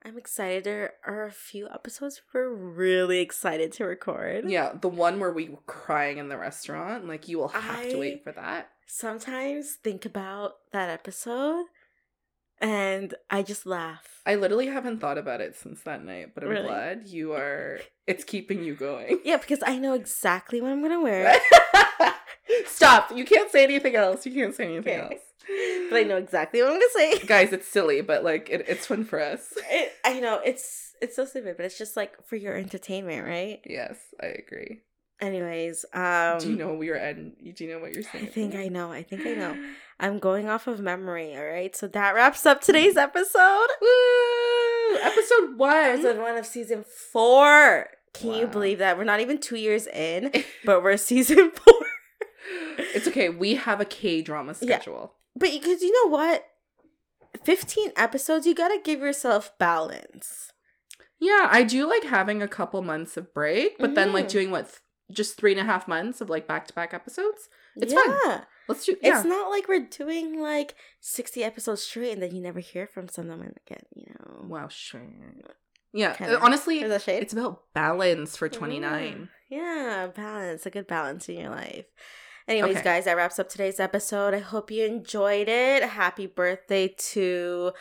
[0.05, 0.65] I'm excited.
[0.65, 4.51] There are a few episodes we're really excited to record.
[4.51, 7.99] Yeah, the one where we were crying in the restaurant, like you will have to
[7.99, 8.71] wait for that.
[8.91, 11.67] Sometimes think about that episode,
[12.59, 14.23] and I just laugh.
[14.25, 16.67] I literally haven't thought about it since that night, but I'm Really?
[16.67, 17.81] glad you are.
[18.07, 19.21] It's keeping you going.
[19.25, 21.39] Yeah, because I know exactly what I'm gonna wear.
[22.65, 23.15] Stop!
[23.15, 24.25] You can't say anything else.
[24.25, 25.15] You can't say anything Okay.
[25.15, 25.21] else.
[25.91, 27.19] but I know exactly what I'm gonna say.
[27.27, 29.53] Guys, it's silly, but like it, it's fun for us.
[29.71, 33.61] It, I know it's it's so stupid, but it's just like for your entertainment, right?
[33.67, 34.81] Yes, I agree.
[35.21, 38.27] Anyways, um, do you know we are and do you know what you're saying?
[38.27, 38.93] I think I know.
[38.93, 39.57] I think I know.
[40.01, 41.35] I'm going off of memory.
[41.37, 43.67] All right, so that wraps up today's episode.
[43.81, 44.97] Woo!
[45.03, 45.75] Episode one.
[45.77, 47.89] Episode one of season four.
[48.15, 50.33] Can you believe that we're not even two years in,
[50.65, 51.75] but we're season four?
[52.79, 53.29] it's okay.
[53.29, 54.77] We have a K drama Yeah.
[54.79, 55.15] schedule.
[55.35, 56.45] But because you know what,
[57.45, 60.53] fifteen episodes, you gotta give yourself balance.
[61.19, 64.31] Yeah, I do like having a couple months of break, but then like Mhm.
[64.31, 64.79] doing what
[65.11, 67.49] just three and a half months of like back to back episodes.
[67.77, 68.03] It's yeah.
[68.25, 68.43] fun.
[68.69, 68.97] Let's do.
[69.03, 72.87] Yeah, It's not like we're doing like 60 episodes straight and then you never hear
[72.87, 74.45] from someone again, you know.
[74.47, 75.01] wow, sure.
[75.93, 76.39] Yeah, Kinda.
[76.41, 77.23] honestly, Is that shade?
[77.23, 79.31] it's about balance for twenty nine.
[79.49, 81.87] Yeah, balance, a good balance in your life.
[82.47, 82.85] Anyways, Okay.
[82.85, 84.35] guys, that wraps up today's episode.
[84.35, 85.83] I hope you enjoyed it.
[85.83, 87.73] Happy birthday to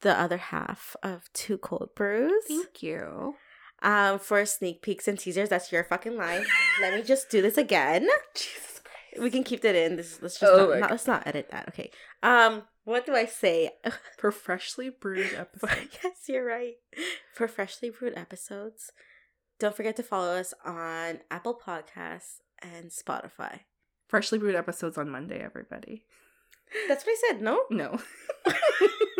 [0.00, 2.44] the other half of Two Cold Brews.
[2.48, 3.36] Thank you.
[3.84, 6.44] Um, for sneak peeks and teasers, that's your fucking line.
[6.80, 8.08] Let me just do this again.
[8.34, 9.22] Jesus Christ.
[9.22, 9.96] We can keep that in.
[9.96, 11.68] This let's just Oh not, not- let's not edit that.
[11.68, 11.90] Okay.
[12.22, 13.70] Um, what do I say?
[14.18, 15.88] For freshly brewed episode.
[16.02, 16.74] yes, you're right.
[17.34, 18.90] For freshly brewed episodes,
[19.60, 23.60] don't forget to follow us on Apple Podcasts and Spotify.
[24.08, 26.06] freshly brewed episodes on Monday, everybody.
[26.88, 27.42] That's what I said.
[27.42, 27.60] No.
[27.70, 28.00] No.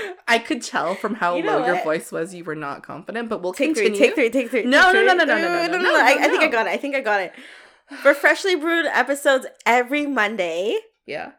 [0.28, 3.28] I could tell from how You know low your voice was you were not confident,
[3.28, 3.96] but we'll Take continue.
[3.96, 4.06] three.
[4.06, 4.30] Take three.
[4.30, 4.64] Take three.
[4.64, 6.70] No, take no, no, no, no, no, no, no, I, I think I got it.
[6.70, 7.32] I think I got it.
[8.02, 11.32] For freshly brewed episodes every Monday, Yeah.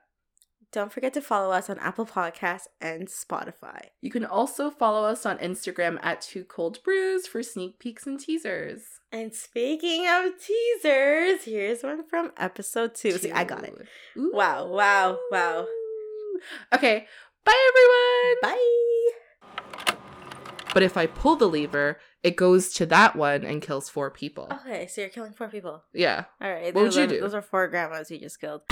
[0.71, 3.87] don't forget to follow us on Apple Podcasts and Spotify.
[4.01, 8.17] You can also follow us on Instagram at Two Cold Brews for sneak peeks and
[8.19, 8.81] teasers.
[9.11, 13.11] And speaking of teasers, here's one from episode two.
[13.17, 13.75] See, I got it.
[14.17, 14.31] Ooh.
[14.33, 15.65] Wow, wow, wow.
[16.73, 17.07] Okay.
[17.47, 18.35] Bye, everyone.
[18.41, 19.93] Bye.
[20.73, 24.49] But if I pull the lever, it goes to that one and kills four people.
[24.51, 25.81] Okay, so you're killing four people.
[25.93, 26.25] Yeah.
[26.41, 26.75] All right.
[26.75, 27.21] What would you are, do?
[27.21, 28.63] Those are four grandmas you just killed.